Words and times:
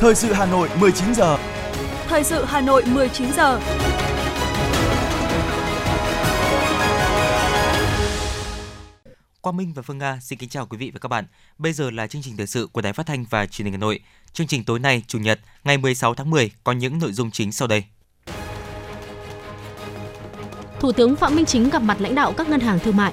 Thời 0.00 0.14
sự 0.14 0.32
Hà 0.32 0.46
Nội 0.46 0.68
19 0.80 1.14
giờ. 1.14 1.38
Thời 2.08 2.24
sự 2.24 2.44
Hà 2.44 2.60
Nội 2.60 2.84
19 2.86 3.32
giờ. 3.32 3.60
Quang 9.40 9.56
Minh 9.56 9.72
và 9.74 9.82
Phương 9.82 9.98
Nga 9.98 10.18
xin 10.22 10.38
kính 10.38 10.48
chào 10.48 10.66
quý 10.66 10.78
vị 10.78 10.90
và 10.94 10.98
các 10.98 11.08
bạn. 11.08 11.24
Bây 11.58 11.72
giờ 11.72 11.90
là 11.90 12.06
chương 12.06 12.22
trình 12.22 12.36
thời 12.36 12.46
sự 12.46 12.68
của 12.72 12.80
Đài 12.80 12.92
Phát 12.92 13.06
thanh 13.06 13.24
và 13.30 13.46
Truyền 13.46 13.66
hình 13.66 13.72
Hà 13.72 13.78
Nội. 13.78 14.00
Chương 14.32 14.46
trình 14.46 14.64
tối 14.64 14.78
nay, 14.78 15.02
Chủ 15.06 15.18
nhật, 15.18 15.40
ngày 15.64 15.78
16 15.78 16.14
tháng 16.14 16.30
10 16.30 16.50
có 16.64 16.72
những 16.72 16.98
nội 16.98 17.12
dung 17.12 17.30
chính 17.30 17.52
sau 17.52 17.68
đây. 17.68 17.84
Thủ 20.80 20.92
tướng 20.92 21.16
Phạm 21.16 21.36
Minh 21.36 21.46
Chính 21.46 21.70
gặp 21.70 21.82
mặt 21.82 22.00
lãnh 22.00 22.14
đạo 22.14 22.32
các 22.36 22.48
ngân 22.48 22.60
hàng 22.60 22.78
thương 22.78 22.96
mại. 22.96 23.12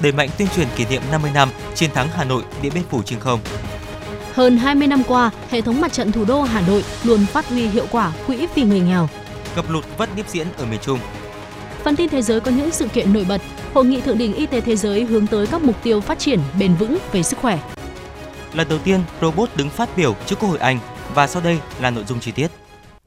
Đẩy 0.00 0.12
mạnh 0.12 0.28
tuyên 0.38 0.48
truyền 0.56 0.68
kỷ 0.76 0.84
niệm 0.86 1.02
50 1.10 1.30
năm 1.34 1.48
chiến 1.74 1.90
thắng 1.90 2.08
Hà 2.08 2.24
Nội 2.24 2.42
Điện 2.62 2.72
Biên 2.74 2.84
Phủ 2.90 3.02
trên 3.02 3.20
không. 3.20 3.40
Hơn 4.36 4.56
20 4.56 4.88
năm 4.88 5.02
qua, 5.08 5.30
hệ 5.50 5.60
thống 5.60 5.80
mặt 5.80 5.92
trận 5.92 6.12
thủ 6.12 6.24
đô 6.24 6.42
Hà 6.42 6.60
Nội 6.60 6.84
luôn 7.04 7.26
phát 7.26 7.48
huy 7.48 7.68
hiệu 7.68 7.86
quả 7.90 8.12
quỹ 8.26 8.46
vì 8.54 8.62
người 8.62 8.80
nghèo. 8.80 9.08
Ngập 9.56 9.70
lụt 9.70 9.84
vẫn 9.96 10.08
tiếp 10.16 10.26
diễn 10.28 10.46
ở 10.56 10.66
miền 10.66 10.80
Trung. 10.82 10.98
Phần 11.84 11.96
tin 11.96 12.08
thế 12.08 12.22
giới 12.22 12.40
có 12.40 12.50
những 12.50 12.70
sự 12.70 12.88
kiện 12.88 13.12
nổi 13.12 13.26
bật. 13.28 13.40
Hội 13.74 13.84
nghị 13.84 14.00
thượng 14.00 14.18
đỉnh 14.18 14.34
y 14.34 14.46
tế 14.46 14.60
thế 14.60 14.76
giới 14.76 15.04
hướng 15.04 15.26
tới 15.26 15.46
các 15.46 15.62
mục 15.62 15.82
tiêu 15.82 16.00
phát 16.00 16.18
triển 16.18 16.40
bền 16.58 16.74
vững 16.74 16.98
về 17.12 17.22
sức 17.22 17.38
khỏe. 17.38 17.58
Lần 18.54 18.68
đầu 18.68 18.78
tiên, 18.78 19.00
robot 19.20 19.48
đứng 19.56 19.70
phát 19.70 19.96
biểu 19.96 20.16
trước 20.26 20.36
Quốc 20.40 20.48
hội 20.48 20.58
Anh 20.58 20.78
và 21.14 21.26
sau 21.26 21.42
đây 21.42 21.58
là 21.80 21.90
nội 21.90 22.04
dung 22.08 22.20
chi 22.20 22.30
tiết. 22.30 22.48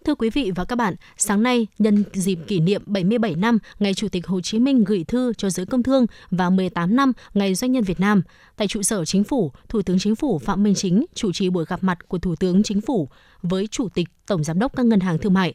Thưa 0.09 0.15
quý 0.15 0.29
vị 0.29 0.51
và 0.55 0.65
các 0.65 0.75
bạn, 0.75 0.95
sáng 1.17 1.43
nay 1.43 1.67
nhân 1.79 2.03
dịp 2.13 2.39
kỷ 2.47 2.59
niệm 2.59 2.81
77 2.85 3.35
năm 3.35 3.59
ngày 3.79 3.93
Chủ 3.93 4.07
tịch 4.09 4.27
Hồ 4.27 4.41
Chí 4.41 4.59
Minh 4.59 4.83
gửi 4.83 5.03
thư 5.03 5.33
cho 5.33 5.49
giới 5.49 5.65
công 5.65 5.83
thương 5.83 6.05
và 6.31 6.49
18 6.49 6.95
năm 6.95 7.13
ngày 7.33 7.55
Doanh 7.55 7.71
nhân 7.71 7.83
Việt 7.83 7.99
Nam, 7.99 8.21
tại 8.57 8.67
trụ 8.67 8.83
sở 8.83 9.05
Chính 9.05 9.23
phủ, 9.23 9.51
Thủ 9.69 9.81
tướng 9.81 9.99
Chính 9.99 10.15
phủ 10.15 10.39
Phạm 10.39 10.63
Minh 10.63 10.75
Chính 10.75 11.05
chủ 11.13 11.31
trì 11.31 11.49
buổi 11.49 11.65
gặp 11.67 11.83
mặt 11.83 12.07
của 12.07 12.17
Thủ 12.17 12.35
tướng 12.35 12.63
Chính 12.63 12.81
phủ 12.81 13.09
với 13.41 13.67
Chủ 13.67 13.89
tịch 13.89 14.07
Tổng 14.27 14.43
Giám 14.43 14.59
đốc 14.59 14.75
các 14.75 14.85
ngân 14.85 14.99
hàng 14.99 15.17
thương 15.17 15.33
mại. 15.33 15.53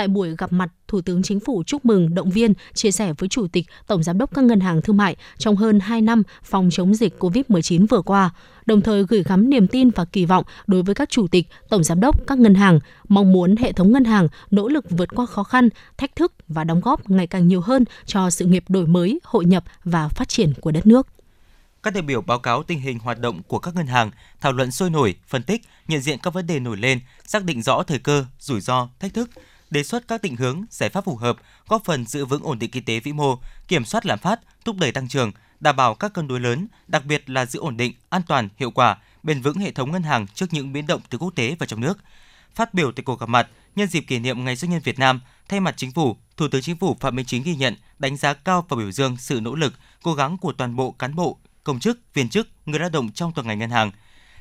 Tại 0.00 0.08
buổi 0.08 0.36
gặp 0.38 0.52
mặt, 0.52 0.68
Thủ 0.88 1.00
tướng 1.00 1.22
Chính 1.22 1.40
phủ 1.40 1.62
chúc 1.66 1.84
mừng, 1.84 2.14
động 2.14 2.30
viên, 2.30 2.52
chia 2.74 2.90
sẻ 2.90 3.12
với 3.18 3.28
Chủ 3.28 3.46
tịch, 3.46 3.66
Tổng 3.86 4.02
Giám 4.02 4.18
đốc 4.18 4.34
các 4.34 4.44
ngân 4.44 4.60
hàng 4.60 4.82
thương 4.82 4.96
mại 4.96 5.16
trong 5.38 5.56
hơn 5.56 5.80
2 5.80 6.00
năm 6.00 6.22
phòng 6.42 6.68
chống 6.72 6.94
dịch 6.94 7.18
COVID-19 7.18 7.86
vừa 7.86 8.02
qua, 8.02 8.30
đồng 8.66 8.80
thời 8.80 9.04
gửi 9.04 9.22
gắm 9.22 9.50
niềm 9.50 9.66
tin 9.66 9.90
và 9.90 10.04
kỳ 10.04 10.24
vọng 10.24 10.44
đối 10.66 10.82
với 10.82 10.94
các 10.94 11.10
Chủ 11.10 11.26
tịch, 11.26 11.48
Tổng 11.68 11.84
Giám 11.84 12.00
đốc 12.00 12.26
các 12.26 12.38
ngân 12.38 12.54
hàng, 12.54 12.78
mong 13.08 13.32
muốn 13.32 13.56
hệ 13.56 13.72
thống 13.72 13.92
ngân 13.92 14.04
hàng 14.04 14.28
nỗ 14.50 14.68
lực 14.68 14.90
vượt 14.90 15.08
qua 15.14 15.26
khó 15.26 15.44
khăn, 15.44 15.68
thách 15.96 16.16
thức 16.16 16.32
và 16.48 16.64
đóng 16.64 16.80
góp 16.80 17.10
ngày 17.10 17.26
càng 17.26 17.48
nhiều 17.48 17.60
hơn 17.60 17.84
cho 18.06 18.30
sự 18.30 18.44
nghiệp 18.44 18.64
đổi 18.68 18.86
mới, 18.86 19.20
hội 19.24 19.44
nhập 19.44 19.64
và 19.84 20.08
phát 20.08 20.28
triển 20.28 20.52
của 20.60 20.70
đất 20.70 20.86
nước. 20.86 21.06
Các 21.82 21.94
đại 21.94 22.02
biểu 22.02 22.20
báo 22.20 22.38
cáo 22.38 22.62
tình 22.62 22.80
hình 22.80 22.98
hoạt 22.98 23.18
động 23.20 23.42
của 23.42 23.58
các 23.58 23.74
ngân 23.74 23.86
hàng, 23.86 24.10
thảo 24.40 24.52
luận 24.52 24.70
sôi 24.70 24.90
nổi, 24.90 25.14
phân 25.28 25.42
tích, 25.42 25.62
nhận 25.88 26.00
diện 26.00 26.18
các 26.22 26.34
vấn 26.34 26.46
đề 26.46 26.60
nổi 26.60 26.76
lên, 26.76 27.00
xác 27.24 27.44
định 27.44 27.62
rõ 27.62 27.82
thời 27.82 27.98
cơ, 27.98 28.24
rủi 28.38 28.60
ro, 28.60 28.88
thách 29.00 29.14
thức, 29.14 29.30
đề 29.70 29.82
xuất 29.82 30.08
các 30.08 30.22
định 30.22 30.36
hướng, 30.36 30.64
giải 30.70 30.88
pháp 30.88 31.04
phù 31.04 31.16
hợp, 31.16 31.36
góp 31.68 31.84
phần 31.84 32.06
giữ 32.06 32.24
vững 32.24 32.42
ổn 32.42 32.58
định 32.58 32.70
kinh 32.70 32.84
tế 32.84 33.00
vĩ 33.00 33.12
mô, 33.12 33.38
kiểm 33.68 33.84
soát 33.84 34.06
lạm 34.06 34.18
phát, 34.18 34.40
thúc 34.64 34.76
đẩy 34.76 34.92
tăng 34.92 35.08
trưởng, 35.08 35.32
đảm 35.60 35.76
bảo 35.76 35.94
các 35.94 36.12
cân 36.12 36.28
đối 36.28 36.40
lớn, 36.40 36.66
đặc 36.88 37.04
biệt 37.04 37.30
là 37.30 37.46
giữ 37.46 37.60
ổn 37.60 37.76
định, 37.76 37.92
an 38.08 38.22
toàn, 38.28 38.48
hiệu 38.56 38.70
quả, 38.70 38.96
bền 39.22 39.42
vững 39.42 39.58
hệ 39.58 39.70
thống 39.70 39.92
ngân 39.92 40.02
hàng 40.02 40.26
trước 40.26 40.46
những 40.50 40.72
biến 40.72 40.86
động 40.86 41.00
từ 41.10 41.18
quốc 41.18 41.30
tế 41.34 41.56
và 41.58 41.66
trong 41.66 41.80
nước. 41.80 41.98
Phát 42.54 42.74
biểu 42.74 42.92
tại 42.92 43.04
cuộc 43.04 43.20
gặp 43.20 43.28
mặt 43.28 43.48
nhân 43.76 43.88
dịp 43.88 44.00
kỷ 44.00 44.18
niệm 44.18 44.44
Ngày 44.44 44.56
Doanh 44.56 44.70
nhân 44.70 44.80
Việt 44.84 44.98
Nam, 44.98 45.20
thay 45.48 45.60
mặt 45.60 45.74
Chính 45.76 45.92
phủ, 45.92 46.16
Thủ 46.36 46.48
tướng 46.48 46.62
Chính 46.62 46.76
phủ 46.76 46.96
Phạm 47.00 47.16
Minh 47.16 47.26
Chính 47.26 47.42
ghi 47.42 47.56
nhận, 47.56 47.76
đánh 47.98 48.16
giá 48.16 48.34
cao 48.34 48.66
và 48.68 48.76
biểu 48.76 48.92
dương 48.92 49.16
sự 49.16 49.40
nỗ 49.40 49.54
lực, 49.54 49.74
cố 50.02 50.14
gắng 50.14 50.38
của 50.38 50.52
toàn 50.52 50.76
bộ 50.76 50.90
cán 50.90 51.14
bộ, 51.14 51.38
công 51.64 51.80
chức, 51.80 51.98
viên 52.14 52.28
chức, 52.28 52.48
người 52.66 52.80
lao 52.80 52.88
động 52.88 53.12
trong 53.12 53.32
toàn 53.32 53.46
ngành 53.46 53.58
ngân 53.58 53.70
hàng– 53.70 53.90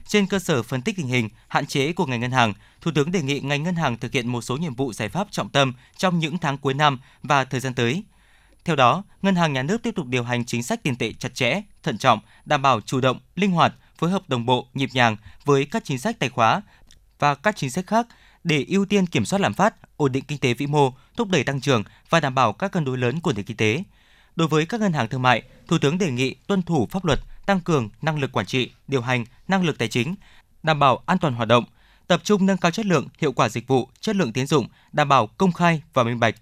trên 0.10 0.28
cơ 0.28 0.40
sở 0.40 0.64
phân 0.64 0.82
tích 0.82 0.96
tình 0.98 1.08
hình, 1.08 1.30
hạn 1.48 1.66
chế 1.66 1.94
của 1.94 2.06
ngành 2.06 2.20
ngân 2.20 2.32
hàng, 2.32 2.54
Thủ 2.82 2.92
tướng 2.96 3.12
đề 3.12 3.22
nghị 3.22 3.40
ngành 3.40 3.64
ngân 3.64 3.76
hàng 3.76 3.98
thực 3.98 4.12
hiện 4.12 4.28
một 4.28 4.42
số 4.42 4.58
nhiệm 4.58 4.76
vụ 4.76 4.94
giải 4.94 5.10
pháp 5.10 5.28
trọng 5.32 5.50
tâm 5.50 5.74
trong 5.98 6.20
những 6.20 6.38
tháng 6.38 6.58
cuối 6.58 6.74
năm 6.74 7.00
và 7.24 7.44
thời 7.44 7.60
gian 7.60 7.74
tới. 7.74 8.04
Theo 8.66 8.76
đó, 8.76 9.04
Ngân 9.22 9.36
hàng 9.36 9.54
Nhà 9.54 9.64
nước 9.64 9.84
tiếp 9.84 9.96
tục 9.96 10.08
điều 10.08 10.24
hành 10.24 10.46
chính 10.46 10.64
sách 10.64 10.84
tiền 10.84 10.96
tệ 10.96 11.14
chặt 11.14 11.36
chẽ, 11.36 11.62
thận 11.84 11.98
trọng, 11.98 12.20
đảm 12.46 12.62
bảo 12.62 12.82
chủ 12.82 13.02
động, 13.02 13.20
linh 13.36 13.52
hoạt, 13.52 13.74
phối 13.98 14.10
hợp 14.10 14.30
đồng 14.30 14.46
bộ, 14.46 14.68
nhịp 14.74 14.90
nhàng 14.94 15.18
với 15.46 15.66
các 15.66 15.84
chính 15.86 16.00
sách 16.00 16.20
tài 16.20 16.30
khóa 16.30 16.62
và 17.20 17.36
các 17.36 17.56
chính 17.56 17.72
sách 17.72 17.88
khác 17.88 18.08
để 18.44 18.66
ưu 18.68 18.86
tiên 18.86 19.06
kiểm 19.06 19.26
soát 19.26 19.40
lạm 19.40 19.54
phát, 19.54 19.98
ổn 19.98 20.12
định 20.12 20.24
kinh 20.28 20.38
tế 20.38 20.54
vĩ 20.54 20.68
mô, 20.68 20.94
thúc 21.16 21.30
đẩy 21.30 21.44
tăng 21.44 21.62
trưởng 21.62 21.84
và 22.10 22.20
đảm 22.20 22.36
bảo 22.36 22.54
các 22.54 22.72
cân 22.72 22.86
đối 22.86 22.98
lớn 22.98 23.20
của 23.20 23.34
nền 23.34 23.46
kinh 23.46 23.58
tế. 23.58 23.84
Đối 24.36 24.48
với 24.48 24.66
các 24.66 24.82
ngân 24.82 24.94
hàng 24.94 25.08
thương 25.08 25.22
mại, 25.22 25.44
Thủ 25.68 25.78
tướng 25.78 25.98
đề 25.98 26.12
nghị 26.12 26.36
tuân 26.48 26.62
thủ 26.62 26.88
pháp 26.92 27.06
luật, 27.06 27.20
tăng 27.50 27.62
cường 27.62 27.90
năng 28.02 28.20
lực 28.20 28.32
quản 28.32 28.46
trị, 28.46 28.72
điều 28.88 29.02
hành, 29.02 29.26
năng 29.48 29.64
lực 29.64 29.78
tài 29.78 29.88
chính, 29.88 30.16
đảm 30.64 30.80
bảo 30.80 31.04
an 31.06 31.18
toàn 31.18 31.34
hoạt 31.34 31.48
động, 31.48 31.64
tập 32.08 32.22
trung 32.24 32.46
nâng 32.46 32.58
cao 32.58 32.72
chất 32.72 32.86
lượng, 32.86 33.08
hiệu 33.20 33.32
quả 33.32 33.50
dịch 33.50 33.68
vụ, 33.68 33.90
chất 34.00 34.16
lượng 34.16 34.34
tiến 34.34 34.48
dụng, 34.48 34.68
đảm 34.92 35.10
bảo 35.10 35.28
công 35.28 35.52
khai 35.52 35.82
và 35.94 36.04
minh 36.04 36.20
bạch, 36.20 36.36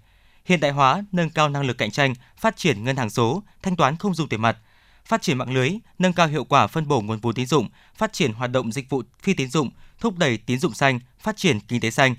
hiện 0.44 0.60
đại 0.60 0.70
hóa, 0.70 1.04
nâng 1.12 1.30
cao 1.30 1.48
năng 1.48 1.66
lực 1.66 1.78
cạnh 1.78 1.90
tranh, 1.90 2.14
phát 2.36 2.56
triển 2.56 2.84
ngân 2.84 2.96
hàng 2.96 3.10
số, 3.10 3.42
thanh 3.62 3.76
toán 3.76 3.96
không 3.96 4.14
dùng 4.14 4.28
tiền 4.28 4.42
mặt, 4.42 4.56
phát 5.04 5.22
triển 5.22 5.38
mạng 5.38 5.54
lưới, 5.54 5.70
nâng 5.98 6.12
cao 6.12 6.26
hiệu 6.26 6.44
quả 6.44 6.66
phân 6.66 6.88
bổ 6.88 7.00
nguồn 7.00 7.18
vốn 7.18 7.34
tín 7.34 7.46
dụng, 7.46 7.68
phát 7.94 8.12
triển 8.12 8.32
hoạt 8.32 8.50
động 8.50 8.72
dịch 8.72 8.90
vụ 8.90 9.02
phi 9.22 9.34
tín 9.34 9.50
dụng, 9.50 9.70
thúc 10.00 10.18
đẩy 10.18 10.36
tín 10.36 10.58
dụng 10.58 10.74
xanh, 10.74 11.00
phát 11.20 11.36
triển 11.36 11.60
kinh 11.60 11.80
tế 11.80 11.90
xanh. 11.90 12.14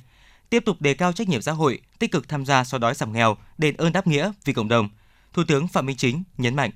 Tiếp 0.50 0.66
tục 0.66 0.82
đề 0.82 0.94
cao 0.94 1.14
trách 1.14 1.30
nhiệm 1.30 1.42
xã 1.42 1.52
hội, 1.52 1.80
tích 2.00 2.12
cực 2.12 2.28
tham 2.28 2.46
gia 2.46 2.64
xóa 2.64 2.78
đói 2.78 2.96
giảm 2.96 3.14
nghèo, 3.14 3.38
đền 3.58 3.76
ơn 3.78 3.94
đáp 3.94 4.08
nghĩa 4.08 4.32
vì 4.46 4.54
cộng 4.54 4.68
đồng. 4.68 4.90
Thủ 5.34 5.44
tướng 5.48 5.68
Phạm 5.68 5.86
Minh 5.86 5.98
Chính 5.98 6.24
nhấn 6.38 6.56
mạnh. 6.56 6.72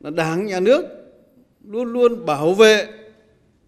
Đảng, 0.00 0.46
Nhà 0.46 0.60
nước 0.60 1.01
luôn 1.64 1.92
luôn 1.92 2.26
bảo 2.26 2.54
vệ, 2.54 2.88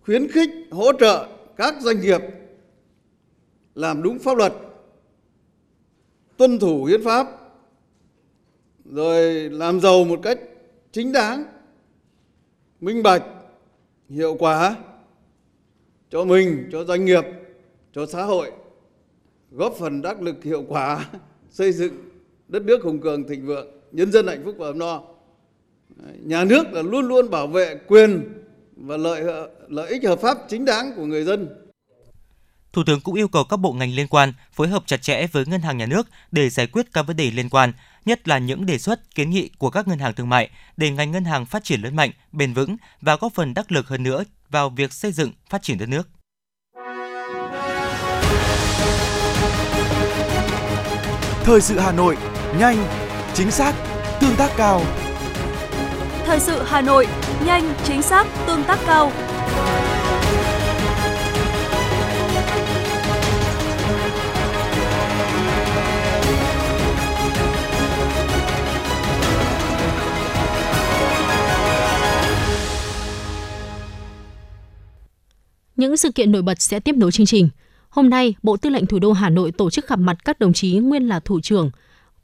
khuyến 0.00 0.28
khích, 0.28 0.50
hỗ 0.70 0.92
trợ 0.92 1.28
các 1.56 1.74
doanh 1.80 2.00
nghiệp 2.00 2.20
làm 3.74 4.02
đúng 4.02 4.18
pháp 4.18 4.36
luật, 4.36 4.52
tuân 6.36 6.58
thủ 6.58 6.84
hiến 6.84 7.04
pháp, 7.04 7.26
rồi 8.84 9.50
làm 9.50 9.80
giàu 9.80 10.04
một 10.04 10.20
cách 10.22 10.40
chính 10.92 11.12
đáng, 11.12 11.44
minh 12.80 13.02
bạch, 13.02 13.24
hiệu 14.08 14.36
quả 14.38 14.76
cho 16.10 16.24
mình, 16.24 16.68
cho 16.72 16.84
doanh 16.84 17.04
nghiệp, 17.04 17.24
cho 17.92 18.06
xã 18.06 18.22
hội, 18.22 18.52
góp 19.50 19.74
phần 19.78 20.02
đắc 20.02 20.22
lực 20.22 20.44
hiệu 20.44 20.64
quả 20.68 21.10
xây 21.50 21.72
dựng 21.72 21.92
đất 22.48 22.62
nước 22.62 22.82
hùng 22.82 23.00
cường 23.00 23.28
thịnh 23.28 23.46
vượng, 23.46 23.66
nhân 23.92 24.12
dân 24.12 24.26
hạnh 24.26 24.42
phúc 24.44 24.54
và 24.58 24.66
ấm 24.66 24.78
no 24.78 25.02
nhà 26.20 26.44
nước 26.44 26.72
là 26.72 26.82
luôn 26.82 27.08
luôn 27.08 27.30
bảo 27.30 27.46
vệ 27.46 27.74
quyền 27.86 28.24
và 28.76 28.96
lợi 28.96 29.22
lợi 29.68 29.90
ích 29.90 30.04
hợp 30.04 30.18
pháp 30.20 30.38
chính 30.48 30.64
đáng 30.64 30.92
của 30.96 31.04
người 31.04 31.24
dân. 31.24 31.48
Thủ 32.72 32.82
tướng 32.86 33.00
cũng 33.00 33.14
yêu 33.14 33.28
cầu 33.28 33.44
các 33.44 33.56
bộ 33.56 33.72
ngành 33.72 33.94
liên 33.94 34.08
quan 34.08 34.32
phối 34.52 34.68
hợp 34.68 34.82
chặt 34.86 35.02
chẽ 35.02 35.26
với 35.32 35.46
ngân 35.46 35.60
hàng 35.60 35.78
nhà 35.78 35.86
nước 35.86 36.06
để 36.32 36.50
giải 36.50 36.66
quyết 36.66 36.92
các 36.92 37.02
vấn 37.02 37.16
đề 37.16 37.30
liên 37.30 37.48
quan, 37.48 37.72
nhất 38.04 38.28
là 38.28 38.38
những 38.38 38.66
đề 38.66 38.78
xuất, 38.78 39.14
kiến 39.14 39.30
nghị 39.30 39.50
của 39.58 39.70
các 39.70 39.88
ngân 39.88 39.98
hàng 39.98 40.14
thương 40.14 40.28
mại 40.28 40.50
để 40.76 40.90
ngành 40.90 41.10
ngân 41.10 41.24
hàng 41.24 41.46
phát 41.46 41.64
triển 41.64 41.80
lớn 41.80 41.96
mạnh, 41.96 42.10
bền 42.32 42.54
vững 42.54 42.76
và 43.00 43.16
góp 43.16 43.34
phần 43.34 43.54
đắc 43.54 43.72
lực 43.72 43.88
hơn 43.88 44.02
nữa 44.02 44.24
vào 44.50 44.70
việc 44.70 44.92
xây 44.92 45.12
dựng, 45.12 45.30
phát 45.50 45.62
triển 45.62 45.78
đất 45.78 45.88
nước. 45.88 46.08
Thời 51.44 51.60
sự 51.60 51.78
Hà 51.78 51.92
Nội, 51.92 52.16
nhanh, 52.58 52.86
chính 53.34 53.50
xác, 53.50 53.74
tương 54.20 54.36
tác 54.36 54.50
cao. 54.56 54.82
Thời 56.26 56.40
sự 56.40 56.62
Hà 56.66 56.80
Nội, 56.80 57.06
nhanh, 57.46 57.74
chính 57.84 58.02
xác, 58.02 58.26
tương 58.46 58.64
tác 58.64 58.78
cao. 58.86 59.12
Những 75.76 75.96
sự 75.96 76.10
kiện 76.10 76.32
nổi 76.32 76.42
bật 76.42 76.60
sẽ 76.62 76.80
tiếp 76.80 76.94
nối 76.96 77.12
chương 77.12 77.26
trình. 77.26 77.48
Hôm 77.88 78.10
nay, 78.10 78.34
Bộ 78.42 78.56
Tư 78.56 78.70
lệnh 78.70 78.86
Thủ 78.86 78.98
đô 78.98 79.12
Hà 79.12 79.28
Nội 79.30 79.52
tổ 79.52 79.70
chức 79.70 79.88
gặp 79.88 79.98
mặt 79.98 80.16
các 80.24 80.38
đồng 80.38 80.52
chí 80.52 80.76
nguyên 80.76 81.08
là 81.08 81.20
thủ 81.20 81.40
trưởng, 81.40 81.70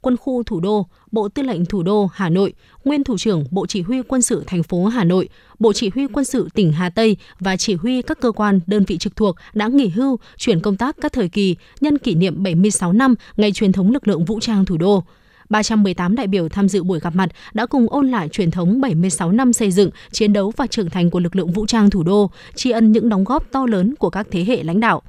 Quân 0.01 0.17
khu 0.17 0.43
Thủ 0.43 0.59
đô, 0.59 0.87
Bộ 1.11 1.29
Tư 1.29 1.43
lệnh 1.43 1.65
Thủ 1.65 1.83
đô 1.83 2.09
Hà 2.13 2.29
Nội, 2.29 2.53
nguyên 2.83 3.03
thủ 3.03 3.17
trưởng 3.17 3.45
Bộ 3.51 3.65
Chỉ 3.65 3.81
huy 3.81 4.01
Quân 4.01 4.21
sự 4.21 4.43
thành 4.47 4.63
phố 4.63 4.85
Hà 4.85 5.03
Nội, 5.03 5.29
Bộ 5.59 5.73
Chỉ 5.73 5.89
huy 5.95 6.07
Quân 6.07 6.25
sự 6.25 6.49
tỉnh 6.53 6.71
Hà 6.71 6.89
Tây 6.89 7.17
và 7.39 7.57
chỉ 7.57 7.75
huy 7.75 8.01
các 8.01 8.19
cơ 8.21 8.31
quan, 8.31 8.59
đơn 8.67 8.83
vị 8.87 8.97
trực 8.97 9.15
thuộc 9.15 9.35
đã 9.53 9.67
nghỉ 9.67 9.87
hưu, 9.87 10.19
chuyển 10.37 10.59
công 10.59 10.77
tác 10.77 10.95
các 11.01 11.13
thời 11.13 11.29
kỳ 11.29 11.55
nhân 11.81 11.97
kỷ 11.97 12.15
niệm 12.15 12.43
76 12.43 12.93
năm 12.93 13.15
ngày 13.37 13.51
truyền 13.51 13.71
thống 13.71 13.91
lực 13.91 14.07
lượng 14.07 14.25
vũ 14.25 14.39
trang 14.39 14.65
thủ 14.65 14.77
đô. 14.77 15.03
318 15.49 16.15
đại 16.15 16.27
biểu 16.27 16.49
tham 16.49 16.69
dự 16.69 16.83
buổi 16.83 16.99
gặp 16.99 17.15
mặt 17.15 17.29
đã 17.53 17.65
cùng 17.65 17.87
ôn 17.89 18.11
lại 18.11 18.29
truyền 18.29 18.51
thống 18.51 18.81
76 18.81 19.31
năm 19.31 19.53
xây 19.53 19.71
dựng, 19.71 19.89
chiến 20.11 20.33
đấu 20.33 20.53
và 20.57 20.67
trưởng 20.67 20.89
thành 20.89 21.09
của 21.09 21.19
lực 21.19 21.35
lượng 21.35 21.51
vũ 21.51 21.65
trang 21.65 21.89
thủ 21.89 22.03
đô, 22.03 22.31
tri 22.55 22.71
ân 22.71 22.91
những 22.91 23.09
đóng 23.09 23.23
góp 23.23 23.51
to 23.51 23.65
lớn 23.65 23.95
của 23.95 24.09
các 24.09 24.27
thế 24.31 24.45
hệ 24.47 24.63
lãnh 24.63 24.79
đạo. 24.79 25.01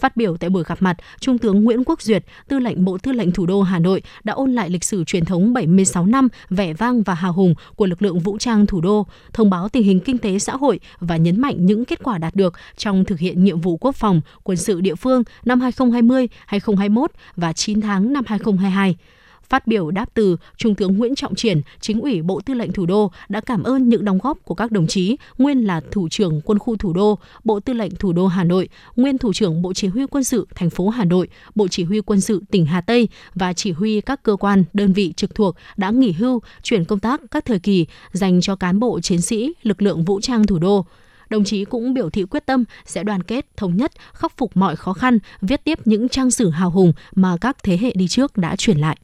Phát 0.00 0.16
biểu 0.16 0.36
tại 0.36 0.50
buổi 0.50 0.64
gặp 0.66 0.82
mặt, 0.82 0.96
Trung 1.20 1.38
tướng 1.38 1.64
Nguyễn 1.64 1.84
Quốc 1.84 2.02
Duyệt, 2.02 2.24
Tư 2.48 2.58
lệnh 2.58 2.84
Bộ 2.84 2.98
Tư 2.98 3.12
lệnh 3.12 3.30
Thủ 3.30 3.46
đô 3.46 3.62
Hà 3.62 3.78
Nội 3.78 4.02
đã 4.24 4.32
ôn 4.32 4.52
lại 4.52 4.70
lịch 4.70 4.84
sử 4.84 5.04
truyền 5.04 5.24
thống 5.24 5.52
76 5.52 6.06
năm 6.06 6.28
vẻ 6.50 6.72
vang 6.72 7.02
và 7.02 7.14
hào 7.14 7.32
hùng 7.32 7.54
của 7.76 7.86
lực 7.86 8.02
lượng 8.02 8.18
vũ 8.18 8.38
trang 8.38 8.66
thủ 8.66 8.80
đô, 8.80 9.06
thông 9.32 9.50
báo 9.50 9.68
tình 9.68 9.82
hình 9.82 10.00
kinh 10.00 10.18
tế 10.18 10.38
xã 10.38 10.56
hội 10.56 10.80
và 11.00 11.16
nhấn 11.16 11.40
mạnh 11.40 11.66
những 11.66 11.84
kết 11.84 12.02
quả 12.02 12.18
đạt 12.18 12.34
được 12.34 12.54
trong 12.76 13.04
thực 13.04 13.18
hiện 13.18 13.44
nhiệm 13.44 13.60
vụ 13.60 13.76
quốc 13.76 13.96
phòng, 13.96 14.20
quân 14.42 14.56
sự 14.56 14.80
địa 14.80 14.94
phương 14.94 15.22
năm 15.44 15.60
2020, 15.60 16.28
2021 16.46 17.10
và 17.36 17.52
9 17.52 17.80
tháng 17.80 18.12
năm 18.12 18.24
2022. 18.26 18.96
Phát 19.48 19.66
biểu 19.66 19.90
đáp 19.90 20.06
từ, 20.14 20.36
Trung 20.56 20.74
tướng 20.74 20.98
Nguyễn 20.98 21.14
Trọng 21.14 21.34
Triển, 21.34 21.60
chính 21.80 22.00
ủy 22.00 22.22
Bộ 22.22 22.40
Tư 22.40 22.54
lệnh 22.54 22.72
Thủ 22.72 22.86
đô 22.86 23.10
đã 23.28 23.40
cảm 23.40 23.62
ơn 23.62 23.88
những 23.88 24.04
đóng 24.04 24.18
góp 24.22 24.38
của 24.44 24.54
các 24.54 24.72
đồng 24.72 24.86
chí 24.86 25.16
nguyên 25.38 25.66
là 25.66 25.80
thủ 25.90 26.08
trưởng 26.08 26.40
quân 26.40 26.58
khu 26.58 26.76
Thủ 26.76 26.92
đô, 26.92 27.18
Bộ 27.44 27.60
Tư 27.60 27.72
lệnh 27.72 27.94
Thủ 27.94 28.12
đô 28.12 28.26
Hà 28.26 28.44
Nội, 28.44 28.68
nguyên 28.96 29.18
thủ 29.18 29.32
trưởng 29.32 29.62
Bộ 29.62 29.72
Chỉ 29.72 29.88
huy 29.88 30.06
quân 30.06 30.24
sự 30.24 30.46
thành 30.54 30.70
phố 30.70 30.88
Hà 30.88 31.04
Nội, 31.04 31.28
Bộ 31.54 31.68
Chỉ 31.68 31.84
huy 31.84 32.00
quân 32.00 32.20
sự 32.20 32.42
tỉnh 32.50 32.66
Hà 32.66 32.80
Tây 32.80 33.08
và 33.34 33.52
chỉ 33.52 33.72
huy 33.72 34.00
các 34.00 34.22
cơ 34.22 34.36
quan, 34.36 34.64
đơn 34.72 34.92
vị 34.92 35.12
trực 35.16 35.34
thuộc 35.34 35.56
đã 35.76 35.90
nghỉ 35.90 36.12
hưu, 36.12 36.42
chuyển 36.62 36.84
công 36.84 36.98
tác 36.98 37.20
các 37.30 37.44
thời 37.44 37.58
kỳ 37.58 37.86
dành 38.12 38.40
cho 38.40 38.56
cán 38.56 38.80
bộ 38.80 39.00
chiến 39.00 39.20
sĩ 39.20 39.52
lực 39.62 39.82
lượng 39.82 40.04
vũ 40.04 40.20
trang 40.20 40.46
thủ 40.46 40.58
đô. 40.58 40.86
Đồng 41.30 41.44
chí 41.44 41.64
cũng 41.64 41.94
biểu 41.94 42.10
thị 42.10 42.24
quyết 42.24 42.46
tâm 42.46 42.64
sẽ 42.84 43.04
đoàn 43.04 43.22
kết, 43.22 43.56
thống 43.56 43.76
nhất, 43.76 43.92
khắc 44.12 44.36
phục 44.36 44.56
mọi 44.56 44.76
khó 44.76 44.92
khăn, 44.92 45.18
viết 45.40 45.64
tiếp 45.64 45.78
những 45.84 46.08
trang 46.08 46.30
sử 46.30 46.50
hào 46.50 46.70
hùng 46.70 46.92
mà 47.14 47.36
các 47.40 47.62
thế 47.62 47.78
hệ 47.80 47.92
đi 47.94 48.08
trước 48.08 48.36
đã 48.36 48.56
truyền 48.56 48.78
lại 48.78 48.96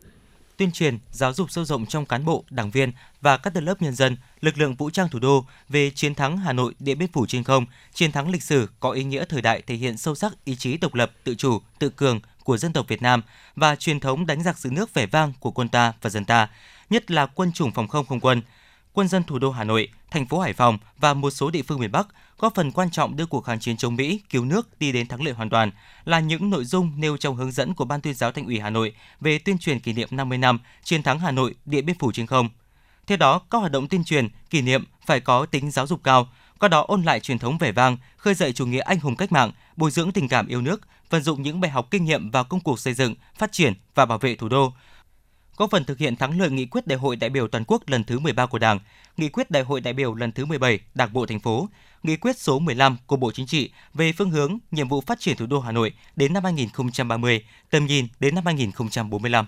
tuyên 0.63 0.73
truyền, 0.73 0.99
giáo 1.11 1.33
dục 1.33 1.51
sâu 1.51 1.65
rộng 1.65 1.87
trong 1.87 2.07
cán 2.07 2.25
bộ, 2.25 2.45
đảng 2.51 2.71
viên 2.71 2.93
và 3.21 3.37
các 3.37 3.55
tầng 3.55 3.65
lớp 3.65 3.83
nhân 3.83 3.95
dân, 3.95 4.17
lực 4.41 4.59
lượng 4.59 4.75
vũ 4.75 4.91
trang 4.91 5.09
thủ 5.09 5.19
đô 5.19 5.45
về 5.69 5.91
chiến 5.91 6.15
thắng 6.15 6.37
Hà 6.37 6.53
Nội 6.53 6.75
Điện 6.79 6.99
Biên 6.99 7.13
Phủ 7.13 7.27
trên 7.27 7.45
không, 7.45 7.67
chiến 7.95 8.13
thắng 8.13 8.31
lịch 8.31 8.43
sử 8.43 8.69
có 8.81 8.91
ý 8.91 9.05
nghĩa 9.05 9.25
thời 9.25 9.43
đại 9.43 9.63
thể 9.67 9.75
hiện 9.75 9.97
sâu 9.97 10.15
sắc 10.15 10.45
ý 10.45 10.57
chí 10.57 10.77
độc 10.77 10.95
lập, 10.95 11.13
tự 11.25 11.35
chủ, 11.35 11.61
tự 11.79 11.91
cường 11.91 12.21
của 12.45 12.57
dân 12.57 12.73
tộc 12.73 12.89
Việt 12.89 13.03
Nam 13.03 13.23
và 13.57 13.77
truyền 13.77 14.01
thống 14.01 14.27
đánh 14.27 14.43
giặc 14.43 14.59
giữ 14.59 14.71
nước 14.71 14.95
vẻ 14.95 15.07
vang 15.07 15.33
của 15.41 15.51
quân 15.51 15.69
ta 15.69 15.93
và 16.03 16.11
dân 16.11 16.25
ta, 16.25 16.49
nhất 16.91 17.11
là 17.11 17.27
quân 17.27 17.53
chủng 17.53 17.73
phòng 17.73 17.89
không 17.89 18.07
không 18.07 18.21
quân, 18.21 18.43
quân 18.93 19.09
dân 19.09 19.25
thủ 19.25 19.39
đô 19.39 19.51
Hà 19.51 19.65
Nội, 19.65 19.89
thành 20.11 20.27
phố 20.27 20.41
Hải 20.41 20.53
Phòng 20.53 20.79
và 20.99 21.15
một 21.15 21.31
số 21.31 21.51
địa 21.51 21.63
phương 21.63 21.81
miền 21.81 21.93
Bắc 21.93 22.07
góp 22.43 22.55
phần 22.55 22.73
quan 22.73 22.91
trọng 22.91 23.17
đưa 23.17 23.27
cuộc 23.27 23.41
kháng 23.41 23.61
chiến 23.61 23.77
chống 23.77 23.97
Mỹ 23.97 24.21
cứu 24.31 24.45
nước 24.45 24.79
đi 24.79 24.93
đến 24.93 25.09
thắng 25.09 25.23
lợi 25.23 25.35
hoàn 25.35 25.51
toàn 25.51 25.71
là 26.05 26.21
những 26.21 26.51
nội 26.51 26.65
dung 26.65 26.93
nêu 26.97 27.17
trong 27.17 27.37
hướng 27.37 27.53
dẫn 27.53 27.75
của 27.75 27.85
Ban 27.85 28.01
tuyên 28.01 28.15
giáo 28.15 28.33
Thành 28.33 28.47
ủy 28.47 28.61
Hà 28.61 28.71
Nội 28.71 28.95
về 29.21 29.39
tuyên 29.39 29.59
truyền 29.59 29.81
kỷ 29.81 29.93
niệm 29.93 30.09
50 30.11 30.39
năm 30.39 30.59
chiến 30.85 31.03
thắng 31.03 31.19
Hà 31.19 31.31
Nội 31.31 31.55
Điện 31.65 31.87
Biên 31.87 31.99
Phủ 31.99 32.13
trên 32.13 32.27
không. 32.27 32.49
Theo 33.07 33.17
đó, 33.17 33.41
các 33.51 33.59
hoạt 33.59 33.73
động 33.73 33.89
tuyên 33.89 34.05
truyền, 34.05 34.29
kỷ 34.51 34.63
niệm 34.63 34.85
phải 35.07 35.21
có 35.21 35.47
tính 35.47 35.71
giáo 35.71 35.87
dục 35.87 36.01
cao, 36.05 36.29
qua 36.59 36.69
đó 36.69 36.85
ôn 36.89 37.03
lại 37.03 37.21
truyền 37.21 37.39
thống 37.39 37.59
vẻ 37.59 37.73
vang, 37.73 37.97
khơi 38.17 38.35
dậy 38.35 38.53
chủ 38.53 38.67
nghĩa 38.67 38.81
anh 38.81 39.01
hùng 39.01 39.17
cách 39.17 39.33
mạng, 39.33 39.53
bồi 39.77 39.91
dưỡng 39.91 40.13
tình 40.13 40.29
cảm 40.29 40.47
yêu 40.47 40.61
nước, 40.61 40.81
vận 41.11 41.23
dụng 41.23 41.43
những 41.43 41.61
bài 41.61 41.71
học 41.71 41.89
kinh 41.91 42.05
nghiệm 42.05 42.31
vào 42.31 42.45
công 42.45 42.61
cuộc 42.61 42.79
xây 42.79 42.95
dựng, 42.95 43.15
phát 43.39 43.53
triển 43.53 43.73
và 43.95 44.07
bảo 44.07 44.19
vệ 44.19 44.35
thủ 44.35 44.49
đô, 44.49 44.73
góp 45.57 45.71
phần 45.71 45.85
thực 45.85 45.99
hiện 45.99 46.17
thắng 46.17 46.41
lợi 46.41 46.51
nghị 46.51 46.67
quyết 46.67 46.87
Đại 46.87 46.99
hội 46.99 47.17
đại 47.17 47.31
biểu 47.31 47.49
toàn 47.49 47.65
quốc 47.67 47.83
lần 47.87 48.05
thứ 48.05 48.19
13 48.19 48.47
của 48.47 48.59
Đảng, 48.59 48.79
nghị 49.17 49.29
quyết 49.29 49.51
Đại 49.51 49.63
hội 49.63 49.81
đại 49.81 49.95
biểu 49.95 50.15
lần 50.15 50.33
thứ 50.33 50.45
17 50.45 50.81
Đảng 50.95 51.13
bộ 51.13 51.27
thành 51.27 51.41
phố, 51.41 51.69
nghị 52.03 52.17
quyết 52.17 52.39
số 52.39 52.59
15 52.59 52.97
của 53.07 53.17
Bộ 53.17 53.33
Chính 53.33 53.47
trị 53.47 53.73
về 53.95 54.13
phương 54.13 54.31
hướng, 54.31 54.59
nhiệm 54.71 54.89
vụ 54.89 55.01
phát 55.01 55.21
triển 55.21 55.37
thủ 55.37 55.47
đô 55.47 55.61
Hà 55.61 55.73
Nội 55.73 55.93
đến 56.17 56.33
năm 56.33 56.45
2030, 56.45 57.45
tầm 57.71 57.87
nhìn 57.87 58.07
đến 58.21 58.35
năm 58.35 58.47
2045. 58.47 59.47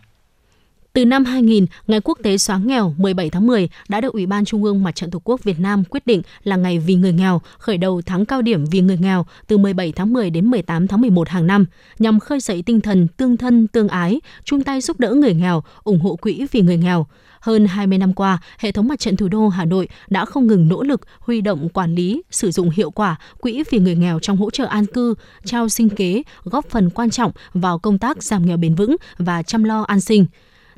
Từ 0.95 1.05
năm 1.05 1.25
2000, 1.25 1.67
Ngày 1.87 2.01
Quốc 2.05 2.19
tế 2.23 2.39
xóa 2.39 2.59
nghèo 2.59 2.95
17 2.97 3.31
tháng 3.31 3.47
10 3.47 3.69
đã 3.89 4.01
được 4.01 4.13
Ủy 4.13 4.27
ban 4.27 4.45
Trung 4.45 4.65
ương 4.65 4.83
Mặt 4.83 4.95
trận 4.95 5.11
Tổ 5.11 5.21
quốc 5.25 5.45
Việt 5.45 5.61
Nam 5.61 5.85
quyết 5.85 6.07
định 6.07 6.23
là 6.45 6.57
ngày 6.57 6.79
vì 6.79 6.95
người 6.95 7.13
nghèo, 7.13 7.41
khởi 7.59 7.79
đầu 7.79 8.03
tháng 8.07 8.27
cao 8.27 8.43
điểm 8.43 8.65
vì 8.65 8.81
người 8.81 8.99
nghèo 8.99 9.27
từ 9.47 9.59
17 9.59 9.93
tháng 9.93 10.13
10 10.13 10.31
đến 10.31 10.47
18 10.51 10.87
tháng 10.87 11.01
11 11.01 11.29
hàng 11.29 11.47
năm, 11.47 11.67
nhằm 11.99 12.21
khơi 12.21 12.41
dậy 12.41 12.63
tinh 12.67 12.81
thần 12.81 13.09
tương 13.09 13.37
thân, 13.37 13.67
tương 13.67 13.89
ái, 13.89 14.21
chung 14.45 14.63
tay 14.63 14.81
giúp 14.81 15.01
đỡ 15.01 15.15
người 15.15 15.35
nghèo, 15.35 15.63
ủng 15.85 16.01
hộ 16.01 16.17
quỹ 16.17 16.47
vì 16.53 16.61
người 16.61 16.77
nghèo. 16.77 17.07
Hơn 17.41 17.67
20 17.67 17.99
năm 17.99 18.13
qua, 18.13 18.39
hệ 18.59 18.73
thống 18.73 18.89
mặt 18.89 18.99
trận 18.99 19.17
thủ 19.17 19.29
đô 19.29 19.49
Hà 19.49 19.65
Nội 19.65 19.89
đã 20.09 20.25
không 20.25 20.47
ngừng 20.47 20.69
nỗ 20.69 20.83
lực 20.83 21.01
huy 21.21 21.41
động 21.41 21.69
quản 21.69 21.95
lý, 21.95 22.23
sử 22.31 22.51
dụng 22.51 22.71
hiệu 22.71 22.91
quả 22.91 23.17
quỹ 23.41 23.63
vì 23.71 23.79
người 23.79 23.97
nghèo 23.97 24.19
trong 24.19 24.37
hỗ 24.37 24.51
trợ 24.51 24.65
an 24.65 24.87
cư, 24.87 25.15
trao 25.45 25.69
sinh 25.69 25.89
kế, 25.89 26.23
góp 26.45 26.65
phần 26.71 26.91
quan 26.91 27.11
trọng 27.11 27.33
vào 27.55 27.79
công 27.79 27.99
tác 27.99 28.23
giảm 28.23 28.47
nghèo 28.47 28.57
bền 28.57 28.75
vững 28.75 28.97
và 29.19 29.43
chăm 29.43 29.65
lo 29.65 29.83
an 29.83 30.01
sinh 30.01 30.27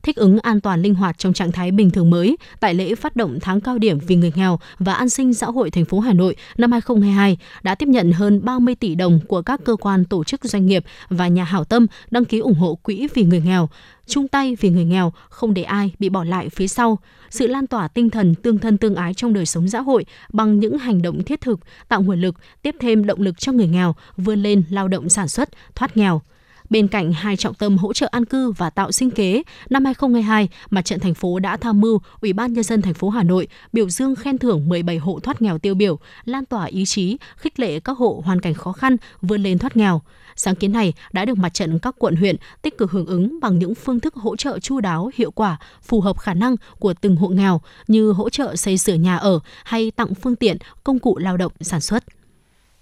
thích 0.06 0.16
ứng 0.16 0.38
an 0.38 0.60
toàn 0.60 0.82
linh 0.82 0.94
hoạt 0.94 1.18
trong 1.18 1.32
trạng 1.32 1.52
thái 1.52 1.70
bình 1.70 1.90
thường 1.90 2.10
mới 2.10 2.36
tại 2.60 2.74
lễ 2.74 2.94
phát 2.94 3.16
động 3.16 3.38
tháng 3.40 3.60
cao 3.60 3.78
điểm 3.78 3.98
vì 3.98 4.16
người 4.16 4.32
nghèo 4.34 4.58
và 4.78 4.94
an 4.94 5.08
sinh 5.08 5.34
xã 5.34 5.46
hội 5.46 5.70
thành 5.70 5.84
phố 5.84 6.00
Hà 6.00 6.12
Nội 6.12 6.36
năm 6.56 6.72
2022 6.72 7.38
đã 7.62 7.74
tiếp 7.74 7.88
nhận 7.88 8.12
hơn 8.12 8.44
30 8.44 8.74
tỷ 8.74 8.94
đồng 8.94 9.20
của 9.28 9.42
các 9.42 9.60
cơ 9.64 9.76
quan 9.76 10.04
tổ 10.04 10.24
chức 10.24 10.44
doanh 10.44 10.66
nghiệp 10.66 10.84
và 11.08 11.28
nhà 11.28 11.44
hảo 11.44 11.64
tâm 11.64 11.86
đăng 12.10 12.24
ký 12.24 12.38
ủng 12.38 12.54
hộ 12.54 12.74
quỹ 12.74 13.08
vì 13.14 13.24
người 13.24 13.40
nghèo, 13.40 13.68
chung 14.06 14.28
tay 14.28 14.56
vì 14.60 14.70
người 14.70 14.84
nghèo, 14.84 15.12
không 15.28 15.54
để 15.54 15.62
ai 15.62 15.92
bị 15.98 16.08
bỏ 16.08 16.24
lại 16.24 16.48
phía 16.48 16.68
sau. 16.68 16.98
Sự 17.30 17.46
lan 17.46 17.66
tỏa 17.66 17.88
tinh 17.88 18.10
thần 18.10 18.34
tương 18.34 18.58
thân 18.58 18.78
tương 18.78 18.94
ái 18.94 19.14
trong 19.14 19.32
đời 19.32 19.46
sống 19.46 19.68
xã 19.68 19.80
hội 19.80 20.04
bằng 20.32 20.60
những 20.60 20.78
hành 20.78 21.02
động 21.02 21.22
thiết 21.22 21.40
thực, 21.40 21.60
tạo 21.88 22.02
nguồn 22.02 22.20
lực, 22.20 22.34
tiếp 22.62 22.76
thêm 22.80 23.06
động 23.06 23.20
lực 23.20 23.38
cho 23.38 23.52
người 23.52 23.68
nghèo 23.68 23.94
vươn 24.16 24.42
lên 24.42 24.62
lao 24.70 24.88
động 24.88 25.08
sản 25.08 25.28
xuất, 25.28 25.48
thoát 25.74 25.96
nghèo. 25.96 26.22
Bên 26.70 26.88
cạnh 26.88 27.12
hai 27.12 27.36
trọng 27.36 27.54
tâm 27.54 27.78
hỗ 27.78 27.92
trợ 27.92 28.08
an 28.10 28.24
cư 28.24 28.50
và 28.50 28.70
tạo 28.70 28.92
sinh 28.92 29.10
kế, 29.10 29.42
năm 29.70 29.84
2022, 29.84 30.48
Mặt 30.70 30.84
trận 30.84 31.00
thành 31.00 31.14
phố 31.14 31.38
đã 31.38 31.56
tham 31.56 31.80
mưu 31.80 32.00
Ủy 32.20 32.32
ban 32.32 32.52
nhân 32.52 32.64
dân 32.64 32.82
thành 32.82 32.94
phố 32.94 33.08
Hà 33.08 33.22
Nội 33.22 33.48
biểu 33.72 33.88
dương 33.88 34.14
khen 34.16 34.38
thưởng 34.38 34.68
17 34.68 34.98
hộ 34.98 35.20
thoát 35.22 35.42
nghèo 35.42 35.58
tiêu 35.58 35.74
biểu, 35.74 35.98
lan 36.24 36.44
tỏa 36.44 36.64
ý 36.64 36.84
chí, 36.84 37.16
khích 37.36 37.60
lệ 37.60 37.80
các 37.80 37.98
hộ 37.98 38.22
hoàn 38.24 38.40
cảnh 38.40 38.54
khó 38.54 38.72
khăn 38.72 38.96
vươn 39.22 39.42
lên 39.42 39.58
thoát 39.58 39.76
nghèo. 39.76 40.02
Sáng 40.36 40.54
kiến 40.54 40.72
này 40.72 40.92
đã 41.12 41.24
được 41.24 41.38
mặt 41.38 41.54
trận 41.54 41.78
các 41.78 41.94
quận 41.98 42.16
huyện 42.16 42.36
tích 42.62 42.78
cực 42.78 42.90
hưởng 42.90 43.06
ứng 43.06 43.40
bằng 43.40 43.58
những 43.58 43.74
phương 43.74 44.00
thức 44.00 44.14
hỗ 44.14 44.36
trợ 44.36 44.58
chu 44.58 44.80
đáo, 44.80 45.10
hiệu 45.14 45.30
quả, 45.30 45.56
phù 45.82 46.00
hợp 46.00 46.18
khả 46.18 46.34
năng 46.34 46.56
của 46.78 46.94
từng 47.00 47.16
hộ 47.16 47.28
nghèo 47.28 47.60
như 47.88 48.10
hỗ 48.10 48.30
trợ 48.30 48.56
xây 48.56 48.78
sửa 48.78 48.94
nhà 48.94 49.16
ở 49.16 49.40
hay 49.64 49.90
tặng 49.90 50.14
phương 50.14 50.36
tiện, 50.36 50.56
công 50.84 50.98
cụ 50.98 51.18
lao 51.18 51.36
động 51.36 51.52
sản 51.60 51.80
xuất. 51.80 52.04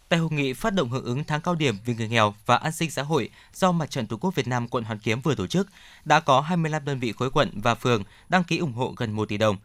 Tại 0.08 0.18
hội 0.18 0.28
nghị 0.32 0.52
phát 0.52 0.74
động 0.74 0.90
hưởng 0.90 1.04
ứng 1.04 1.24
tháng 1.24 1.40
cao 1.40 1.54
điểm 1.54 1.78
vì 1.84 1.94
người 1.94 2.08
nghèo 2.08 2.34
và 2.46 2.56
an 2.56 2.72
sinh 2.72 2.90
xã 2.90 3.02
hội 3.02 3.30
do 3.54 3.72
Mặt 3.72 3.90
trận 3.90 4.06
Tổ 4.06 4.16
quốc 4.16 4.34
Việt 4.34 4.48
Nam 4.48 4.68
quận 4.68 4.84
Hoàn 4.84 4.98
Kiếm 4.98 5.20
vừa 5.20 5.34
tổ 5.34 5.46
chức, 5.46 5.68
đã 6.04 6.20
có 6.20 6.40
25 6.40 6.84
đơn 6.84 6.98
vị 6.98 7.12
khối 7.12 7.30
quận 7.30 7.50
và 7.54 7.74
phường 7.74 8.02
đăng 8.28 8.44
ký 8.44 8.58
ủng 8.58 8.72
hộ 8.72 8.94
gần 8.96 9.12
1 9.12 9.28
tỷ 9.28 9.38
đồng. 9.38 9.56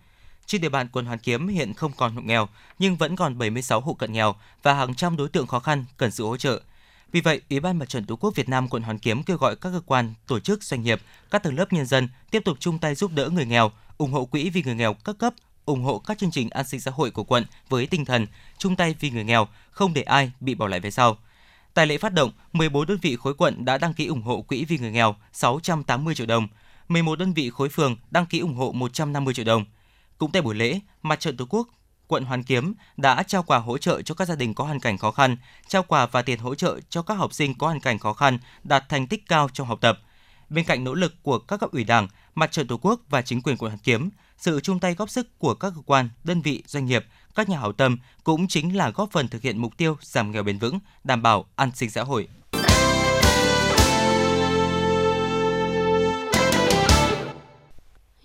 Trên 0.46 0.62
địa 0.62 0.70
bàn 0.70 0.88
quận 0.92 1.06
Hoàn 1.06 1.20
Kiếm 1.20 1.48
hiện 1.48 1.74
không 1.74 1.92
còn 1.98 2.16
hộ 2.16 2.22
nghèo, 2.22 2.48
nhưng 2.80 2.96
vẫn 2.96 3.16
còn 3.16 3.38
76 3.38 3.82
hộ 3.82 3.94
cận 3.94 4.14
nghèo 4.14 4.36
và 4.64 4.74
hàng 4.74 4.96
trăm 4.96 5.18
đối 5.18 5.30
tượng 5.30 5.48
khó 5.48 5.60
khăn 5.60 5.86
cần 5.98 6.12
sự 6.12 6.26
hỗ 6.26 6.38
trợ. 6.38 6.62
Vì 7.12 7.22
vậy, 7.22 7.42
Ủy 7.50 7.60
ban 7.60 7.80
Mặt 7.80 7.90
trận 7.90 8.06
Tổ 8.06 8.16
quốc 8.16 8.36
Việt 8.36 8.50
Nam 8.50 8.68
quận 8.68 8.84
Hoàn 8.84 9.00
Kiếm 9.00 9.24
kêu 9.24 9.38
gọi 9.38 9.56
các 9.56 9.70
cơ 9.70 9.82
quan, 9.86 10.14
tổ 10.28 10.40
chức, 10.40 10.64
doanh 10.64 10.84
nghiệp, 10.84 11.02
các 11.32 11.44
tầng 11.44 11.58
lớp 11.58 11.74
nhân 11.74 11.86
dân 11.86 12.10
tiếp 12.32 12.42
tục 12.46 12.58
chung 12.60 12.80
tay 12.80 12.96
giúp 12.96 13.12
đỡ 13.14 13.30
người 13.30 13.46
nghèo, 13.46 13.72
ủng 13.98 14.12
hộ 14.12 14.26
quỹ 14.26 14.50
vì 14.50 14.64
người 14.64 14.76
nghèo 14.76 14.94
các 14.94 15.18
cấp, 15.18 15.34
ủng 15.70 15.84
hộ 15.84 16.00
các 16.00 16.18
chương 16.18 16.32
trình 16.32 16.50
an 16.50 16.66
sinh 16.66 16.80
xã 16.80 16.92
hội 16.92 17.12
của 17.12 17.24
quận 17.24 17.46
với 17.70 17.88
tinh 17.88 18.06
thần 18.06 18.28
chung 18.58 18.76
tay 18.76 18.96
vì 19.00 19.10
người 19.10 19.24
nghèo, 19.24 19.48
không 19.72 19.94
để 19.94 20.02
ai 20.02 20.32
bị 20.40 20.56
bỏ 20.56 20.68
lại 20.68 20.82
phía 20.82 20.92
sau. 20.92 21.18
Tại 21.74 21.88
lễ 21.88 21.98
phát 21.98 22.14
động, 22.14 22.32
14 22.54 22.88
đơn 22.88 22.98
vị 23.02 23.16
khối 23.16 23.34
quận 23.34 23.66
đã 23.66 23.78
đăng 23.78 23.94
ký 23.94 24.06
ủng 24.06 24.22
hộ 24.22 24.42
quỹ 24.42 24.66
vì 24.66 24.78
người 24.78 24.92
nghèo 24.92 25.16
680 25.34 26.16
triệu 26.16 26.28
đồng, 26.28 26.48
11 26.88 27.20
đơn 27.20 27.34
vị 27.34 27.50
khối 27.50 27.70
phường 27.70 27.98
đăng 28.12 28.26
ký 28.26 28.40
ủng 28.40 28.54
hộ 28.54 28.72
150 28.72 29.34
triệu 29.34 29.46
đồng. 29.46 29.66
Cũng 30.18 30.32
tại 30.32 30.42
buổi 30.42 30.56
lễ, 30.56 30.80
Mặt 31.02 31.20
trận 31.20 31.38
Tổ 31.38 31.46
quốc 31.50 31.68
quận 32.08 32.24
Hoàn 32.24 32.44
Kiếm 32.44 32.74
đã 32.98 33.24
trao 33.24 33.44
quà 33.44 33.58
hỗ 33.58 33.78
trợ 33.78 34.02
cho 34.02 34.16
các 34.16 34.28
gia 34.28 34.36
đình 34.36 34.54
có 34.54 34.64
hoàn 34.64 34.80
cảnh 34.80 34.98
khó 34.98 35.12
khăn, 35.12 35.38
trao 35.68 35.84
quà 35.84 36.06
và 36.06 36.22
tiền 36.22 36.40
hỗ 36.40 36.56
trợ 36.56 36.80
cho 36.90 37.02
các 37.02 37.14
học 37.14 37.34
sinh 37.34 37.58
có 37.58 37.68
hoàn 37.68 37.80
cảnh 37.80 38.00
khó 38.00 38.14
khăn 38.14 38.40
đạt 38.64 38.90
thành 38.90 39.08
tích 39.08 39.28
cao 39.28 39.50
trong 39.54 39.68
học 39.68 39.82
tập. 39.82 40.00
Bên 40.50 40.66
cạnh 40.66 40.84
nỗ 40.84 40.94
lực 40.94 41.24
của 41.24 41.40
các 41.40 41.60
cấp 41.60 41.72
ủy 41.72 41.84
Đảng, 41.84 42.08
Mặt 42.36 42.52
trận 42.52 42.68
Tổ 42.68 42.78
quốc 42.78 43.02
và 43.10 43.22
chính 43.22 43.42
quyền 43.42 43.58
quận 43.58 43.72
Hoàn 43.72 43.80
Kiếm, 43.80 44.10
sự 44.40 44.60
chung 44.62 44.80
tay 44.80 44.96
góp 44.96 45.10
sức 45.10 45.40
của 45.40 45.54
các 45.54 45.74
cơ 45.76 45.82
quan, 45.86 46.10
đơn 46.24 46.42
vị, 46.42 46.64
doanh 46.68 46.86
nghiệp, 46.86 47.06
các 47.36 47.50
nhà 47.50 47.60
hảo 47.60 47.72
tâm 47.72 47.98
cũng 48.24 48.48
chính 48.48 48.78
là 48.78 48.90
góp 48.90 49.12
phần 49.12 49.28
thực 49.28 49.42
hiện 49.42 49.58
mục 49.58 49.78
tiêu 49.78 49.98
giảm 50.02 50.32
nghèo 50.32 50.44
bền 50.44 50.60
vững, 50.60 50.80
đảm 51.04 51.22
bảo 51.22 51.46
an 51.56 51.72
sinh 51.76 51.90
xã 51.90 52.04
hội. 52.04 52.28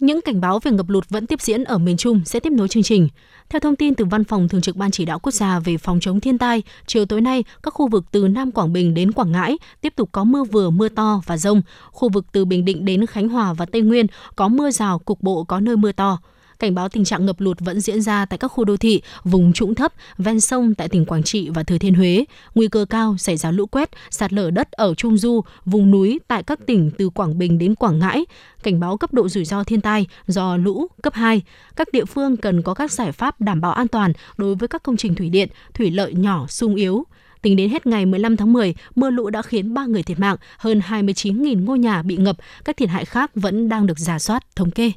Những 0.04 0.20
cảnh 0.20 0.40
báo 0.40 0.58
về 0.58 0.70
ngập 0.70 0.88
lụt 0.88 1.08
vẫn 1.08 1.26
tiếp 1.26 1.40
diễn 1.40 1.64
ở 1.64 1.78
miền 1.78 1.96
Trung 1.96 2.20
sẽ 2.24 2.40
tiếp 2.40 2.52
nối 2.52 2.68
chương 2.68 2.82
trình. 2.82 3.08
Theo 3.48 3.60
thông 3.60 3.76
tin 3.76 3.94
từ 3.94 4.04
Văn 4.04 4.24
phòng 4.24 4.48
Thường 4.48 4.60
trực 4.60 4.76
Ban 4.76 4.90
Chỉ 4.90 5.04
đạo 5.04 5.18
Quốc 5.18 5.32
gia 5.32 5.58
về 5.58 5.78
phòng 5.78 6.00
chống 6.00 6.20
thiên 6.20 6.38
tai, 6.38 6.62
chiều 6.86 7.06
tối 7.06 7.20
nay, 7.20 7.44
các 7.62 7.74
khu 7.74 7.88
vực 7.88 8.04
từ 8.10 8.28
Nam 8.28 8.52
Quảng 8.52 8.72
Bình 8.72 8.94
đến 8.94 9.12
Quảng 9.12 9.32
Ngãi 9.32 9.58
tiếp 9.80 9.92
tục 9.96 10.08
có 10.12 10.24
mưa 10.24 10.44
vừa, 10.44 10.70
mưa 10.70 10.88
to 10.88 11.22
và 11.26 11.36
rông. 11.36 11.62
Khu 11.90 12.08
vực 12.08 12.26
từ 12.32 12.44
Bình 12.44 12.64
Định 12.64 12.84
đến 12.84 13.06
Khánh 13.06 13.28
Hòa 13.28 13.52
và 13.52 13.66
Tây 13.66 13.82
Nguyên 13.82 14.06
có 14.36 14.48
mưa 14.48 14.70
rào, 14.70 14.98
cục 14.98 15.22
bộ 15.22 15.44
có 15.44 15.60
nơi 15.60 15.76
mưa 15.76 15.92
to. 15.92 16.18
Cảnh 16.58 16.74
báo 16.74 16.88
tình 16.88 17.04
trạng 17.04 17.26
ngập 17.26 17.40
lụt 17.40 17.60
vẫn 17.60 17.80
diễn 17.80 18.02
ra 18.02 18.24
tại 18.24 18.38
các 18.38 18.48
khu 18.48 18.64
đô 18.64 18.76
thị, 18.76 19.02
vùng 19.24 19.52
trũng 19.52 19.74
thấp, 19.74 19.92
ven 20.18 20.40
sông 20.40 20.74
tại 20.74 20.88
tỉnh 20.88 21.04
Quảng 21.04 21.22
Trị 21.22 21.48
và 21.48 21.62
Thừa 21.62 21.78
Thiên 21.78 21.94
Huế. 21.94 22.24
Nguy 22.54 22.68
cơ 22.68 22.86
cao 22.90 23.16
xảy 23.18 23.36
ra 23.36 23.50
lũ 23.50 23.66
quét, 23.66 23.90
sạt 24.10 24.32
lở 24.32 24.50
đất 24.50 24.72
ở 24.72 24.94
Trung 24.94 25.18
Du, 25.18 25.40
vùng 25.64 25.90
núi 25.90 26.20
tại 26.28 26.42
các 26.42 26.58
tỉnh 26.66 26.90
từ 26.98 27.10
Quảng 27.10 27.38
Bình 27.38 27.58
đến 27.58 27.74
Quảng 27.74 27.98
Ngãi. 27.98 28.24
Cảnh 28.62 28.80
báo 28.80 28.96
cấp 28.96 29.12
độ 29.12 29.28
rủi 29.28 29.44
ro 29.44 29.64
thiên 29.64 29.80
tai 29.80 30.06
do 30.26 30.56
lũ 30.56 30.86
cấp 31.02 31.14
2. 31.14 31.42
Các 31.76 31.88
địa 31.92 32.04
phương 32.04 32.36
cần 32.36 32.62
có 32.62 32.74
các 32.74 32.92
giải 32.92 33.12
pháp 33.12 33.40
đảm 33.40 33.60
bảo 33.60 33.72
an 33.72 33.88
toàn 33.88 34.12
đối 34.36 34.54
với 34.54 34.68
các 34.68 34.82
công 34.82 34.96
trình 34.96 35.14
thủy 35.14 35.30
điện, 35.30 35.48
thủy 35.74 35.90
lợi 35.90 36.14
nhỏ, 36.14 36.46
sung 36.48 36.74
yếu 36.74 37.04
Tính 37.44 37.56
đến 37.56 37.70
hết 37.70 37.86
ngày 37.86 38.06
15 38.06 38.36
tháng 38.36 38.52
10, 38.52 38.74
mưa 38.94 39.10
lũ 39.10 39.30
đã 39.30 39.42
khiến 39.42 39.74
3 39.74 39.86
người 39.86 40.02
thiệt 40.02 40.18
mạng, 40.18 40.36
hơn 40.58 40.80
29.000 40.88 41.64
ngôi 41.64 41.78
nhà 41.78 42.02
bị 42.02 42.16
ngập, 42.16 42.36
các 42.64 42.76
thiệt 42.76 42.88
hại 42.88 43.04
khác 43.04 43.30
vẫn 43.34 43.68
đang 43.68 43.86
được 43.86 43.98
giả 43.98 44.18
soát, 44.18 44.56
thống 44.56 44.70
kê. 44.70 44.92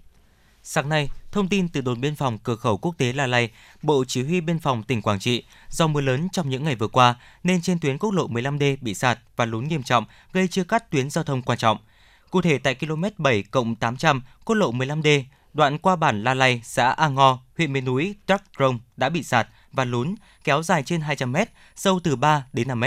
Sáng 0.63 0.89
nay, 0.89 1.09
thông 1.37 1.47
tin 1.47 1.67
từ 1.67 1.81
đồn 1.81 2.01
biên 2.01 2.15
phòng 2.15 2.37
cửa 2.37 2.55
khẩu 2.55 2.77
quốc 2.77 2.97
tế 2.97 3.13
La 3.13 3.27
Lai, 3.27 3.49
Bộ 3.81 4.03
Chỉ 4.07 4.23
huy 4.23 4.41
Biên 4.41 4.59
phòng 4.59 4.83
tỉnh 4.83 5.01
Quảng 5.01 5.19
Trị, 5.19 5.43
do 5.69 5.87
mưa 5.87 6.01
lớn 6.01 6.27
trong 6.31 6.49
những 6.49 6.63
ngày 6.63 6.75
vừa 6.75 6.87
qua 6.87 7.15
nên 7.43 7.61
trên 7.61 7.79
tuyến 7.79 7.97
quốc 7.97 8.11
lộ 8.11 8.27
15D 8.27 8.77
bị 8.81 8.93
sạt 8.93 9.19
và 9.35 9.45
lún 9.45 9.67
nghiêm 9.67 9.83
trọng, 9.83 10.05
gây 10.33 10.47
chia 10.47 10.63
cắt 10.63 10.91
tuyến 10.91 11.09
giao 11.09 11.23
thông 11.23 11.41
quan 11.41 11.57
trọng. 11.57 11.77
Cụ 12.31 12.41
thể 12.41 12.57
tại 12.57 12.75
km 12.75 13.03
7 13.17 13.43
800 13.79 14.21
quốc 14.45 14.55
lộ 14.55 14.71
15D, 14.71 15.23
đoạn 15.53 15.77
qua 15.77 15.95
bản 15.95 16.23
La 16.23 16.33
Lai, 16.33 16.61
xã 16.63 16.89
A 16.89 17.07
Ngo, 17.07 17.39
huyện 17.57 17.73
miền 17.73 17.85
núi 17.85 18.15
Đắk 18.27 18.43
Rông 18.59 18.79
đã 18.97 19.09
bị 19.09 19.23
sạt 19.23 19.47
và 19.71 19.85
lún 19.85 20.15
kéo 20.43 20.63
dài 20.63 20.83
trên 20.83 21.01
200 21.01 21.31
m, 21.31 21.37
sâu 21.75 21.99
từ 22.03 22.15
3 22.15 22.45
đến 22.53 22.67
5 22.67 22.79
m, 22.79 22.85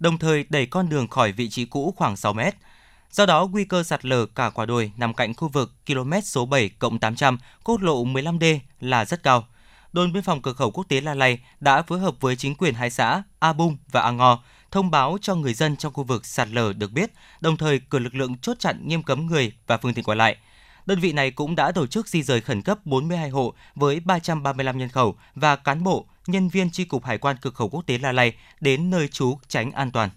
đồng 0.00 0.18
thời 0.18 0.44
đẩy 0.48 0.66
con 0.66 0.88
đường 0.88 1.08
khỏi 1.08 1.32
vị 1.32 1.48
trí 1.48 1.64
cũ 1.64 1.94
khoảng 1.96 2.16
6 2.16 2.32
m. 2.32 2.40
Do 3.10 3.26
đó, 3.26 3.46
nguy 3.46 3.64
cơ 3.64 3.82
sạt 3.82 4.04
lở 4.04 4.26
cả 4.26 4.50
quả 4.50 4.66
đồi 4.66 4.92
nằm 4.96 5.14
cạnh 5.14 5.34
khu 5.34 5.48
vực 5.48 5.72
km 5.86 6.12
số 6.24 6.46
7 6.46 6.70
800 7.00 7.38
quốc 7.64 7.82
lộ 7.82 8.04
15D 8.04 8.58
là 8.80 9.04
rất 9.04 9.22
cao. 9.22 9.46
Đồn 9.92 10.12
biên 10.12 10.22
phòng 10.22 10.42
cửa 10.42 10.52
khẩu 10.52 10.70
quốc 10.70 10.84
tế 10.88 11.00
La 11.00 11.14
Lai 11.14 11.38
đã 11.60 11.82
phối 11.82 11.98
hợp 11.98 12.14
với 12.20 12.36
chính 12.36 12.54
quyền 12.54 12.74
hai 12.74 12.90
xã 12.90 13.22
A 13.38 13.52
Bung 13.52 13.76
và 13.92 14.00
A 14.00 14.10
Ngo 14.10 14.42
thông 14.70 14.90
báo 14.90 15.18
cho 15.20 15.34
người 15.34 15.54
dân 15.54 15.76
trong 15.76 15.92
khu 15.92 16.04
vực 16.04 16.26
sạt 16.26 16.48
lở 16.48 16.72
được 16.72 16.92
biết, 16.92 17.10
đồng 17.40 17.56
thời 17.56 17.78
cử 17.78 17.98
lực 17.98 18.14
lượng 18.14 18.38
chốt 18.38 18.56
chặn 18.58 18.88
nghiêm 18.88 19.02
cấm 19.02 19.26
người 19.26 19.52
và 19.66 19.76
phương 19.76 19.94
tiện 19.94 20.04
qua 20.04 20.14
lại. 20.14 20.36
Đơn 20.86 21.00
vị 21.00 21.12
này 21.12 21.30
cũng 21.30 21.56
đã 21.56 21.72
tổ 21.72 21.86
chức 21.86 22.08
di 22.08 22.22
rời 22.22 22.40
khẩn 22.40 22.62
cấp 22.62 22.78
42 22.86 23.30
hộ 23.30 23.54
với 23.74 24.00
335 24.00 24.78
nhân 24.78 24.88
khẩu 24.88 25.16
và 25.34 25.56
cán 25.56 25.84
bộ, 25.84 26.06
nhân 26.26 26.48
viên 26.48 26.70
tri 26.70 26.84
cục 26.84 27.04
hải 27.04 27.18
quan 27.18 27.36
cửa 27.40 27.50
khẩu 27.50 27.68
quốc 27.68 27.82
tế 27.86 27.98
La 27.98 28.12
Lai 28.12 28.32
đến 28.60 28.90
nơi 28.90 29.08
trú 29.08 29.38
tránh 29.48 29.72
an 29.72 29.90
toàn. 29.90 30.10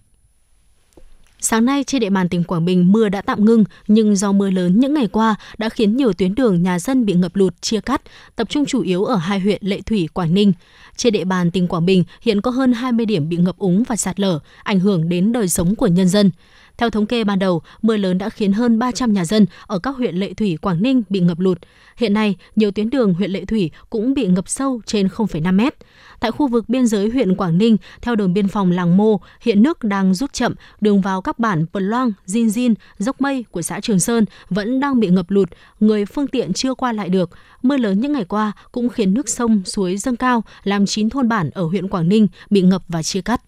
Sáng 1.41 1.65
nay 1.65 1.83
trên 1.83 2.01
địa 2.01 2.09
bàn 2.09 2.29
tỉnh 2.29 2.43
Quảng 2.43 2.65
Bình 2.65 2.91
mưa 2.91 3.09
đã 3.09 3.21
tạm 3.21 3.45
ngưng 3.45 3.63
nhưng 3.87 4.15
do 4.15 4.31
mưa 4.31 4.49
lớn 4.49 4.79
những 4.79 4.93
ngày 4.93 5.07
qua 5.07 5.35
đã 5.57 5.69
khiến 5.69 5.97
nhiều 5.97 6.13
tuyến 6.13 6.35
đường 6.35 6.63
nhà 6.63 6.79
dân 6.79 7.05
bị 7.05 7.13
ngập 7.13 7.35
lụt 7.35 7.61
chia 7.61 7.81
cắt, 7.81 8.01
tập 8.35 8.49
trung 8.49 8.65
chủ 8.65 8.81
yếu 8.81 9.05
ở 9.05 9.15
hai 9.15 9.39
huyện 9.39 9.61
Lệ 9.61 9.81
Thủy, 9.81 10.07
Quảng 10.13 10.33
Ninh. 10.33 10.53
Trên 10.95 11.13
địa 11.13 11.23
bàn 11.23 11.51
tỉnh 11.51 11.67
Quảng 11.67 11.85
Bình 11.85 12.03
hiện 12.21 12.41
có 12.41 12.51
hơn 12.51 12.73
20 12.73 13.05
điểm 13.05 13.29
bị 13.29 13.37
ngập 13.37 13.57
úng 13.57 13.83
và 13.83 13.95
sạt 13.95 14.19
lở, 14.19 14.39
ảnh 14.63 14.79
hưởng 14.79 15.09
đến 15.09 15.31
đời 15.31 15.49
sống 15.49 15.75
của 15.75 15.87
nhân 15.87 16.07
dân. 16.09 16.31
Theo 16.79 16.89
thống 16.89 17.05
kê 17.05 17.23
ban 17.23 17.39
đầu, 17.39 17.61
mưa 17.81 17.97
lớn 17.97 18.17
đã 18.17 18.29
khiến 18.29 18.53
hơn 18.53 18.79
300 18.79 19.13
nhà 19.13 19.25
dân 19.25 19.45
ở 19.67 19.79
các 19.79 19.95
huyện 19.95 20.15
Lệ 20.15 20.33
Thủy, 20.33 20.57
Quảng 20.61 20.81
Ninh 20.81 21.01
bị 21.09 21.19
ngập 21.19 21.39
lụt. 21.39 21.57
Hiện 21.97 22.13
nay, 22.13 22.35
nhiều 22.55 22.71
tuyến 22.71 22.89
đường 22.89 23.13
huyện 23.13 23.31
Lệ 23.31 23.45
Thủy 23.45 23.71
cũng 23.89 24.13
bị 24.13 24.27
ngập 24.27 24.49
sâu 24.49 24.81
trên 24.85 25.07
0,5 25.07 25.55
mét. 25.55 25.75
Tại 26.19 26.31
khu 26.31 26.47
vực 26.47 26.69
biên 26.69 26.87
giới 26.87 27.09
huyện 27.09 27.35
Quảng 27.35 27.57
Ninh, 27.57 27.77
theo 28.01 28.15
đồn 28.15 28.33
biên 28.33 28.47
phòng 28.47 28.71
Làng 28.71 28.97
Mô, 28.97 29.19
hiện 29.41 29.63
nước 29.63 29.83
đang 29.83 30.13
rút 30.13 30.33
chậm, 30.33 30.55
đường 30.81 31.01
vào 31.01 31.21
các 31.21 31.39
bản 31.39 31.65
Pờ 31.73 31.79
Loang, 31.79 32.11
Jin 32.27 32.47
Jin, 32.47 32.73
Dốc 32.97 33.21
Mây 33.21 33.45
của 33.51 33.61
xã 33.61 33.79
Trường 33.79 33.99
Sơn 33.99 34.25
vẫn 34.49 34.79
đang 34.79 34.99
bị 34.99 35.07
ngập 35.07 35.31
lụt, 35.31 35.49
người 35.79 36.05
phương 36.05 36.27
tiện 36.27 36.53
chưa 36.53 36.73
qua 36.73 36.93
lại 36.93 37.09
được. 37.09 37.29
Mưa 37.61 37.77
lớn 37.77 37.99
những 37.99 38.13
ngày 38.13 38.25
qua 38.25 38.51
cũng 38.71 38.89
khiến 38.89 39.13
nước 39.13 39.29
sông, 39.29 39.61
suối 39.65 39.97
dâng 39.97 40.15
cao, 40.15 40.43
làm 40.63 40.85
9 40.85 41.09
thôn 41.09 41.29
bản 41.29 41.49
ở 41.49 41.63
huyện 41.63 41.87
Quảng 41.87 42.09
Ninh 42.09 42.27
bị 42.49 42.61
ngập 42.61 42.83
và 42.87 43.03
chia 43.03 43.21
cắt. 43.21 43.41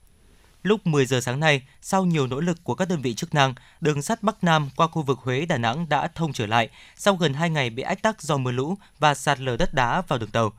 Lúc 0.64 0.88
10 0.88 1.06
giờ 1.06 1.22
sáng 1.22 1.40
nay, 1.40 1.62
sau 1.82 2.06
nhiều 2.06 2.28
nỗ 2.28 2.40
lực 2.40 2.64
của 2.64 2.76
các 2.76 2.88
đơn 2.90 3.02
vị 3.02 3.14
chức 3.14 3.34
năng, 3.34 3.54
đường 3.82 4.02
sắt 4.02 4.24
Bắc 4.24 4.44
Nam 4.44 4.70
qua 4.76 4.88
khu 4.88 5.02
vực 5.02 5.20
Huế 5.20 5.46
Đà 5.46 5.58
Nẵng 5.58 5.90
đã 5.90 6.08
thông 6.08 6.34
trở 6.34 6.46
lại 6.46 6.70
sau 6.96 7.16
gần 7.16 7.34
2 7.34 7.50
ngày 7.50 7.70
bị 7.70 7.84
ách 7.84 8.02
tắc 8.02 8.22
do 8.22 8.38
mưa 8.38 8.52
lũ 8.52 8.78
và 9.00 9.14
sạt 9.14 9.40
lở 9.40 9.58
đất 9.58 9.74
đá 9.74 10.02
vào 10.02 10.20
đường 10.20 10.30
tàu. 10.30 10.54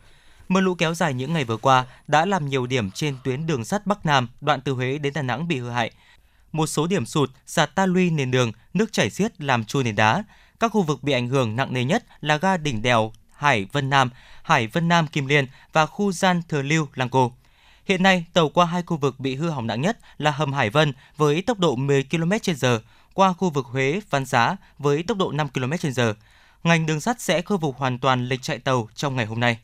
Mưa 0.49 0.61
lũ 0.61 0.75
kéo 0.75 0.95
dài 0.95 1.15
những 1.15 1.33
ngày 1.33 1.45
vừa 1.45 1.57
qua 1.57 1.87
đã 2.09 2.25
làm 2.25 2.49
nhiều 2.49 2.67
điểm 2.67 2.91
trên 2.91 3.17
tuyến 3.25 3.47
đường 3.47 3.65
sắt 3.65 3.87
Bắc 3.87 4.07
Nam 4.07 4.29
đoạn 4.41 4.61
từ 4.61 4.73
Huế 4.73 4.99
đến 4.99 5.13
Đà 5.13 5.23
Nẵng 5.23 5.49
bị 5.49 5.59
hư 5.59 5.71
hại. 5.71 5.91
Một 6.53 6.67
số 6.67 6.87
điểm 6.87 7.07
sụt, 7.07 7.31
sạt 7.47 7.75
ta 7.75 7.87
luy 7.87 8.11
nền 8.11 8.31
đường, 8.31 8.53
nước 8.75 8.93
chảy 8.93 9.11
xiết 9.11 9.41
làm 9.41 9.65
trôi 9.65 9.85
nền 9.85 9.97
đá. 9.97 10.25
Các 10.61 10.73
khu 10.73 10.83
vực 10.83 11.03
bị 11.03 11.13
ảnh 11.13 11.29
hưởng 11.29 11.57
nặng 11.57 11.73
nề 11.73 11.85
nhất 11.85 12.05
là 12.21 12.37
ga 12.37 12.57
đỉnh 12.57 12.83
đèo 12.83 13.13
Hải 13.33 13.67
Vân 13.73 13.91
Nam, 13.91 14.11
Hải 14.43 14.67
Vân 14.67 14.89
Nam 14.89 15.07
Kim 15.07 15.27
Liên 15.27 15.47
và 15.73 15.87
khu 15.87 16.13
gian 16.13 16.43
Thừa 16.49 16.63
Lưu 16.63 16.89
Lăng 16.95 17.09
Cô. 17.09 17.33
Hiện 17.93 18.03
nay, 18.03 18.25
tàu 18.33 18.49
qua 18.49 18.67
hai 18.67 18.83
khu 18.83 18.97
vực 18.97 19.21
bị 19.21 19.35
hư 19.35 19.51
hỏng 19.51 19.67
nặng 19.67 19.81
nhất 19.81 19.99
là 20.19 20.31
hầm 20.31 20.53
Hải 20.53 20.71
Vân 20.71 20.93
với 21.17 21.43
tốc 21.43 21.59
độ 21.59 21.77
10 21.77 22.05
km/h, 22.11 22.79
qua 23.15 23.33
khu 23.33 23.51
vực 23.51 23.67
Huế 23.67 24.01
Văn 24.11 24.25
Giá 24.25 24.57
với 24.79 25.03
tốc 25.03 25.19
độ 25.19 25.33
5 25.33 25.49
km/h. 25.55 26.15
Ngành 26.65 26.87
đường 26.87 27.01
sắt 27.01 27.21
sẽ 27.21 27.43
khôi 27.43 27.59
phục 27.59 27.77
hoàn 27.77 27.99
toàn 27.99 28.29
lịch 28.29 28.43
chạy 28.43 28.59
tàu 28.59 28.89
trong 28.95 29.17
ngày 29.17 29.27
hôm 29.27 29.41
nay. 29.41 29.59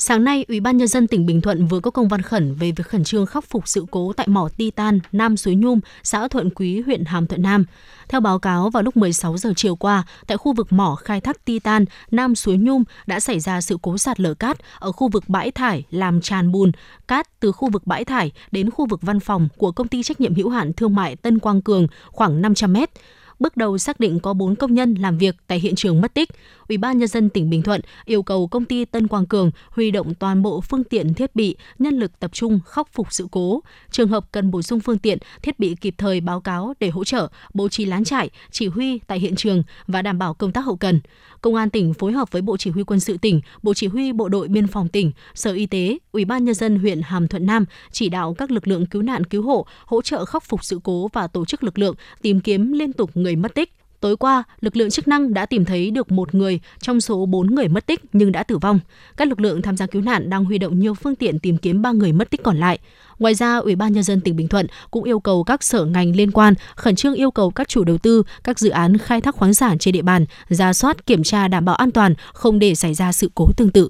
Sáng 0.00 0.24
nay, 0.24 0.44
Ủy 0.48 0.60
ban 0.60 0.76
nhân 0.76 0.88
dân 0.88 1.06
tỉnh 1.06 1.26
Bình 1.26 1.40
Thuận 1.40 1.66
vừa 1.66 1.80
có 1.80 1.90
công 1.90 2.08
văn 2.08 2.22
khẩn 2.22 2.54
về 2.54 2.72
việc 2.72 2.86
khẩn 2.86 3.04
trương 3.04 3.26
khắc 3.26 3.44
phục 3.44 3.68
sự 3.68 3.84
cố 3.90 4.12
tại 4.12 4.28
mỏ 4.28 4.48
Titan 4.56 4.98
Nam 5.12 5.36
Suối 5.36 5.54
Nhum, 5.54 5.80
xã 6.02 6.28
Thuận 6.28 6.50
Quý, 6.50 6.80
huyện 6.80 7.04
Hàm 7.04 7.26
Thuận 7.26 7.42
Nam. 7.42 7.64
Theo 8.08 8.20
báo 8.20 8.38
cáo, 8.38 8.70
vào 8.70 8.82
lúc 8.82 8.96
16 8.96 9.36
giờ 9.36 9.52
chiều 9.56 9.76
qua, 9.76 10.04
tại 10.26 10.36
khu 10.36 10.52
vực 10.52 10.72
mỏ 10.72 10.94
khai 10.94 11.20
thác 11.20 11.44
Titan 11.44 11.84
Nam 12.10 12.34
Suối 12.34 12.56
Nhum 12.56 12.84
đã 13.06 13.20
xảy 13.20 13.40
ra 13.40 13.60
sự 13.60 13.78
cố 13.82 13.98
sạt 13.98 14.20
lở 14.20 14.34
cát 14.34 14.58
ở 14.78 14.92
khu 14.92 15.08
vực 15.08 15.24
bãi 15.28 15.50
thải 15.50 15.84
làm 15.90 16.20
tràn 16.20 16.52
bùn 16.52 16.72
cát 17.08 17.40
từ 17.40 17.52
khu 17.52 17.70
vực 17.70 17.86
bãi 17.86 18.04
thải 18.04 18.32
đến 18.50 18.70
khu 18.70 18.86
vực 18.86 19.02
văn 19.02 19.20
phòng 19.20 19.48
của 19.56 19.72
công 19.72 19.88
ty 19.88 20.02
trách 20.02 20.20
nhiệm 20.20 20.34
hữu 20.34 20.48
hạn 20.48 20.72
thương 20.72 20.94
mại 20.94 21.16
Tân 21.16 21.38
Quang 21.38 21.62
Cường 21.62 21.86
khoảng 22.06 22.42
500 22.42 22.72
mét 22.72 22.90
bước 23.38 23.56
đầu 23.56 23.78
xác 23.78 24.00
định 24.00 24.20
có 24.20 24.34
4 24.34 24.56
công 24.56 24.74
nhân 24.74 24.94
làm 24.94 25.18
việc 25.18 25.36
tại 25.46 25.60
hiện 25.60 25.74
trường 25.74 26.00
mất 26.00 26.14
tích. 26.14 26.28
Ủy 26.68 26.78
ban 26.78 26.98
nhân 26.98 27.08
dân 27.08 27.30
tỉnh 27.30 27.50
Bình 27.50 27.62
Thuận 27.62 27.80
yêu 28.04 28.22
cầu 28.22 28.48
công 28.48 28.64
ty 28.64 28.84
Tân 28.84 29.08
Quang 29.08 29.26
Cường 29.26 29.50
huy 29.70 29.90
động 29.90 30.14
toàn 30.14 30.42
bộ 30.42 30.60
phương 30.60 30.84
tiện 30.84 31.14
thiết 31.14 31.36
bị, 31.36 31.56
nhân 31.78 31.94
lực 31.94 32.20
tập 32.20 32.30
trung 32.34 32.60
khắc 32.66 32.92
phục 32.92 33.06
sự 33.10 33.28
cố. 33.30 33.60
Trường 33.90 34.08
hợp 34.08 34.32
cần 34.32 34.50
bổ 34.50 34.62
sung 34.62 34.80
phương 34.80 34.98
tiện, 34.98 35.18
thiết 35.42 35.58
bị 35.58 35.74
kịp 35.80 35.94
thời 35.98 36.20
báo 36.20 36.40
cáo 36.40 36.74
để 36.80 36.88
hỗ 36.88 37.04
trợ, 37.04 37.28
bố 37.54 37.68
trí 37.68 37.84
lán 37.84 38.04
trại, 38.04 38.30
chỉ 38.50 38.66
huy 38.66 38.98
tại 38.98 39.20
hiện 39.20 39.36
trường 39.36 39.62
và 39.86 40.02
đảm 40.02 40.18
bảo 40.18 40.34
công 40.34 40.52
tác 40.52 40.60
hậu 40.60 40.76
cần. 40.76 41.00
Công 41.40 41.54
an 41.54 41.70
tỉnh 41.70 41.94
phối 41.94 42.12
hợp 42.12 42.32
với 42.32 42.42
Bộ 42.42 42.56
Chỉ 42.56 42.70
huy 42.70 42.82
quân 42.82 43.00
sự 43.00 43.16
tỉnh, 43.16 43.40
Bộ 43.62 43.74
Chỉ 43.74 43.86
huy 43.86 44.12
Bộ 44.12 44.28
đội 44.28 44.48
Biên 44.48 44.66
phòng 44.66 44.88
tỉnh, 44.88 45.12
Sở 45.34 45.52
Y 45.52 45.66
tế, 45.66 45.98
Ủy 46.12 46.24
ban 46.24 46.44
nhân 46.44 46.54
dân 46.54 46.78
huyện 46.78 47.00
Hàm 47.02 47.28
Thuận 47.28 47.46
Nam 47.46 47.64
chỉ 47.92 48.08
đạo 48.08 48.34
các 48.34 48.50
lực 48.50 48.68
lượng 48.68 48.86
cứu 48.86 49.02
nạn 49.02 49.24
cứu 49.24 49.42
hộ 49.42 49.66
hỗ 49.86 50.02
trợ 50.02 50.24
khắc 50.24 50.44
phục 50.44 50.64
sự 50.64 50.80
cố 50.84 51.08
và 51.12 51.26
tổ 51.26 51.44
chức 51.44 51.64
lực 51.64 51.78
lượng 51.78 51.94
tìm 52.22 52.40
kiếm 52.40 52.72
liên 52.72 52.92
tục 52.92 53.10
người 53.14 53.27
mất 53.36 53.54
tích. 53.54 53.72
Tối 54.00 54.16
qua, 54.16 54.42
lực 54.60 54.76
lượng 54.76 54.90
chức 54.90 55.08
năng 55.08 55.34
đã 55.34 55.46
tìm 55.46 55.64
thấy 55.64 55.90
được 55.90 56.12
một 56.12 56.34
người 56.34 56.60
trong 56.80 57.00
số 57.00 57.26
4 57.26 57.54
người 57.54 57.68
mất 57.68 57.86
tích 57.86 58.00
nhưng 58.12 58.32
đã 58.32 58.42
tử 58.42 58.58
vong. 58.58 58.80
Các 59.16 59.28
lực 59.28 59.40
lượng 59.40 59.62
tham 59.62 59.76
gia 59.76 59.86
cứu 59.86 60.02
nạn 60.02 60.30
đang 60.30 60.44
huy 60.44 60.58
động 60.58 60.78
nhiều 60.78 60.94
phương 60.94 61.16
tiện 61.16 61.38
tìm 61.38 61.58
kiếm 61.58 61.82
ba 61.82 61.92
người 61.92 62.12
mất 62.12 62.30
tích 62.30 62.42
còn 62.42 62.56
lại. 62.56 62.78
Ngoài 63.18 63.34
ra, 63.34 63.56
Ủy 63.56 63.76
ban 63.76 63.92
nhân 63.92 64.02
dân 64.02 64.20
tỉnh 64.20 64.36
Bình 64.36 64.48
Thuận 64.48 64.66
cũng 64.90 65.04
yêu 65.04 65.20
cầu 65.20 65.44
các 65.44 65.62
sở 65.62 65.84
ngành 65.84 66.16
liên 66.16 66.30
quan 66.30 66.54
khẩn 66.76 66.96
trương 66.96 67.14
yêu 67.14 67.30
cầu 67.30 67.50
các 67.50 67.68
chủ 67.68 67.84
đầu 67.84 67.98
tư, 67.98 68.22
các 68.44 68.58
dự 68.58 68.70
án 68.70 68.98
khai 68.98 69.20
thác 69.20 69.34
khoáng 69.34 69.54
sản 69.54 69.78
trên 69.78 69.92
địa 69.92 70.02
bàn 70.02 70.26
ra 70.48 70.72
soát 70.72 71.06
kiểm 71.06 71.22
tra 71.22 71.48
đảm 71.48 71.64
bảo 71.64 71.74
an 71.74 71.90
toàn, 71.90 72.14
không 72.32 72.58
để 72.58 72.74
xảy 72.74 72.94
ra 72.94 73.12
sự 73.12 73.30
cố 73.34 73.46
tương 73.56 73.70
tự. 73.70 73.88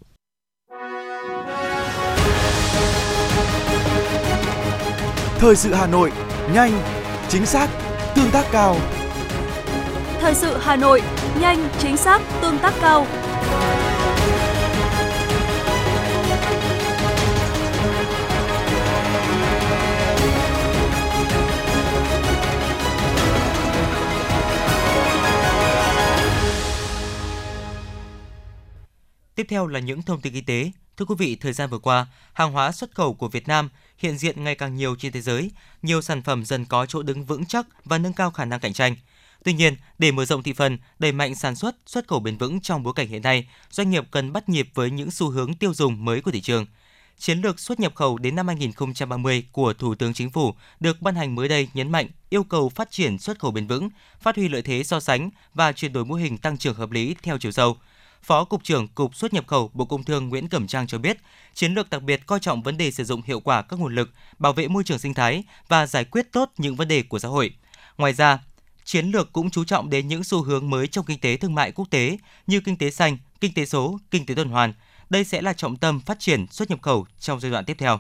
Thời 5.39 5.57
sự 5.57 5.75
Hà 5.75 5.87
Nội, 5.87 6.13
nhanh, 6.55 6.73
chính 7.29 7.47
xác, 7.47 7.69
tương 8.15 8.31
tác 8.31 8.45
cao. 8.53 8.77
Thời 10.21 10.35
sự 10.35 10.59
Hà 10.59 10.77
Nội, 10.77 11.03
nhanh, 11.41 11.69
chính 11.79 11.97
xác, 11.97 12.23
tương 12.43 12.59
tác 12.59 12.75
cao. 12.81 13.07
Tiếp 29.35 29.47
theo 29.49 29.67
là 29.67 29.81
những 29.81 30.03
thông 30.03 30.21
tin 30.21 30.33
y 30.33 30.41
tế. 30.41 30.71
Thưa 30.97 31.05
quý 31.05 31.15
vị, 31.19 31.37
thời 31.41 31.53
gian 31.53 31.71
vừa 31.71 31.79
qua, 31.79 32.07
hàng 32.33 32.53
hóa 32.53 32.73
xuất 32.73 32.95
khẩu 32.95 33.15
của 33.15 33.29
Việt 33.29 33.49
Nam 33.49 33.69
hiện 33.99 34.19
diện 34.19 34.45
ngày 34.45 34.55
càng 34.55 34.77
nhiều 34.77 34.97
trên 34.99 35.13
thế 35.13 35.21
giới, 35.21 35.51
nhiều 35.83 36.03
sản 36.03 36.23
phẩm 36.23 36.45
dần 36.45 36.65
có 36.65 36.87
chỗ 36.87 37.03
đứng 37.03 37.25
vững 37.25 37.47
chắc 37.47 37.67
và 37.85 37.99
nâng 37.99 38.13
cao 38.13 38.31
khả 38.31 38.45
năng 38.45 38.61
cạnh 38.61 38.73
tranh. 38.73 38.97
Tuy 39.45 39.53
nhiên, 39.53 39.77
để 39.99 40.13
mở 40.13 40.25
rộng 40.25 40.43
thị 40.43 40.53
phần, 40.53 40.79
đẩy 40.99 41.13
mạnh 41.13 41.35
sản 41.35 41.57
xuất, 41.57 41.77
xuất 41.87 42.09
khẩu 42.09 42.21
bền 42.21 42.37
vững 42.37 42.61
trong 42.61 42.83
bối 42.83 42.93
cảnh 42.97 43.09
hiện 43.09 43.23
nay, 43.23 43.49
doanh 43.71 43.91
nghiệp 43.91 44.05
cần 44.11 44.33
bắt 44.33 44.49
nhịp 44.49 44.69
với 44.75 44.91
những 44.91 45.11
xu 45.11 45.31
hướng 45.31 45.55
tiêu 45.55 45.75
dùng 45.75 46.05
mới 46.05 46.21
của 46.21 46.31
thị 46.31 46.41
trường. 46.41 46.67
Chiến 47.19 47.41
lược 47.41 47.61
xuất 47.61 47.81
nhập 47.81 47.95
khẩu 47.95 48.19
đến 48.19 48.37
năm 48.37 48.47
2030 48.47 49.45
của 49.53 49.73
Thủ 49.73 49.95
tướng 49.95 50.15
Chính 50.15 50.31
phủ 50.31 50.55
được 50.81 51.03
ban 51.03 51.15
hành 51.15 51.35
mới 51.35 51.49
đây 51.49 51.69
nhấn 51.75 51.93
mạnh 51.93 52.09
yêu 52.31 52.45
cầu 52.45 52.69
phát 52.69 52.91
triển 52.91 53.19
xuất 53.19 53.39
khẩu 53.39 53.51
bền 53.51 53.67
vững, 53.67 53.89
phát 54.21 54.37
huy 54.37 54.49
lợi 54.49 54.63
thế 54.63 54.83
so 54.85 55.01
sánh 55.01 55.31
và 55.55 55.73
chuyển 55.73 55.93
đổi 55.93 56.05
mô 56.05 56.15
hình 56.15 56.39
tăng 56.39 56.59
trưởng 56.59 56.75
hợp 56.75 56.91
lý 56.91 57.17
theo 57.23 57.39
chiều 57.39 57.53
sâu– 57.53 57.77
Phó 58.23 58.45
Cục 58.45 58.65
trưởng 58.65 58.89
Cục 58.89 59.15
xuất 59.15 59.35
nhập 59.35 59.47
khẩu 59.47 59.71
Bộ 59.75 59.85
Công 59.85 60.05
Thương 60.05 60.29
Nguyễn 60.29 60.49
Cẩm 60.49 60.67
Trang 60.67 60.87
cho 60.87 60.99
biết, 60.99 61.19
chiến 61.55 61.75
lược 61.75 61.91
đặc 61.91 62.03
biệt 62.03 62.27
coi 62.27 62.41
trọng 62.41 62.63
vấn 62.63 62.77
đề 62.77 62.91
sử 62.91 63.05
dụng 63.05 63.23
hiệu 63.23 63.41
quả 63.41 63.63
các 63.63 63.79
nguồn 63.79 63.95
lực, 63.95 64.11
bảo 64.39 64.53
vệ 64.53 64.69
môi 64.69 64.85
trường 64.85 64.99
sinh 64.99 65.15
thái 65.15 65.45
và 65.69 65.87
giải 65.87 66.05
quyết 66.05 66.33
tốt 66.33 66.51
những 66.59 66.77
vấn 66.77 66.89
đề 66.89 67.03
của 67.03 67.19
xã 67.19 67.29
hội. 67.29 67.55
Ngoài 67.99 68.13
ra, 68.13 68.39
chiến 68.89 69.11
lược 69.11 69.33
cũng 69.33 69.51
chú 69.51 69.65
trọng 69.65 69.91
đến 69.91 70.09
những 70.09 70.25
xu 70.25 70.43
hướng 70.43 70.71
mới 70.71 70.87
trong 70.87 71.05
kinh 71.05 71.21
tế 71.21 71.37
thương 71.37 71.55
mại 71.55 71.73
quốc 71.73 71.91
tế 71.91 72.19
như 72.47 72.61
kinh 72.61 72.79
tế 72.79 72.91
xanh, 72.91 73.19
kinh 73.41 73.55
tế 73.55 73.67
số, 73.67 73.99
kinh 74.11 74.27
tế 74.27 74.35
tuần 74.35 74.49
hoàn. 74.49 74.73
Đây 75.11 75.25
sẽ 75.25 75.43
là 75.43 75.53
trọng 75.53 75.77
tâm 75.77 76.01
phát 76.01 76.19
triển 76.21 76.47
xuất 76.51 76.71
nhập 76.71 76.83
khẩu 76.83 77.07
trong 77.21 77.41
giai 77.41 77.51
đoạn 77.51 77.65
tiếp 77.65 77.77
theo. 77.79 77.99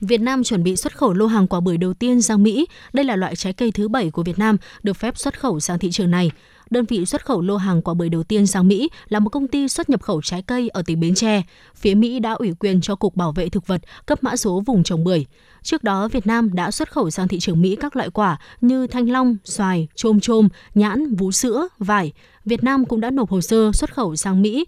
Việt 0.00 0.20
Nam 0.20 0.44
chuẩn 0.44 0.62
bị 0.62 0.76
xuất 0.76 0.96
khẩu 0.96 1.12
lô 1.12 1.26
hàng 1.26 1.46
quả 1.46 1.60
bưởi 1.60 1.76
đầu 1.76 1.94
tiên 1.94 2.22
sang 2.22 2.42
Mỹ. 2.42 2.66
Đây 2.92 3.04
là 3.04 3.16
loại 3.16 3.36
trái 3.36 3.52
cây 3.52 3.70
thứ 3.70 3.88
bảy 3.88 4.10
của 4.10 4.22
Việt 4.22 4.38
Nam 4.38 4.56
được 4.82 4.96
phép 4.96 5.18
xuất 5.18 5.40
khẩu 5.40 5.60
sang 5.60 5.78
thị 5.78 5.90
trường 5.90 6.10
này. 6.10 6.30
Đơn 6.70 6.84
vị 6.84 7.06
xuất 7.06 7.24
khẩu 7.24 7.40
lô 7.40 7.56
hàng 7.56 7.82
quả 7.82 7.94
bưởi 7.94 8.08
đầu 8.08 8.22
tiên 8.22 8.46
sang 8.46 8.68
Mỹ 8.68 8.88
là 9.08 9.20
một 9.20 9.30
công 9.30 9.48
ty 9.48 9.68
xuất 9.68 9.90
nhập 9.90 10.02
khẩu 10.02 10.22
trái 10.22 10.42
cây 10.42 10.68
ở 10.68 10.82
tỉnh 10.86 11.00
Bến 11.00 11.14
Tre. 11.14 11.42
Phía 11.74 11.94
Mỹ 11.94 12.18
đã 12.18 12.32
ủy 12.32 12.52
quyền 12.60 12.80
cho 12.80 12.94
Cục 12.94 13.16
Bảo 13.16 13.32
vệ 13.32 13.48
Thực 13.48 13.66
vật 13.66 13.82
cấp 14.06 14.22
mã 14.22 14.36
số 14.36 14.62
vùng 14.66 14.82
trồng 14.82 15.04
bưởi. 15.04 15.26
Trước 15.62 15.84
đó, 15.84 16.08
Việt 16.08 16.26
Nam 16.26 16.54
đã 16.54 16.70
xuất 16.70 16.92
khẩu 16.92 17.10
sang 17.10 17.28
thị 17.28 17.38
trường 17.40 17.62
Mỹ 17.62 17.76
các 17.80 17.96
loại 17.96 18.10
quả 18.10 18.38
như 18.60 18.86
thanh 18.86 19.10
long, 19.10 19.36
xoài, 19.44 19.88
chôm 19.94 20.20
chôm, 20.20 20.48
nhãn, 20.74 21.14
vú 21.14 21.32
sữa, 21.32 21.68
vải. 21.78 22.12
Việt 22.44 22.64
Nam 22.64 22.84
cũng 22.84 23.00
đã 23.00 23.10
nộp 23.10 23.30
hồ 23.30 23.40
sơ 23.40 23.72
xuất 23.72 23.94
khẩu 23.94 24.16
sang 24.16 24.42
Mỹ 24.42 24.64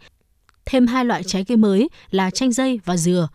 thêm 0.67 0.87
hai 0.87 1.05
loại 1.05 1.23
trái 1.23 1.45
cây 1.45 1.57
mới 1.57 1.88
là 2.11 2.31
chanh 2.31 2.52
dây 2.52 2.81
và 2.85 2.97
dừa. 2.97 3.28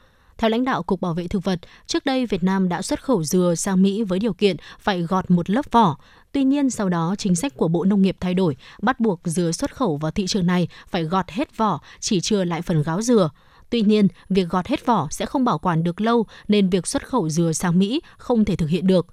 Theo 0.43 0.49
lãnh 0.49 0.65
đạo 0.65 0.83
Cục 0.83 1.01
Bảo 1.01 1.13
vệ 1.13 1.27
Thực 1.27 1.43
vật, 1.43 1.59
trước 1.87 2.05
đây 2.05 2.25
Việt 2.25 2.43
Nam 2.43 2.69
đã 2.69 2.81
xuất 2.81 3.03
khẩu 3.03 3.23
dừa 3.23 3.53
sang 3.57 3.81
Mỹ 3.81 4.03
với 4.03 4.19
điều 4.19 4.33
kiện 4.33 4.57
phải 4.79 5.01
gọt 5.01 5.31
một 5.31 5.49
lớp 5.49 5.71
vỏ. 5.71 5.97
Tuy 6.31 6.43
nhiên, 6.43 6.69
sau 6.69 6.89
đó 6.89 7.15
chính 7.17 7.35
sách 7.35 7.53
của 7.57 7.67
Bộ 7.67 7.83
Nông 7.83 8.01
nghiệp 8.01 8.17
thay 8.19 8.33
đổi, 8.33 8.55
bắt 8.81 8.99
buộc 8.99 9.21
dừa 9.23 9.51
xuất 9.51 9.75
khẩu 9.75 9.97
vào 9.97 10.11
thị 10.11 10.27
trường 10.27 10.45
này 10.45 10.67
phải 10.87 11.03
gọt 11.03 11.29
hết 11.29 11.57
vỏ, 11.57 11.81
chỉ 11.99 12.21
chừa 12.21 12.43
lại 12.43 12.61
phần 12.61 12.83
gáo 12.83 13.01
dừa. 13.01 13.29
Tuy 13.69 13.81
nhiên, 13.81 14.07
việc 14.29 14.49
gọt 14.49 14.67
hết 14.67 14.85
vỏ 14.85 15.07
sẽ 15.11 15.25
không 15.25 15.45
bảo 15.45 15.59
quản 15.59 15.83
được 15.83 16.01
lâu 16.01 16.25
nên 16.47 16.69
việc 16.69 16.87
xuất 16.87 17.07
khẩu 17.07 17.29
dừa 17.29 17.51
sang 17.53 17.79
Mỹ 17.79 18.01
không 18.17 18.45
thể 18.45 18.55
thực 18.55 18.69
hiện 18.69 18.87
được. 18.87 19.07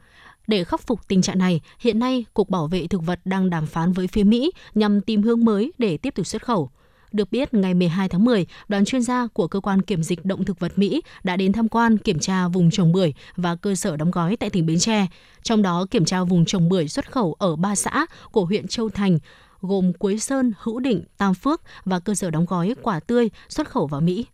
Để 0.47 0.65
khắc 0.65 0.87
phục 0.87 1.09
tình 1.09 1.23
trạng 1.23 1.39
này, 1.39 1.61
hiện 1.79 1.99
nay 1.99 2.25
Cục 2.35 2.51
Bảo 2.51 2.67
vệ 2.67 2.87
Thực 2.87 3.03
vật 3.07 3.21
đang 3.25 3.51
đàm 3.51 3.67
phán 3.67 3.93
với 3.93 4.07
phía 4.07 4.25
Mỹ 4.25 4.51
nhằm 4.75 5.01
tìm 5.01 5.23
hướng 5.23 5.45
mới 5.45 5.73
để 5.79 5.97
tiếp 5.97 6.15
tục 6.15 6.27
xuất 6.27 6.43
khẩu. 6.43 6.71
Được 7.13 7.33
biết, 7.33 7.55
ngày 7.55 7.75
12 7.75 8.09
tháng 8.09 8.25
10, 8.25 8.47
đoàn 8.69 8.85
chuyên 8.85 9.03
gia 9.03 9.27
của 9.27 9.49
Cơ 9.49 9.61
quan 9.61 9.83
Kiểm 9.83 10.03
dịch 10.03 10.25
Động 10.25 10.45
thực 10.45 10.61
vật 10.61 10.73
Mỹ 10.77 11.03
đã 11.25 11.37
đến 11.37 11.53
tham 11.53 11.69
quan 11.69 11.99
kiểm 11.99 12.19
tra 12.19 12.49
vùng 12.49 12.71
trồng 12.71 12.93
bưởi 12.93 13.15
và 13.37 13.57
cơ 13.57 13.75
sở 13.75 13.97
đóng 13.97 14.11
gói 14.11 14.37
tại 14.37 14.51
tỉnh 14.51 14.67
Bến 14.67 14.79
Tre. 14.79 15.07
Trong 15.43 15.63
đó, 15.63 15.87
kiểm 15.91 16.05
tra 16.05 16.25
vùng 16.25 16.45
trồng 16.45 16.69
bưởi 16.69 16.89
xuất 16.89 17.13
khẩu 17.13 17.37
ở 17.39 17.57
ba 17.57 17.75
xã 17.75 18.07
của 18.33 18.45
huyện 18.45 18.69
Châu 18.69 18.89
Thành, 18.89 19.19
gồm 19.61 19.93
Quế 19.93 20.17
Sơn, 20.19 20.53
Hữu 20.59 20.81
Định, 20.81 21.05
Tam 21.19 21.35
Phước 21.35 21.63
và 21.85 21.99
cơ 21.99 22.15
sở 22.15 22.31
đóng 22.31 22.47
gói 22.47 22.75
quả 22.83 23.01
tươi 23.01 23.31
xuất 23.49 23.69
khẩu 23.69 23.87
vào 23.87 24.01
Mỹ. 24.01 24.27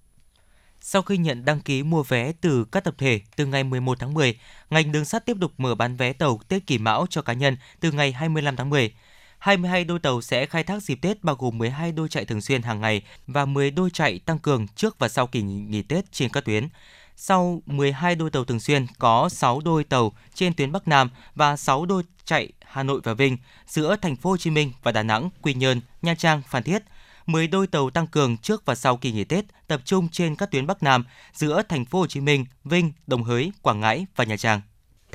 Sau 0.81 1.03
khi 1.03 1.17
nhận 1.17 1.45
đăng 1.45 1.61
ký 1.61 1.83
mua 1.83 2.03
vé 2.03 2.33
từ 2.41 2.65
các 2.73 2.85
tập 2.85 2.95
thể 2.99 3.21
từ 3.37 3.47
ngày 3.47 3.65
11 3.65 3.99
tháng 4.01 4.15
10, 4.15 4.39
ngành 4.71 4.93
đường 4.93 5.05
sắt 5.05 5.27
tiếp 5.27 5.37
tục 5.41 5.53
mở 5.59 5.75
bán 5.75 5.97
vé 5.97 6.13
tàu 6.13 6.41
Tết 6.49 6.67
Kỷ 6.67 6.79
Mão 6.79 7.07
cho 7.11 7.23
cá 7.23 7.33
nhân 7.33 7.57
từ 7.81 7.93
ngày 7.93 8.13
25 8.13 8.57
tháng 8.57 8.71
10. 8.71 8.95
22 9.39 9.85
đôi 9.85 9.99
tàu 9.99 10.21
sẽ 10.21 10.47
khai 10.47 10.65
thác 10.65 10.83
dịp 10.83 10.95
Tết 10.95 11.25
bao 11.25 11.37
gồm 11.37 11.59
12 11.59 11.93
đôi 11.93 12.09
chạy 12.09 12.25
thường 12.25 12.41
xuyên 12.41 12.63
hàng 12.63 12.81
ngày 12.81 13.03
và 13.27 13.45
10 13.45 13.71
đôi 13.71 13.91
chạy 13.91 14.19
tăng 14.19 14.39
cường 14.39 14.67
trước 14.69 14.99
và 14.99 15.09
sau 15.09 15.27
kỳ 15.27 15.43
nghỉ 15.43 15.83
Tết 15.83 16.13
trên 16.13 16.29
các 16.29 16.45
tuyến. 16.45 16.69
Sau 17.17 17.63
12 17.67 18.15
đôi 18.15 18.31
tàu 18.31 18.45
thường 18.45 18.61
xuyên 18.61 18.87
có 18.99 19.29
6 19.29 19.61
đôi 19.61 19.85
tàu 19.85 20.13
trên 20.35 20.55
tuyến 20.55 20.73
Bắc 20.73 20.89
Nam 20.89 21.11
và 21.35 21.57
6 21.57 21.87
đôi 21.87 22.03
chạy 22.25 22.53
Hà 22.65 22.83
Nội 22.83 23.01
và 23.05 23.15
Vinh 23.15 23.37
giữa 23.67 23.97
thành 23.97 24.17
phố 24.17 24.31
Hồ 24.31 24.37
Chí 24.37 24.51
Minh 24.51 24.73
và 24.83 24.93
Đà 24.93 25.03
Nẵng, 25.03 25.31
Quy 25.43 25.55
Nhơn, 25.55 25.81
Nha 26.03 26.15
Trang, 26.15 26.43
Phan 26.49 26.63
Thiết. 26.63 26.83
10 27.27 27.49
đôi 27.49 27.67
tàu 27.67 27.91
tăng 27.91 28.07
cường 28.07 28.37
trước 28.37 28.63
và 28.67 28.75
sau 28.75 28.97
kỳ 28.97 29.13
nghỉ 29.13 29.25
Tết 29.25 29.45
tập 29.67 29.81
trung 29.85 30.09
trên 30.09 30.37
các 30.37 30.51
tuyến 30.51 30.67
Bắc 30.67 30.83
Nam 30.83 31.05
giữa 31.33 31.63
thành 31.69 31.85
phố 31.85 31.99
Hồ 31.99 32.07
Chí 32.07 32.21
Minh, 32.21 32.47
Vinh, 32.65 32.93
Đồng 33.07 33.23
Hới, 33.23 33.53
Quảng 33.63 33.81
Ngãi 33.81 34.07
và 34.17 34.25
Nha 34.25 34.37
Trang. 34.37 34.61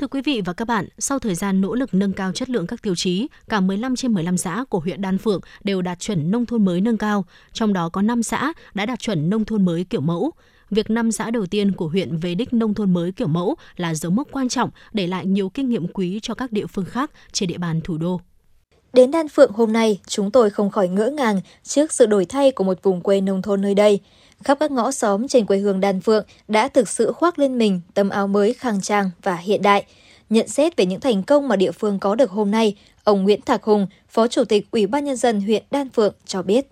Thưa 0.02 0.08
quý 0.08 0.20
vị 0.22 0.42
và 0.44 0.52
các 0.52 0.64
bạn, 0.64 0.88
sau 0.98 1.18
thời 1.18 1.34
gian 1.34 1.60
nỗ 1.60 1.74
lực 1.74 1.94
nâng 1.94 2.12
cao 2.12 2.32
chất 2.32 2.50
lượng 2.50 2.66
các 2.66 2.82
tiêu 2.82 2.94
chí, 2.94 3.26
cả 3.48 3.60
15 3.60 3.96
trên 3.96 4.12
15 4.12 4.36
xã 4.36 4.64
của 4.68 4.78
huyện 4.80 5.02
Đan 5.02 5.18
Phượng 5.18 5.40
đều 5.64 5.82
đạt 5.82 5.98
chuẩn 5.98 6.30
nông 6.30 6.46
thôn 6.46 6.64
mới 6.64 6.80
nâng 6.80 6.98
cao, 6.98 7.24
trong 7.52 7.72
đó 7.72 7.88
có 7.88 8.02
5 8.02 8.22
xã 8.22 8.52
đã 8.74 8.86
đạt 8.86 8.98
chuẩn 8.98 9.30
nông 9.30 9.44
thôn 9.44 9.64
mới 9.64 9.84
kiểu 9.84 10.00
mẫu. 10.00 10.30
Việc 10.70 10.90
năm 10.90 11.12
xã 11.12 11.30
đầu 11.30 11.46
tiên 11.46 11.72
của 11.72 11.88
huyện 11.88 12.16
về 12.16 12.34
đích 12.34 12.52
nông 12.52 12.74
thôn 12.74 12.94
mới 12.94 13.12
kiểu 13.12 13.28
mẫu 13.28 13.56
là 13.76 13.94
dấu 13.94 14.12
mốc 14.12 14.28
quan 14.32 14.48
trọng 14.48 14.70
để 14.92 15.06
lại 15.06 15.26
nhiều 15.26 15.48
kinh 15.48 15.68
nghiệm 15.68 15.86
quý 15.88 16.18
cho 16.22 16.34
các 16.34 16.52
địa 16.52 16.66
phương 16.66 16.84
khác 16.84 17.10
trên 17.32 17.48
địa 17.48 17.58
bàn 17.58 17.80
thủ 17.80 17.98
đô. 17.98 18.20
Đến 18.92 19.10
Đan 19.10 19.28
Phượng 19.28 19.52
hôm 19.52 19.72
nay, 19.72 20.00
chúng 20.06 20.30
tôi 20.30 20.50
không 20.50 20.70
khỏi 20.70 20.88
ngỡ 20.88 21.10
ngàng 21.10 21.40
trước 21.62 21.92
sự 21.92 22.06
đổi 22.06 22.24
thay 22.24 22.52
của 22.52 22.64
một 22.64 22.82
vùng 22.82 23.00
quê 23.00 23.20
nông 23.20 23.42
thôn 23.42 23.60
nơi 23.60 23.74
đây. 23.74 24.00
Khắp 24.44 24.58
các 24.60 24.70
ngõ 24.70 24.90
xóm 24.90 25.28
trên 25.28 25.46
quê 25.46 25.58
hương 25.58 25.80
Đan 25.80 26.00
Phượng 26.00 26.24
đã 26.48 26.68
thực 26.68 26.88
sự 26.88 27.12
khoác 27.12 27.38
lên 27.38 27.58
mình 27.58 27.80
tấm 27.94 28.08
áo 28.08 28.26
mới 28.26 28.54
khang 28.54 28.80
trang 28.80 29.10
và 29.22 29.36
hiện 29.36 29.62
đại. 29.62 29.84
Nhận 30.30 30.48
xét 30.48 30.76
về 30.76 30.86
những 30.86 31.00
thành 31.00 31.22
công 31.22 31.48
mà 31.48 31.56
địa 31.56 31.72
phương 31.72 31.98
có 31.98 32.14
được 32.14 32.30
hôm 32.30 32.50
nay, 32.50 32.76
ông 33.04 33.22
Nguyễn 33.22 33.40
Thạc 33.40 33.62
Hùng, 33.62 33.86
Phó 34.08 34.26
Chủ 34.26 34.44
tịch 34.44 34.66
Ủy 34.70 34.86
ban 34.86 35.04
Nhân 35.04 35.16
dân 35.16 35.40
huyện 35.40 35.62
Đan 35.70 35.90
Phượng 35.90 36.14
cho 36.26 36.42
biết. 36.42 36.66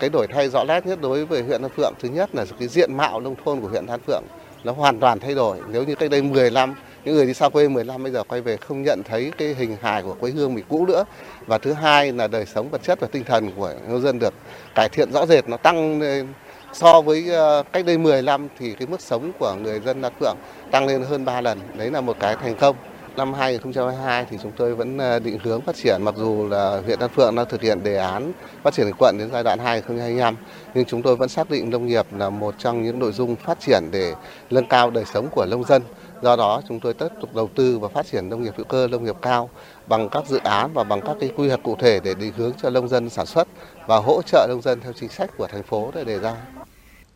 Cái 0.00 0.10
đổi 0.10 0.26
thay 0.26 0.48
rõ 0.48 0.64
nét 0.64 0.86
nhất 0.86 1.00
đối 1.00 1.24
với 1.24 1.42
huyện 1.42 1.62
Đan 1.62 1.70
Phượng, 1.76 1.94
thứ 2.00 2.08
nhất 2.08 2.34
là 2.34 2.44
cái 2.58 2.68
diện 2.68 2.96
mạo 2.96 3.20
nông 3.20 3.34
thôn 3.44 3.60
của 3.60 3.68
huyện 3.68 3.86
Đan 3.86 4.00
Phượng 4.06 4.22
nó 4.64 4.72
hoàn 4.72 5.00
toàn 5.00 5.20
thay 5.20 5.34
đổi. 5.34 5.58
Nếu 5.68 5.84
như 5.84 5.94
cách 5.94 6.10
đây 6.10 6.22
10 6.22 6.50
năm, 6.50 6.74
những 7.04 7.14
người 7.14 7.26
đi 7.26 7.34
xa 7.34 7.48
quê 7.48 7.68
10 7.68 7.84
năm 7.84 8.02
bây 8.02 8.12
giờ 8.12 8.22
quay 8.24 8.40
về 8.40 8.56
không 8.56 8.82
nhận 8.82 9.02
thấy 9.02 9.32
cái 9.38 9.54
hình 9.58 9.76
hài 9.80 10.02
của 10.02 10.14
quê 10.20 10.30
hương 10.30 10.54
mình 10.54 10.64
cũ 10.68 10.86
nữa. 10.86 11.04
Và 11.46 11.58
thứ 11.58 11.72
hai 11.72 12.12
là 12.12 12.26
đời 12.28 12.46
sống 12.54 12.70
vật 12.70 12.82
chất 12.82 13.00
và 13.00 13.08
tinh 13.12 13.24
thần 13.24 13.50
của 13.56 13.74
nhân 13.88 14.02
dân 14.02 14.18
được 14.18 14.34
cải 14.74 14.88
thiện 14.88 15.12
rõ 15.12 15.26
rệt, 15.26 15.48
nó 15.48 15.56
tăng 15.56 16.00
lên 16.00 16.28
so 16.72 17.00
với 17.00 17.28
ờ, 17.28 17.62
cách 17.72 17.86
đây 17.86 17.98
10 17.98 18.22
năm 18.22 18.48
thì 18.58 18.74
cái 18.74 18.86
mức 18.86 19.00
sống 19.00 19.32
của 19.38 19.54
người 19.62 19.80
dân 19.80 20.02
Đan 20.02 20.12
Phượng 20.20 20.36
tăng 20.70 20.86
lên 20.86 21.02
hơn 21.02 21.24
3 21.24 21.40
lần. 21.40 21.60
Đấy 21.76 21.90
là 21.90 22.00
một 22.00 22.16
cái 22.20 22.36
thành 22.36 22.54
công. 22.54 22.76
Năm 23.16 23.34
2022 23.34 24.26
thì 24.30 24.38
chúng 24.42 24.52
tôi 24.56 24.74
vẫn 24.74 24.98
ờ, 24.98 25.18
định 25.18 25.38
hướng 25.42 25.60
phát 25.60 25.76
triển 25.76 26.02
mặc 26.02 26.14
dù 26.18 26.48
là 26.48 26.80
huyện 26.84 26.98
Đan 26.98 27.10
Phượng 27.10 27.34
đã 27.34 27.44
thực 27.44 27.62
hiện 27.62 27.82
đề 27.82 27.96
án 27.96 28.32
phát 28.62 28.74
triển 28.74 28.90
quận 28.98 29.18
đến 29.18 29.30
giai 29.32 29.42
đoạn 29.42 29.58
2025 29.58 30.36
nhưng 30.74 30.84
chúng 30.84 31.02
tôi 31.02 31.16
vẫn 31.16 31.28
xác 31.28 31.50
định 31.50 31.70
nông 31.70 31.86
nghiệp 31.86 32.06
là 32.12 32.30
một 32.30 32.54
trong 32.58 32.82
những 32.82 32.98
nội 32.98 33.12
dung 33.12 33.36
phát 33.36 33.60
triển 33.60 33.82
để 33.90 34.14
nâng 34.50 34.66
cao 34.66 34.90
đời 34.90 35.04
sống 35.14 35.28
của 35.30 35.46
nông 35.46 35.64
dân. 35.64 35.82
Do 36.22 36.36
đó 36.36 36.62
chúng 36.68 36.80
tôi 36.80 36.94
tiếp 36.94 37.08
tục 37.20 37.34
đầu 37.34 37.48
tư 37.54 37.78
và 37.78 37.88
phát 37.88 38.06
triển 38.06 38.28
nông 38.28 38.42
nghiệp 38.42 38.54
hữu 38.56 38.64
cơ, 38.64 38.88
nông 38.88 39.04
nghiệp 39.04 39.16
cao 39.22 39.50
bằng 39.86 40.08
các 40.08 40.26
dự 40.26 40.38
án 40.38 40.70
và 40.74 40.84
bằng 40.84 41.00
các 41.00 41.16
cái 41.20 41.30
quy 41.36 41.48
hoạch 41.48 41.62
cụ 41.62 41.76
thể 41.76 42.00
để 42.04 42.14
định 42.14 42.32
hướng 42.36 42.52
cho 42.62 42.70
nông 42.70 42.88
dân 42.88 43.10
sản 43.10 43.26
xuất 43.26 43.48
và 43.86 43.96
hỗ 43.96 44.22
trợ 44.22 44.46
nông 44.48 44.62
dân 44.62 44.80
theo 44.80 44.92
chính 44.92 45.08
sách 45.08 45.30
của 45.36 45.46
thành 45.46 45.62
phố 45.62 45.90
để 45.94 46.04
đề 46.04 46.18
ra. 46.18 46.36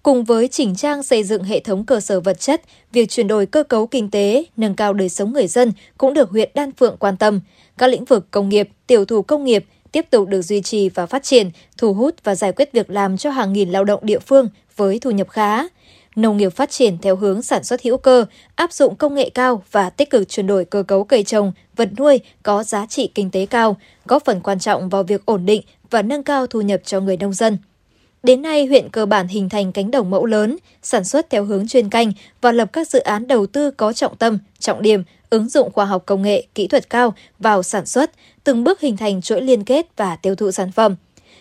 Cùng 0.06 0.24
với 0.24 0.48
chỉnh 0.48 0.74
trang 0.74 1.02
xây 1.02 1.24
dựng 1.24 1.42
hệ 1.42 1.60
thống 1.60 1.84
cơ 1.84 2.00
sở 2.00 2.20
vật 2.20 2.40
chất, 2.40 2.62
việc 2.92 3.10
chuyển 3.10 3.28
đổi 3.28 3.46
cơ 3.46 3.62
cấu 3.62 3.86
kinh 3.86 4.10
tế, 4.10 4.44
nâng 4.56 4.74
cao 4.74 4.92
đời 4.92 5.08
sống 5.08 5.32
người 5.32 5.46
dân 5.46 5.72
cũng 5.98 6.14
được 6.14 6.30
huyện 6.30 6.50
Đan 6.54 6.72
Phượng 6.72 6.96
quan 6.98 7.16
tâm. 7.16 7.40
Các 7.78 7.86
lĩnh 7.86 8.04
vực 8.04 8.30
công 8.30 8.48
nghiệp, 8.48 8.68
tiểu 8.86 9.04
thủ 9.04 9.22
công 9.22 9.44
nghiệp 9.44 9.64
tiếp 9.92 10.06
tục 10.10 10.28
được 10.28 10.42
duy 10.42 10.60
trì 10.62 10.88
và 10.88 11.06
phát 11.06 11.22
triển, 11.22 11.50
thu 11.78 11.94
hút 11.94 12.14
và 12.24 12.34
giải 12.34 12.52
quyết 12.52 12.72
việc 12.72 12.90
làm 12.90 13.16
cho 13.16 13.30
hàng 13.30 13.52
nghìn 13.52 13.70
lao 13.70 13.84
động 13.84 14.00
địa 14.02 14.18
phương 14.18 14.48
với 14.76 14.98
thu 14.98 15.10
nhập 15.10 15.28
khá. 15.30 15.62
Nông 16.16 16.36
nghiệp 16.36 16.50
phát 16.50 16.70
triển 16.70 16.98
theo 16.98 17.16
hướng 17.16 17.42
sản 17.42 17.64
xuất 17.64 17.82
hữu 17.82 17.96
cơ, 17.96 18.24
áp 18.54 18.72
dụng 18.72 18.96
công 18.96 19.14
nghệ 19.14 19.30
cao 19.30 19.62
và 19.72 19.90
tích 19.90 20.10
cực 20.10 20.28
chuyển 20.28 20.46
đổi 20.46 20.64
cơ 20.64 20.82
cấu 20.82 21.04
cây 21.04 21.22
trồng, 21.22 21.52
vật 21.76 21.88
nuôi 21.98 22.20
có 22.42 22.62
giá 22.62 22.86
trị 22.86 23.10
kinh 23.14 23.30
tế 23.30 23.46
cao, 23.46 23.76
góp 24.04 24.24
phần 24.24 24.40
quan 24.40 24.58
trọng 24.58 24.88
vào 24.88 25.02
việc 25.02 25.26
ổn 25.26 25.46
định 25.46 25.62
và 25.90 26.02
nâng 26.02 26.22
cao 26.22 26.46
thu 26.46 26.60
nhập 26.60 26.80
cho 26.84 27.00
người 27.00 27.16
nông 27.16 27.32
dân. 27.32 27.58
Đến 28.26 28.42
nay, 28.42 28.66
huyện 28.66 28.88
cơ 28.88 29.06
bản 29.06 29.28
hình 29.28 29.48
thành 29.48 29.72
cánh 29.72 29.90
đồng 29.90 30.10
mẫu 30.10 30.26
lớn, 30.26 30.56
sản 30.82 31.04
xuất 31.04 31.30
theo 31.30 31.44
hướng 31.44 31.68
chuyên 31.68 31.90
canh 31.90 32.12
và 32.40 32.52
lập 32.52 32.72
các 32.72 32.88
dự 32.88 32.98
án 32.98 33.26
đầu 33.26 33.46
tư 33.46 33.70
có 33.70 33.92
trọng 33.92 34.16
tâm, 34.16 34.38
trọng 34.58 34.82
điểm, 34.82 35.02
ứng 35.30 35.48
dụng 35.48 35.72
khoa 35.72 35.84
học 35.84 36.02
công 36.06 36.22
nghệ, 36.22 36.46
kỹ 36.54 36.66
thuật 36.66 36.90
cao 36.90 37.14
vào 37.38 37.62
sản 37.62 37.86
xuất, 37.86 38.10
từng 38.44 38.64
bước 38.64 38.80
hình 38.80 38.96
thành 38.96 39.22
chuỗi 39.22 39.40
liên 39.42 39.64
kết 39.64 39.86
và 39.96 40.16
tiêu 40.16 40.34
thụ 40.34 40.50
sản 40.50 40.72
phẩm. 40.72 40.96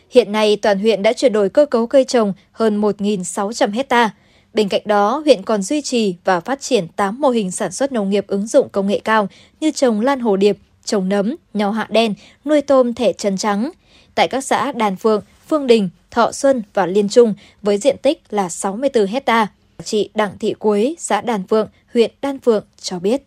Hiện 0.10 0.32
nay, 0.32 0.58
toàn 0.62 0.80
huyện 0.80 1.04
đã 1.04 1.14
chuyển 1.14 1.34
đổi 1.34 1.50
cơ 1.50 1.66
cấu 1.66 1.88
cây 1.88 2.04
trồng 2.04 2.34
hơn 2.52 2.82
1.600 2.82 3.72
hecta. 3.72 4.10
Bên 4.54 4.70
cạnh 4.70 4.82
đó, 4.86 5.22
huyện 5.26 5.44
còn 5.44 5.62
duy 5.62 5.82
trì 5.82 6.16
và 6.24 6.40
phát 6.40 6.62
triển 6.62 6.88
8 6.88 7.22
mô 7.22 7.30
hình 7.30 7.52
sản 7.52 7.72
xuất 7.72 7.92
nông 7.92 8.10
nghiệp 8.10 8.28
ứng 8.28 8.48
dụng 8.48 8.70
công 8.70 8.88
nghệ 8.88 9.00
cao 9.04 9.28
như 9.60 9.72
trồng 9.72 10.02
lan 10.02 10.20
hồ 10.20 10.36
điệp, 10.36 10.58
trồng 10.86 11.10
nấm, 11.10 11.36
nho 11.54 11.72
hạ 11.72 11.88
đen, 11.90 12.14
nuôi 12.46 12.62
tôm 12.62 12.94
thẻ 12.94 13.14
chân 13.14 13.38
trắng. 13.38 13.72
Tại 14.16 14.28
các 14.28 14.42
xã 14.42 14.72
Đàn 14.72 14.96
Phượng, 14.96 15.22
Phương 15.48 15.68
Đình, 15.68 15.90
Thọ 16.12 16.32
Xuân 16.32 16.64
và 16.74 16.86
Liên 16.86 17.10
Trung 17.10 17.34
với 17.62 17.78
diện 17.78 17.98
tích 18.02 18.22
là 18.30 18.50
64 18.50 19.08
hecta. 19.08 19.48
Chị 19.84 20.10
Đặng 20.16 20.38
Thị 20.40 20.54
Quế, 20.60 20.96
xã 20.98 21.22
Đàn 21.22 21.44
Phượng, 21.48 21.68
huyện 21.94 22.12
Đan 22.22 22.40
Phượng 22.40 22.64
cho 22.82 23.00
biết. 23.00 23.22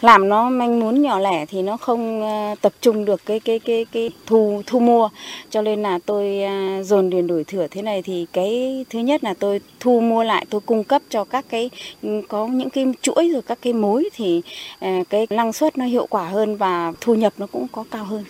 Làm 0.00 0.28
nó 0.28 0.50
manh 0.50 0.80
mún 0.80 1.02
nhỏ 1.02 1.18
lẻ 1.18 1.46
thì 1.46 1.62
nó 1.62 1.76
không 1.76 2.22
ờ, 2.22 2.54
tập 2.60 2.72
trung 2.80 3.04
được 3.04 3.20
cái 3.26 3.40
cái 3.40 3.58
cái 3.58 3.86
cái 3.92 4.10
thu 4.26 4.62
thu 4.66 4.80
mua. 4.80 5.08
Cho 5.50 5.62
nên 5.62 5.82
là 5.82 5.98
tôi 6.06 6.42
ờ, 6.42 6.82
dồn 6.82 7.10
điền 7.10 7.26
đổi 7.26 7.44
thửa 7.44 7.66
thế 7.70 7.82
này 7.82 8.02
thì 8.02 8.26
cái 8.32 8.84
thứ 8.90 8.98
nhất 8.98 9.24
là 9.24 9.34
tôi 9.34 9.60
thu 9.80 10.00
mua 10.00 10.22
lại 10.24 10.46
tôi 10.50 10.60
cung 10.60 10.84
cấp 10.84 11.02
cho 11.08 11.24
các 11.24 11.44
cái 11.48 11.70
ừ, 12.02 12.22
có 12.28 12.46
những 12.46 12.70
cái 12.70 12.86
chuỗi 13.02 13.30
rồi 13.32 13.42
các 13.42 13.58
cái 13.62 13.72
mối 13.72 14.08
thì 14.14 14.42
ờ, 14.78 14.88
cái 15.10 15.26
năng 15.30 15.52
suất 15.52 15.78
nó 15.78 15.84
hiệu 15.84 16.06
quả 16.10 16.28
hơn 16.28 16.56
và 16.56 16.92
thu 17.00 17.14
nhập 17.14 17.32
nó 17.38 17.46
cũng 17.46 17.66
có 17.72 17.84
cao 17.90 18.04
hơn. 18.04 18.24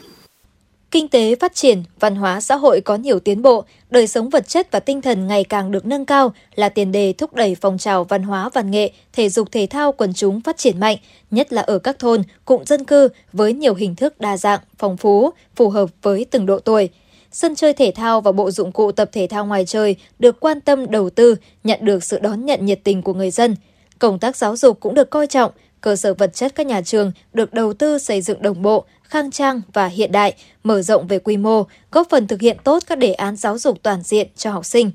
Kinh 0.90 1.08
tế 1.08 1.34
phát 1.34 1.54
triển, 1.54 1.82
văn 2.00 2.16
hóa 2.16 2.40
xã 2.40 2.56
hội 2.56 2.80
có 2.80 2.96
nhiều 2.96 3.20
tiến 3.20 3.42
bộ, 3.42 3.64
đời 3.90 4.06
sống 4.06 4.28
vật 4.28 4.48
chất 4.48 4.70
và 4.70 4.80
tinh 4.80 5.02
thần 5.02 5.26
ngày 5.26 5.44
càng 5.44 5.70
được 5.70 5.86
nâng 5.86 6.04
cao 6.04 6.32
là 6.54 6.68
tiền 6.68 6.92
đề 6.92 7.12
thúc 7.12 7.34
đẩy 7.34 7.56
phong 7.60 7.78
trào 7.78 8.04
văn 8.04 8.22
hóa 8.22 8.48
văn 8.48 8.70
nghệ, 8.70 8.92
thể 9.12 9.28
dục 9.28 9.52
thể 9.52 9.66
thao 9.70 9.92
quần 9.92 10.14
chúng 10.14 10.40
phát 10.40 10.56
triển 10.56 10.80
mạnh, 10.80 10.96
nhất 11.30 11.52
là 11.52 11.62
ở 11.62 11.78
các 11.78 11.98
thôn, 11.98 12.22
cụm 12.44 12.64
dân 12.64 12.84
cư 12.84 13.08
với 13.32 13.52
nhiều 13.52 13.74
hình 13.74 13.94
thức 13.94 14.20
đa 14.20 14.36
dạng, 14.36 14.60
phong 14.78 14.96
phú, 14.96 15.30
phù 15.56 15.70
hợp 15.70 15.90
với 16.02 16.26
từng 16.30 16.46
độ 16.46 16.58
tuổi. 16.58 16.88
Sân 17.32 17.54
chơi 17.54 17.72
thể 17.72 17.92
thao 17.94 18.20
và 18.20 18.32
bộ 18.32 18.50
dụng 18.50 18.72
cụ 18.72 18.92
tập 18.92 19.08
thể 19.12 19.26
thao 19.26 19.46
ngoài 19.46 19.66
trời 19.66 19.96
được 20.18 20.40
quan 20.40 20.60
tâm 20.60 20.90
đầu 20.90 21.10
tư, 21.10 21.36
nhận 21.64 21.84
được 21.84 22.04
sự 22.04 22.18
đón 22.18 22.46
nhận 22.46 22.66
nhiệt 22.66 22.80
tình 22.84 23.02
của 23.02 23.14
người 23.14 23.30
dân– 23.30 23.56
Công 23.98 24.18
tác 24.18 24.36
giáo 24.36 24.56
dục 24.56 24.80
cũng 24.80 24.94
được 24.94 25.10
coi 25.10 25.26
trọng, 25.26 25.52
cơ 25.80 25.96
sở 25.96 26.14
vật 26.14 26.34
chất 26.34 26.54
các 26.54 26.66
nhà 26.66 26.82
trường 26.82 27.12
được 27.32 27.52
đầu 27.52 27.72
tư 27.72 27.98
xây 27.98 28.22
dựng 28.22 28.42
đồng 28.42 28.62
bộ, 28.62 28.84
khang 29.02 29.30
trang 29.30 29.60
và 29.72 29.86
hiện 29.86 30.12
đại, 30.12 30.34
mở 30.64 30.82
rộng 30.82 31.06
về 31.06 31.18
quy 31.18 31.36
mô, 31.36 31.66
góp 31.92 32.06
phần 32.10 32.26
thực 32.26 32.40
hiện 32.40 32.56
tốt 32.64 32.82
các 32.86 32.98
đề 32.98 33.12
án 33.12 33.36
giáo 33.36 33.58
dục 33.58 33.78
toàn 33.82 34.02
diện 34.02 34.28
cho 34.36 34.50
học 34.50 34.66
sinh. 34.66 34.90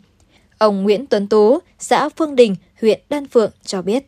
Ông 0.57 0.83
Nguyễn 0.83 1.07
Tuấn 1.07 1.27
Tú, 1.27 1.59
xã 1.79 2.09
Phương 2.09 2.35
Đình, 2.35 2.55
huyện 2.81 3.01
Đan 3.09 3.27
Phượng 3.27 3.51
cho 3.65 3.81
biết. 3.81 4.03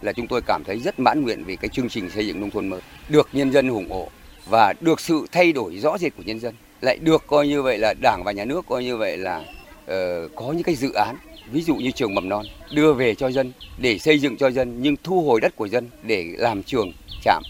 Là 0.00 0.12
chúng 0.12 0.26
tôi 0.26 0.42
cảm 0.42 0.64
thấy 0.64 0.78
rất 0.78 0.98
mãn 0.98 1.22
nguyện 1.22 1.44
vì 1.44 1.56
cái 1.56 1.68
chương 1.68 1.88
trình 1.88 2.10
xây 2.10 2.26
dựng 2.26 2.40
nông 2.40 2.50
thôn 2.50 2.68
mới 2.68 2.80
được 3.08 3.28
nhân 3.32 3.52
dân 3.52 3.68
ủng 3.68 3.90
hộ 3.90 4.08
và 4.46 4.74
được 4.80 5.00
sự 5.00 5.26
thay 5.32 5.52
đổi 5.52 5.78
rõ 5.78 5.98
rệt 5.98 6.16
của 6.16 6.22
nhân 6.26 6.40
dân 6.40 6.54
lại 6.80 6.98
được 6.98 7.24
coi 7.26 7.48
như 7.48 7.62
vậy 7.62 7.78
là 7.78 7.94
đảng 8.02 8.22
và 8.24 8.32
nhà 8.32 8.44
nước 8.44 8.64
coi 8.68 8.84
như 8.84 8.96
vậy 8.96 9.16
là 9.16 9.38
uh, 9.38 10.30
có 10.34 10.52
những 10.52 10.62
cái 10.62 10.74
dự 10.74 10.92
án 10.92 11.16
ví 11.52 11.62
dụ 11.62 11.74
như 11.74 11.90
trường 11.90 12.14
mầm 12.14 12.28
non, 12.28 12.46
đưa 12.74 12.92
về 12.92 13.14
cho 13.14 13.30
dân, 13.30 13.52
để 13.78 13.98
xây 13.98 14.18
dựng 14.18 14.36
cho 14.36 14.50
dân, 14.50 14.82
nhưng 14.82 14.96
thu 15.02 15.22
hồi 15.22 15.40
đất 15.40 15.56
của 15.56 15.68
dân 15.68 15.88
để 16.02 16.26
làm 16.38 16.62
trường, 16.62 16.92
trạm. 17.24 17.42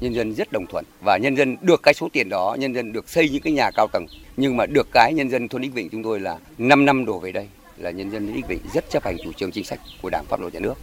Nhân 0.00 0.14
dân 0.14 0.34
rất 0.34 0.52
đồng 0.52 0.66
thuận 0.66 0.84
và 1.00 1.16
nhân 1.16 1.36
dân 1.36 1.56
được 1.62 1.82
cái 1.82 1.94
số 1.94 2.08
tiền 2.12 2.28
đó, 2.28 2.56
nhân 2.58 2.74
dân 2.74 2.92
được 2.92 3.08
xây 3.08 3.28
những 3.28 3.42
cái 3.42 3.52
nhà 3.52 3.70
cao 3.70 3.86
tầng. 3.92 4.06
Nhưng 4.36 4.56
mà 4.56 4.66
được 4.66 4.88
cái 4.92 5.12
nhân 5.14 5.30
dân 5.30 5.48
thôn 5.48 5.62
Ích 5.62 5.74
Vịnh 5.74 5.88
chúng 5.88 6.02
tôi 6.02 6.20
là 6.20 6.38
5 6.58 6.84
năm 6.84 7.04
đổ 7.04 7.18
về 7.18 7.32
đây, 7.32 7.48
là 7.78 7.90
nhân 7.90 8.10
dân 8.10 8.34
Ích 8.34 8.48
Vịnh 8.48 8.60
rất 8.74 8.90
chấp 8.90 9.04
hành 9.04 9.16
chủ 9.24 9.32
trương 9.32 9.50
chính 9.50 9.64
sách 9.64 9.80
của 10.02 10.10
Đảng, 10.10 10.24
pháp 10.28 10.40
luật 10.40 10.54
nhà 10.54 10.60
nước. 10.60 10.74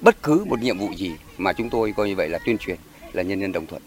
Bất 0.00 0.22
cứ 0.22 0.44
một 0.48 0.62
nhiệm 0.62 0.78
vụ 0.78 0.88
gì 0.96 1.12
mà 1.38 1.52
chúng 1.52 1.70
tôi 1.70 1.92
coi 1.96 2.08
như 2.08 2.14
vậy 2.14 2.28
là 2.28 2.38
tuyên 2.46 2.58
truyền, 2.58 2.76
là 3.12 3.22
nhân 3.22 3.40
dân 3.40 3.52
đồng 3.52 3.66
thuận. 3.66 3.82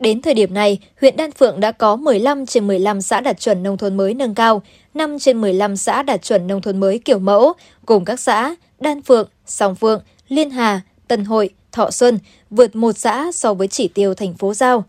Đến 0.00 0.22
thời 0.22 0.34
điểm 0.34 0.54
này, 0.54 0.78
huyện 1.00 1.16
Đan 1.16 1.32
Phượng 1.32 1.60
đã 1.60 1.72
có 1.72 1.96
15 1.96 2.46
trên 2.46 2.66
15 2.66 3.00
xã 3.00 3.20
đạt 3.20 3.40
chuẩn 3.40 3.62
nông 3.62 3.76
thôn 3.76 3.96
mới 3.96 4.14
nâng 4.14 4.34
cao, 4.34 4.62
5 4.94 5.18
trên 5.18 5.40
15 5.40 5.76
xã 5.76 6.02
đạt 6.02 6.22
chuẩn 6.22 6.46
nông 6.46 6.62
thôn 6.62 6.80
mới 6.80 6.98
kiểu 6.98 7.18
mẫu, 7.18 7.52
gồm 7.86 8.04
các 8.04 8.20
xã 8.20 8.54
Đan 8.80 9.02
Phượng, 9.02 9.28
Song 9.46 9.74
Phượng, 9.74 10.02
Liên 10.28 10.50
Hà, 10.50 10.80
Tân 11.08 11.24
Hội, 11.24 11.50
Thọ 11.72 11.90
Xuân, 11.90 12.18
vượt 12.50 12.76
một 12.76 12.98
xã 12.98 13.30
so 13.34 13.54
với 13.54 13.68
chỉ 13.68 13.88
tiêu 13.88 14.14
thành 14.14 14.34
phố 14.34 14.54
giao. 14.54 14.84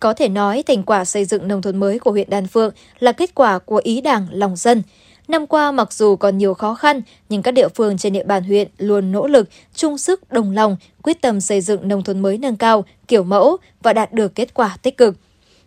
Có 0.00 0.12
thể 0.12 0.28
nói, 0.28 0.62
thành 0.62 0.82
quả 0.82 1.04
xây 1.04 1.24
dựng 1.24 1.48
nông 1.48 1.62
thôn 1.62 1.76
mới 1.76 1.98
của 1.98 2.10
huyện 2.10 2.30
Đan 2.30 2.46
Phượng 2.46 2.74
là 2.98 3.12
kết 3.12 3.34
quả 3.34 3.58
của 3.58 3.80
ý 3.84 4.00
đảng 4.00 4.26
lòng 4.30 4.56
dân– 4.56 4.82
Năm 5.28 5.46
qua 5.46 5.72
mặc 5.72 5.92
dù 5.92 6.16
còn 6.16 6.38
nhiều 6.38 6.54
khó 6.54 6.74
khăn, 6.74 7.02
nhưng 7.28 7.42
các 7.42 7.50
địa 7.50 7.68
phương 7.68 7.98
trên 7.98 8.12
địa 8.12 8.24
bàn 8.24 8.44
huyện 8.44 8.68
luôn 8.78 9.12
nỗ 9.12 9.26
lực, 9.26 9.48
chung 9.74 9.98
sức, 9.98 10.32
đồng 10.32 10.50
lòng, 10.50 10.76
quyết 11.02 11.20
tâm 11.20 11.40
xây 11.40 11.60
dựng 11.60 11.88
nông 11.88 12.02
thôn 12.02 12.20
mới 12.22 12.38
nâng 12.38 12.56
cao, 12.56 12.84
kiểu 13.08 13.22
mẫu 13.22 13.56
và 13.82 13.92
đạt 13.92 14.12
được 14.12 14.34
kết 14.34 14.54
quả 14.54 14.76
tích 14.82 14.96
cực. 14.96 15.16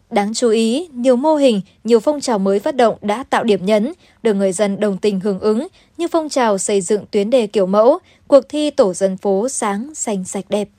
Đáng 0.10 0.34
chú 0.34 0.50
ý, 0.50 0.88
nhiều 0.94 1.16
mô 1.16 1.36
hình, 1.36 1.62
nhiều 1.84 2.00
phong 2.00 2.22
trào 2.22 2.40
mới 2.40 2.60
phát 2.60 2.76
động 2.76 2.98
đã 3.02 3.24
tạo 3.24 3.44
điểm 3.44 3.66
nhấn, 3.66 3.94
được 4.24 4.34
người 4.34 4.52
dân 4.52 4.80
đồng 4.80 4.98
tình 4.98 5.20
hưởng 5.20 5.40
ứng 5.40 5.68
như 5.98 6.08
phong 6.12 6.30
trào 6.30 6.58
xây 6.58 6.82
dựng 6.82 7.06
tuyến 7.12 7.30
đề 7.30 7.48
kiểu 7.48 7.66
mẫu, 7.66 8.00
cuộc 8.28 8.50
thi 8.50 8.70
tổ 8.70 8.94
dân 8.94 9.18
phố 9.18 9.50
sáng, 9.50 9.96
xanh, 9.96 10.24
sạch 10.24 10.46
đẹp. 10.50 10.70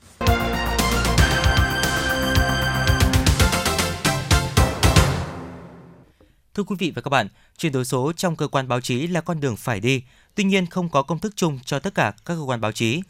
Thưa 6.53 6.63
quý 6.63 6.75
vị 6.79 6.91
và 6.95 7.01
các 7.01 7.09
bạn, 7.09 7.27
chuyển 7.57 7.71
đổi 7.71 7.85
số 7.85 8.11
trong 8.13 8.35
cơ 8.35 8.47
quan 8.47 8.67
báo 8.67 8.81
chí 8.81 9.07
là 9.07 9.21
con 9.21 9.39
đường 9.39 9.55
phải 9.55 9.79
đi, 9.79 10.03
tuy 10.35 10.43
nhiên 10.43 10.65
không 10.65 10.89
có 10.89 11.01
công 11.03 11.19
thức 11.19 11.33
chung 11.35 11.59
cho 11.65 11.79
tất 11.79 11.95
cả 11.95 12.11
các 12.11 12.35
cơ 12.35 12.41
quan 12.41 12.61
báo 12.61 12.71
chí. 12.71 13.01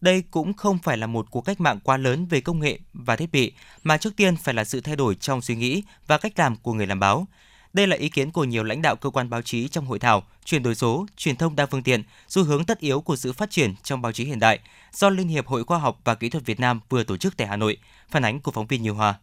Đây 0.00 0.22
cũng 0.30 0.52
không 0.52 0.78
phải 0.78 0.96
là 0.96 1.06
một 1.06 1.26
cuộc 1.30 1.40
cách 1.40 1.60
mạng 1.60 1.80
quá 1.84 1.96
lớn 1.96 2.26
về 2.26 2.40
công 2.40 2.60
nghệ 2.60 2.78
và 2.92 3.16
thiết 3.16 3.32
bị, 3.32 3.52
mà 3.82 3.96
trước 3.96 4.16
tiên 4.16 4.36
phải 4.36 4.54
là 4.54 4.64
sự 4.64 4.80
thay 4.80 4.96
đổi 4.96 5.14
trong 5.14 5.42
suy 5.42 5.56
nghĩ 5.56 5.82
và 6.06 6.18
cách 6.18 6.38
làm 6.38 6.56
của 6.56 6.72
người 6.72 6.86
làm 6.86 7.00
báo. 7.00 7.26
Đây 7.72 7.86
là 7.86 7.96
ý 7.96 8.08
kiến 8.08 8.30
của 8.30 8.44
nhiều 8.44 8.64
lãnh 8.64 8.82
đạo 8.82 8.96
cơ 8.96 9.10
quan 9.10 9.30
báo 9.30 9.42
chí 9.42 9.68
trong 9.68 9.86
hội 9.86 9.98
thảo 9.98 10.22
chuyển 10.44 10.62
đổi 10.62 10.74
số, 10.74 11.06
truyền 11.16 11.36
thông 11.36 11.56
đa 11.56 11.66
phương 11.66 11.82
tiện, 11.82 12.02
xu 12.28 12.44
hướng 12.44 12.64
tất 12.64 12.78
yếu 12.78 13.00
của 13.00 13.16
sự 13.16 13.32
phát 13.32 13.50
triển 13.50 13.74
trong 13.82 14.02
báo 14.02 14.12
chí 14.12 14.24
hiện 14.24 14.38
đại 14.38 14.58
do 14.92 15.10
Liên 15.10 15.28
hiệp 15.28 15.46
Hội 15.46 15.64
Khoa 15.64 15.78
học 15.78 16.00
và 16.04 16.14
Kỹ 16.14 16.28
thuật 16.28 16.46
Việt 16.46 16.60
Nam 16.60 16.80
vừa 16.88 17.04
tổ 17.04 17.16
chức 17.16 17.36
tại 17.36 17.46
Hà 17.46 17.56
Nội. 17.56 17.76
Phản 18.10 18.24
ánh 18.24 18.40
của 18.40 18.52
phóng 18.52 18.66
viên 18.66 18.82
Nhiều 18.82 18.94
Hòa. 18.94 19.14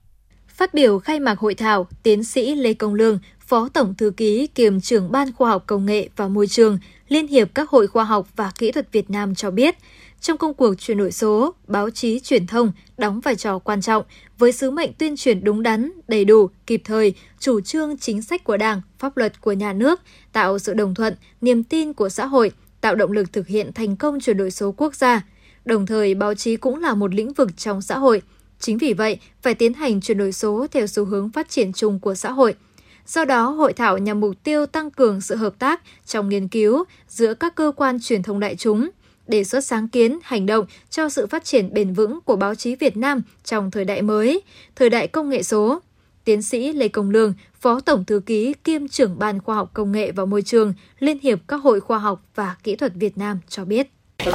Phát 0.48 0.74
biểu 0.74 1.00
khai 1.00 1.20
mạc 1.20 1.40
hội 1.40 1.56
thảo, 1.56 1.88
tiến 2.04 2.24
sĩ 2.24 2.56
Lê 2.56 2.74
Công 2.74 2.94
Lương, 2.94 3.20
Phó 3.48 3.70
Tổng 3.74 3.94
Thư 3.96 4.12
ký 4.18 4.48
kiêm 4.48 4.82
trưởng 4.82 5.12
Ban 5.12 5.34
Khoa 5.34 5.50
học 5.50 5.64
Công 5.68 5.86
nghệ 5.86 6.10
và 6.16 6.28
Môi 6.28 6.48
trường, 6.48 6.78
Liên 7.08 7.28
hiệp 7.28 7.50
các 7.54 7.70
hội 7.70 7.88
khoa 7.88 8.04
học 8.04 8.28
và 8.36 8.52
kỹ 8.58 8.72
thuật 8.72 8.92
Việt 8.92 9.10
Nam 9.10 9.36
cho 9.36 9.52
biết, 9.52 9.76
trong 10.22 10.38
công 10.38 10.54
cuộc 10.54 10.74
chuyển 10.80 10.98
đổi 10.98 11.12
số, 11.12 11.54
báo 11.68 11.90
chí 11.90 12.20
truyền 12.20 12.48
thông 12.48 12.72
đóng 12.98 13.20
vai 13.20 13.36
trò 13.36 13.60
quan 13.60 13.82
trọng 13.82 14.04
với 14.38 14.52
sứ 14.52 14.72
mệnh 14.72 14.94
tuyên 14.94 15.16
truyền 15.18 15.44
đúng 15.44 15.64
đắn, 15.64 15.92
đầy 16.08 16.26
đủ, 16.26 16.50
kịp 16.66 16.82
thời, 16.86 17.14
chủ 17.40 17.62
trương 17.62 17.98
chính 17.98 18.22
sách 18.22 18.44
của 18.44 18.58
Đảng, 18.58 18.82
pháp 19.00 19.18
luật 19.18 19.42
của 19.42 19.54
nhà 19.54 19.74
nước, 19.74 20.02
tạo 20.34 20.60
sự 20.60 20.74
đồng 20.74 20.96
thuận, 20.96 21.16
niềm 21.42 21.64
tin 21.64 21.94
của 21.94 22.10
xã 22.10 22.26
hội, 22.26 22.52
tạo 22.82 22.96
động 22.96 23.12
lực 23.12 23.34
thực 23.34 23.48
hiện 23.48 23.74
thành 23.74 23.96
công 23.96 24.20
chuyển 24.20 24.38
đổi 24.38 24.52
số 24.52 24.74
quốc 24.78 24.96
gia. 24.96 25.26
Đồng 25.66 25.86
thời, 25.86 26.16
báo 26.16 26.34
chí 26.34 26.56
cũng 26.56 26.82
là 26.82 26.96
một 26.96 27.14
lĩnh 27.14 27.34
vực 27.34 27.58
trong 27.58 27.82
xã 27.82 27.98
hội. 27.98 28.22
Chính 28.60 28.78
vì 28.78 28.94
vậy, 28.94 29.20
phải 29.42 29.56
tiến 29.56 29.74
hành 29.74 30.02
chuyển 30.02 30.18
đổi 30.18 30.32
số 30.32 30.68
theo 30.72 30.88
xu 30.88 31.06
hướng 31.06 31.30
phát 31.30 31.50
triển 31.50 31.74
chung 31.74 32.00
của 32.00 32.16
xã 32.16 32.32
hội– 32.32 32.56
Do 33.08 33.26
đó, 33.26 33.50
hội 33.50 33.74
thảo 33.74 33.98
nhằm 33.98 34.20
mục 34.20 34.36
tiêu 34.44 34.66
tăng 34.66 34.92
cường 34.92 35.22
sự 35.22 35.36
hợp 35.36 35.54
tác 35.60 35.82
trong 36.06 36.30
nghiên 36.30 36.48
cứu 36.48 36.84
giữa 37.08 37.34
các 37.34 37.56
cơ 37.56 37.72
quan 37.76 38.00
truyền 38.00 38.24
thông 38.24 38.40
đại 38.40 38.56
chúng, 38.56 38.90
đề 39.28 39.44
xuất 39.44 39.66
sáng 39.66 39.88
kiến, 39.88 40.20
hành 40.24 40.46
động 40.46 40.66
cho 40.90 41.10
sự 41.10 41.28
phát 41.28 41.44
triển 41.44 41.74
bền 41.74 41.94
vững 41.94 42.20
của 42.22 42.36
báo 42.36 42.56
chí 42.56 42.76
Việt 42.76 42.98
Nam 42.98 43.22
trong 43.44 43.72
thời 43.72 43.86
đại 43.86 44.02
mới, 44.02 44.42
thời 44.76 44.90
đại 44.90 45.08
công 45.08 45.30
nghệ 45.30 45.44
số. 45.44 45.80
Tiến 46.24 46.42
sĩ 46.42 46.74
Lê 46.74 46.88
Công 46.88 47.10
Lương, 47.10 47.34
Phó 47.60 47.80
Tổng 47.80 48.06
Thư 48.06 48.20
ký 48.20 48.54
kiêm 48.64 48.88
trưởng 48.88 49.20
Ban 49.20 49.40
Khoa 49.42 49.56
học 49.56 49.70
Công 49.74 49.92
nghệ 49.92 50.12
và 50.12 50.26
Môi 50.26 50.42
trường, 50.42 50.74
Liên 51.00 51.20
hiệp 51.20 51.40
các 51.48 51.58
hội 51.58 51.80
khoa 51.80 51.98
học 51.98 52.22
và 52.36 52.56
kỹ 52.64 52.76
thuật 52.76 52.92
Việt 52.96 53.18
Nam 53.18 53.40
cho 53.50 53.66
biết. 53.66 53.88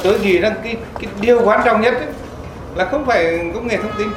Tôi 0.03 0.19
nghĩ 0.19 0.37
rằng 0.37 0.55
cái, 0.63 0.77
cái 0.99 1.07
điều 1.21 1.41
quan 1.45 1.61
trọng 1.65 1.81
nhất 1.81 1.93
ấy, 1.93 2.07
là 2.75 2.89
không 2.91 3.05
phải 3.05 3.51
công 3.53 3.67
nghệ 3.67 3.77
thông 3.77 3.91
tin 3.97 4.07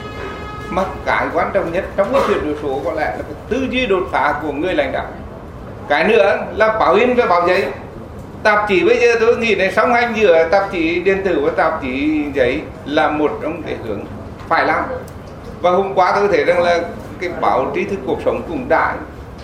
mà 0.71 0.83
cái 1.07 1.27
quan 1.35 1.51
trọng 1.53 1.73
nhất 1.73 1.85
trong 1.97 2.13
cái 2.13 2.23
chuyển 2.29 2.45
đổi 2.45 2.55
số 2.63 2.81
có 2.85 2.93
lẽ 2.93 3.05
là 3.05 3.23
cái 3.23 3.35
tư 3.49 3.67
duy 3.71 3.87
đột 3.87 4.03
phá 4.13 4.35
của 4.43 4.53
người 4.53 4.75
lãnh 4.75 4.93
đạo. 4.93 5.07
Cái 5.89 6.05
nữa 6.05 6.39
là 6.55 6.79
báo 6.79 6.95
in 6.95 7.15
và 7.15 7.27
báo 7.27 7.49
giấy. 7.49 7.65
Tạp 8.43 8.69
chí 8.69 8.85
bây 8.85 9.01
giờ 9.01 9.17
tôi 9.21 9.37
nghĩ 9.37 9.55
này, 9.55 9.73
song 9.73 9.95
hành 9.95 10.15
giữa 10.17 10.49
tạp 10.49 10.73
chí 10.73 11.01
điện 11.01 11.23
tử 11.25 11.41
và 11.45 11.51
tạp 11.57 11.83
chí 11.83 12.25
giấy 12.35 12.61
là 12.85 13.09
một 13.09 13.39
trong 13.43 13.63
cái 13.63 13.77
hướng 13.85 14.05
phải 14.49 14.67
làm. 14.67 14.85
Và 15.61 15.71
hôm 15.71 15.95
qua 15.95 16.13
tôi 16.17 16.29
thấy 16.29 16.45
rằng 16.45 16.63
là 16.63 16.81
cái 17.21 17.31
báo 17.41 17.73
trí 17.75 17.85
thức 17.85 17.99
cuộc 18.07 18.19
sống 18.25 18.43
cũng 18.49 18.69
đã 18.69 18.95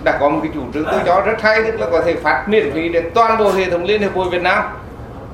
đã 0.05 0.19
có 0.21 0.29
một 0.29 0.41
cái 0.43 0.53
chủ 0.55 0.61
trương 0.75 0.85
tôi 0.85 1.01
cho 1.07 1.21
rất 1.21 1.43
hay, 1.43 1.63
tức 1.63 1.81
là 1.81 1.87
có 1.91 2.03
thể 2.03 2.15
phát 2.15 2.45
miễn 2.49 2.73
phí 2.73 2.89
để 2.89 3.03
toàn 3.15 3.39
bộ 3.39 3.51
hệ 3.51 3.71
thống 3.71 3.85
liên 3.85 4.01
hiệp 4.01 4.15
hội 4.15 4.31
Việt 4.31 4.43
Nam 4.43 4.65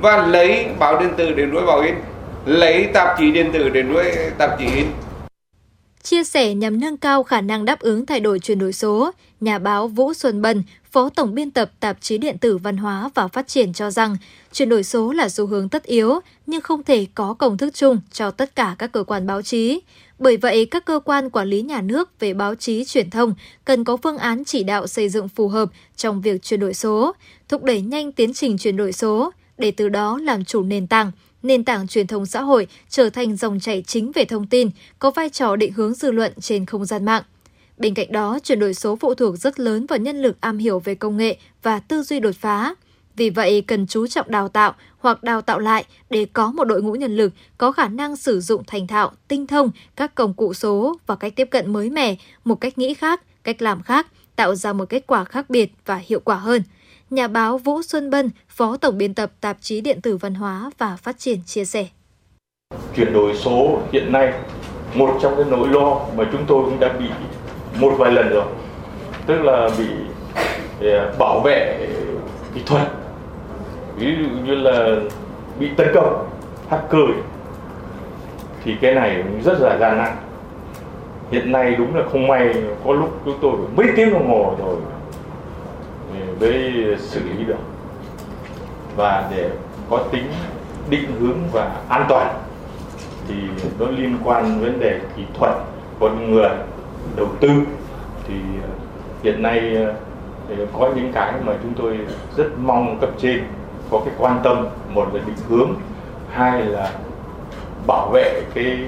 và 0.00 0.16
lấy 0.16 0.66
báo 0.78 0.98
điện 1.00 1.10
tử 1.16 1.32
để 1.32 1.46
nuôi 1.46 1.62
báo 1.66 1.80
in, 1.80 1.94
lấy 2.44 2.88
tạp 2.94 3.18
chí 3.18 3.30
điện 3.30 3.52
tử 3.52 3.68
để 3.68 3.82
nuôi 3.82 4.04
tạp 4.38 4.58
chí 4.58 4.66
in. 4.74 4.86
Chia 6.02 6.24
sẻ 6.24 6.54
nhằm 6.54 6.80
nâng 6.80 6.96
cao 6.96 7.22
khả 7.22 7.40
năng 7.40 7.64
đáp 7.64 7.80
ứng 7.80 8.06
thay 8.06 8.20
đổi 8.20 8.38
chuyển 8.38 8.58
đổi 8.58 8.72
số, 8.72 9.10
nhà 9.40 9.58
báo 9.58 9.88
Vũ 9.88 10.14
Xuân 10.14 10.42
Bân, 10.42 10.62
Phó 10.90 11.08
Tổng 11.08 11.34
biên 11.34 11.50
tập 11.50 11.70
tạp 11.80 12.00
chí 12.00 12.18
điện 12.18 12.38
tử 12.38 12.58
Văn 12.58 12.76
hóa 12.76 13.10
và 13.14 13.28
Phát 13.28 13.48
triển 13.48 13.72
cho 13.72 13.90
rằng, 13.90 14.16
chuyển 14.52 14.68
đổi 14.68 14.84
số 14.84 15.12
là 15.12 15.28
xu 15.28 15.46
hướng 15.46 15.68
tất 15.68 15.84
yếu, 15.84 16.20
nhưng 16.46 16.60
không 16.60 16.82
thể 16.82 17.06
có 17.14 17.34
công 17.34 17.56
thức 17.56 17.74
chung 17.74 18.00
cho 18.12 18.30
tất 18.30 18.56
cả 18.56 18.76
các 18.78 18.92
cơ 18.92 19.02
quan 19.02 19.26
báo 19.26 19.42
chí. 19.42 19.80
Bởi 20.18 20.36
vậy, 20.36 20.66
các 20.66 20.84
cơ 20.84 21.00
quan 21.04 21.30
quản 21.30 21.48
lý 21.48 21.62
nhà 21.62 21.80
nước 21.80 22.20
về 22.20 22.34
báo 22.34 22.54
chí 22.54 22.84
truyền 22.84 23.10
thông 23.10 23.34
cần 23.64 23.84
có 23.84 23.96
phương 23.96 24.18
án 24.18 24.44
chỉ 24.44 24.62
đạo 24.62 24.86
xây 24.86 25.08
dựng 25.08 25.28
phù 25.28 25.48
hợp 25.48 25.68
trong 25.96 26.20
việc 26.20 26.42
chuyển 26.42 26.60
đổi 26.60 26.74
số, 26.74 27.12
thúc 27.48 27.62
đẩy 27.62 27.80
nhanh 27.80 28.12
tiến 28.12 28.34
trình 28.34 28.58
chuyển 28.58 28.76
đổi 28.76 28.92
số, 28.92 29.30
để 29.58 29.70
từ 29.70 29.88
đó 29.88 30.18
làm 30.22 30.44
chủ 30.44 30.62
nền 30.62 30.86
tảng, 30.86 31.12
nền 31.48 31.64
tảng 31.64 31.86
truyền 31.86 32.06
thông 32.06 32.26
xã 32.26 32.42
hội 32.42 32.66
trở 32.88 33.10
thành 33.10 33.36
dòng 33.36 33.60
chảy 33.60 33.82
chính 33.86 34.12
về 34.12 34.24
thông 34.24 34.46
tin, 34.46 34.70
có 34.98 35.10
vai 35.10 35.30
trò 35.30 35.56
định 35.56 35.72
hướng 35.72 35.94
dư 35.94 36.10
luận 36.10 36.32
trên 36.40 36.66
không 36.66 36.84
gian 36.84 37.04
mạng. 37.04 37.22
Bên 37.76 37.94
cạnh 37.94 38.12
đó, 38.12 38.38
chuyển 38.42 38.60
đổi 38.60 38.74
số 38.74 38.96
phụ 38.96 39.14
thuộc 39.14 39.36
rất 39.36 39.60
lớn 39.60 39.86
vào 39.86 39.98
nhân 39.98 40.22
lực 40.22 40.36
am 40.40 40.58
hiểu 40.58 40.78
về 40.78 40.94
công 40.94 41.16
nghệ 41.16 41.36
và 41.62 41.80
tư 41.80 42.02
duy 42.02 42.20
đột 42.20 42.34
phá. 42.40 42.74
Vì 43.16 43.30
vậy, 43.30 43.60
cần 43.66 43.86
chú 43.86 44.06
trọng 44.06 44.30
đào 44.30 44.48
tạo 44.48 44.74
hoặc 44.98 45.22
đào 45.22 45.42
tạo 45.42 45.58
lại 45.58 45.84
để 46.10 46.26
có 46.32 46.52
một 46.52 46.64
đội 46.64 46.82
ngũ 46.82 46.92
nhân 46.92 47.16
lực 47.16 47.32
có 47.58 47.72
khả 47.72 47.88
năng 47.88 48.16
sử 48.16 48.40
dụng 48.40 48.62
thành 48.66 48.86
thạo, 48.86 49.12
tinh 49.28 49.46
thông 49.46 49.70
các 49.96 50.14
công 50.14 50.34
cụ 50.34 50.54
số 50.54 50.98
và 51.06 51.16
cách 51.16 51.32
tiếp 51.36 51.48
cận 51.50 51.72
mới 51.72 51.90
mẻ, 51.90 52.16
một 52.44 52.54
cách 52.54 52.78
nghĩ 52.78 52.94
khác, 52.94 53.22
cách 53.44 53.62
làm 53.62 53.82
khác, 53.82 54.06
tạo 54.36 54.54
ra 54.54 54.72
một 54.72 54.88
kết 54.88 55.06
quả 55.06 55.24
khác 55.24 55.50
biệt 55.50 55.72
và 55.84 55.96
hiệu 55.96 56.20
quả 56.20 56.36
hơn– 56.36 56.62
nhà 57.10 57.28
báo 57.28 57.58
Vũ 57.58 57.82
Xuân 57.82 58.10
Bân, 58.10 58.30
Phó 58.48 58.76
Tổng 58.76 58.98
biên 58.98 59.14
tập 59.14 59.30
tạp 59.40 59.56
chí 59.60 59.80
điện 59.80 60.00
tử 60.00 60.16
văn 60.16 60.34
hóa 60.34 60.70
và 60.78 60.96
phát 60.96 61.18
triển 61.18 61.42
chia 61.46 61.64
sẻ. 61.64 61.86
Chuyển 62.96 63.12
đổi 63.12 63.34
số 63.34 63.78
hiện 63.92 64.12
nay 64.12 64.32
một 64.94 65.18
trong 65.22 65.36
cái 65.36 65.44
nỗi 65.50 65.68
lo 65.68 66.00
mà 66.16 66.24
chúng 66.32 66.44
tôi 66.46 66.64
cũng 66.64 66.80
đã 66.80 66.92
bị 66.98 67.06
một 67.80 67.94
vài 67.98 68.12
lần 68.12 68.28
rồi, 68.28 68.46
tức 69.26 69.42
là 69.42 69.68
bị 69.78 69.84
ờ, 70.80 71.14
bảo 71.18 71.40
vệ 71.44 71.88
kỹ 72.54 72.60
thuật, 72.66 72.88
ví 73.96 74.16
dụ 74.18 74.28
như 74.46 74.54
là 74.54 74.96
bị 75.58 75.68
tấn 75.76 75.88
công 75.94 76.28
hacker 76.70 77.10
thì 78.64 78.74
cái 78.80 78.94
này 78.94 79.24
rất 79.44 79.58
là 79.60 79.78
gian 79.80 79.98
nan. 79.98 80.16
Hiện 81.30 81.52
nay 81.52 81.74
đúng 81.78 81.96
là 81.96 82.04
không 82.12 82.26
may 82.26 82.54
có 82.84 82.92
lúc 82.92 83.20
chúng 83.24 83.38
tôi 83.42 83.52
mấy 83.76 83.86
tiếng 83.96 84.12
đồng 84.12 84.28
hồ 84.28 84.54
rồi 84.58 84.76
mới 86.40 86.72
xử 86.98 87.20
lý 87.24 87.44
được. 87.44 87.58
Và 88.96 89.28
để 89.36 89.50
có 89.90 89.98
tính 90.12 90.24
định 90.90 91.20
hướng 91.20 91.38
và 91.52 91.76
an 91.88 92.06
toàn 92.08 92.34
thì 93.28 93.34
nó 93.78 93.86
liên 93.86 94.18
quan 94.24 94.60
vấn 94.60 94.80
đề 94.80 95.00
kỹ 95.16 95.22
thuật 95.34 95.52
con 96.00 96.30
người 96.30 96.50
đầu 97.16 97.28
tư. 97.40 97.50
Thì 98.28 98.34
ờ, 98.62 98.68
hiện 99.22 99.42
nay 99.42 99.76
ờ, 100.48 100.66
có 100.78 100.90
những 100.96 101.12
cái 101.12 101.32
mà 101.44 101.52
chúng 101.62 101.74
tôi 101.74 101.98
rất 102.36 102.46
mong 102.62 102.98
cấp 103.00 103.10
trên 103.18 103.44
có 103.90 104.00
cái 104.04 104.14
quan 104.18 104.40
tâm 104.42 104.66
một 104.94 105.14
là 105.14 105.20
định 105.26 105.36
hướng 105.48 105.74
hai 106.32 106.62
là 106.62 106.92
bảo 107.86 108.10
vệ 108.12 108.42
cái, 108.54 108.78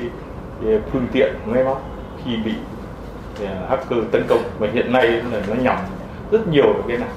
phương 0.93 1.07
tiện 1.13 1.35
máy 1.47 1.65
móc 1.65 1.83
khi 2.25 2.37
bị 2.37 2.53
ờ, 3.41 3.67
hacker 3.69 3.99
tấn 4.13 4.25
công. 4.29 4.43
Mà 4.59 4.67
hiện 4.73 4.93
nay 4.93 5.07
là 5.07 5.43
nó 5.49 5.55
nhằm 5.55 5.77
rất 6.31 6.49
nhiều 6.49 6.73
vào 6.73 6.83
cái 6.89 6.99
này. 6.99 7.09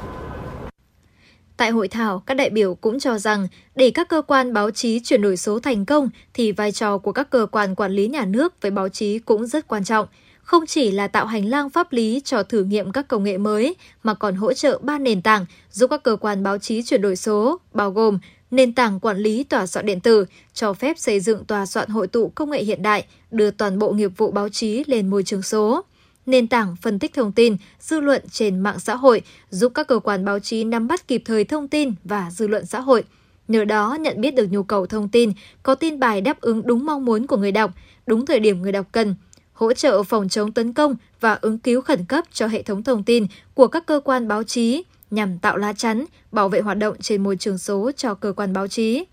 Tại 1.64 1.72
hội 1.72 1.88
thảo, 1.88 2.24
các 2.26 2.34
đại 2.34 2.50
biểu 2.50 2.76
cũng 2.76 3.00
cho 3.00 3.18
rằng 3.18 3.48
để 3.76 3.92
các 3.92 4.10
cơ 4.10 4.22
quan 4.22 4.54
báo 4.54 4.72
chí 4.72 5.00
chuyển 5.00 5.22
đổi 5.22 5.38
số 5.38 5.60
thành 5.60 5.86
công 5.86 6.10
thì 6.34 6.52
vai 6.52 6.72
trò 6.72 6.98
của 6.98 7.12
các 7.12 7.30
cơ 7.30 7.48
quan 7.52 7.76
quản 7.76 7.92
lý 7.92 8.08
nhà 8.08 8.26
nước 8.26 8.54
với 8.62 8.72
báo 8.72 8.90
chí 8.90 9.20
cũng 9.20 9.48
rất 9.48 9.68
quan 9.68 9.84
trọng. 9.84 10.08
Không 10.42 10.66
chỉ 10.66 10.92
là 10.92 11.08
tạo 11.08 11.26
hành 11.26 11.46
lang 11.46 11.70
pháp 11.70 11.94
lý 11.94 12.22
cho 12.26 12.44
thử 12.44 12.64
nghiệm 12.64 12.92
các 12.92 13.08
công 13.08 13.24
nghệ 13.24 13.38
mới, 13.38 13.76
mà 14.04 14.14
còn 14.14 14.36
hỗ 14.36 14.54
trợ 14.54 14.80
ba 14.82 15.00
nền 15.00 15.22
tảng 15.22 15.46
giúp 15.72 15.88
các 15.90 16.04
cơ 16.04 16.16
quan 16.16 16.44
báo 16.44 16.58
chí 16.58 16.84
chuyển 16.84 17.02
đổi 17.02 17.16
số, 17.16 17.60
bao 17.74 17.92
gồm 17.92 18.20
nền 18.52 18.74
tảng 18.74 19.00
quản 19.00 19.18
lý 19.18 19.44
tòa 19.44 19.68
soạn 19.68 19.86
điện 19.86 20.00
tử, 20.00 20.26
cho 20.54 20.74
phép 20.74 21.00
xây 21.00 21.20
dựng 21.20 21.46
tòa 21.46 21.66
soạn 21.66 21.90
hội 21.90 22.08
tụ 22.08 22.32
công 22.36 22.50
nghệ 22.50 22.64
hiện 22.64 22.82
đại, 22.82 23.06
đưa 23.32 23.52
toàn 23.52 23.80
bộ 23.80 23.92
nghiệp 23.92 24.12
vụ 24.18 24.32
báo 24.32 24.50
chí 24.50 24.84
lên 24.88 25.10
môi 25.10 25.24
trường 25.24 25.42
số 25.42 25.84
nền 26.26 26.48
tảng 26.48 26.76
phân 26.82 27.00
tích 27.00 27.14
thông 27.14 27.32
tin, 27.32 27.58
dư 27.80 28.00
luận 28.00 28.22
trên 28.32 28.60
mạng 28.60 28.80
xã 28.80 28.96
hội, 28.96 29.22
giúp 29.50 29.72
các 29.76 29.88
cơ 29.88 30.00
quan 30.00 30.26
báo 30.26 30.40
chí 30.40 30.64
nắm 30.64 30.88
bắt 30.88 31.08
kịp 31.08 31.22
thời 31.26 31.44
thông 31.44 31.68
tin 31.68 31.94
và 32.04 32.32
dư 32.32 32.48
luận 32.48 32.66
xã 32.66 32.80
hội. 32.80 33.04
Nhờ 33.48 33.66
đó 33.66 33.98
nhận 34.00 34.22
biết 34.22 34.36
được 34.36 34.48
nhu 34.52 34.64
cầu 34.64 34.86
thông 34.86 35.10
tin, 35.10 35.32
có 35.64 35.76
tin 35.76 36.00
bài 36.00 36.22
đáp 36.22 36.42
ứng 36.42 36.68
đúng 36.68 36.86
mong 36.86 37.06
muốn 37.06 37.28
của 37.28 37.38
người 37.38 37.52
đọc, 37.52 37.72
đúng 38.08 38.26
thời 38.26 38.40
điểm 38.40 38.62
người 38.62 38.72
đọc 38.72 38.86
cần, 38.92 39.16
hỗ 39.54 39.74
trợ 39.74 40.04
phòng 40.04 40.30
chống 40.30 40.52
tấn 40.52 40.74
công 40.74 40.96
và 41.20 41.40
ứng 41.42 41.58
cứu 41.58 41.82
khẩn 41.82 42.06
cấp 42.06 42.26
cho 42.34 42.48
hệ 42.48 42.64
thống 42.64 42.84
thông 42.84 43.04
tin 43.04 43.28
của 43.54 43.68
các 43.68 43.86
cơ 43.86 44.00
quan 44.04 44.28
báo 44.28 44.44
chí 44.44 44.84
nhằm 45.12 45.38
tạo 45.40 45.58
lá 45.58 45.74
chắn, 45.74 46.06
bảo 46.32 46.50
vệ 46.50 46.62
hoạt 46.62 46.78
động 46.78 46.96
trên 47.02 47.24
môi 47.24 47.36
trường 47.36 47.58
số 47.58 47.92
cho 47.98 48.14
cơ 48.14 48.34
quan 48.34 48.54
báo 48.54 48.68
chí. 48.68 49.06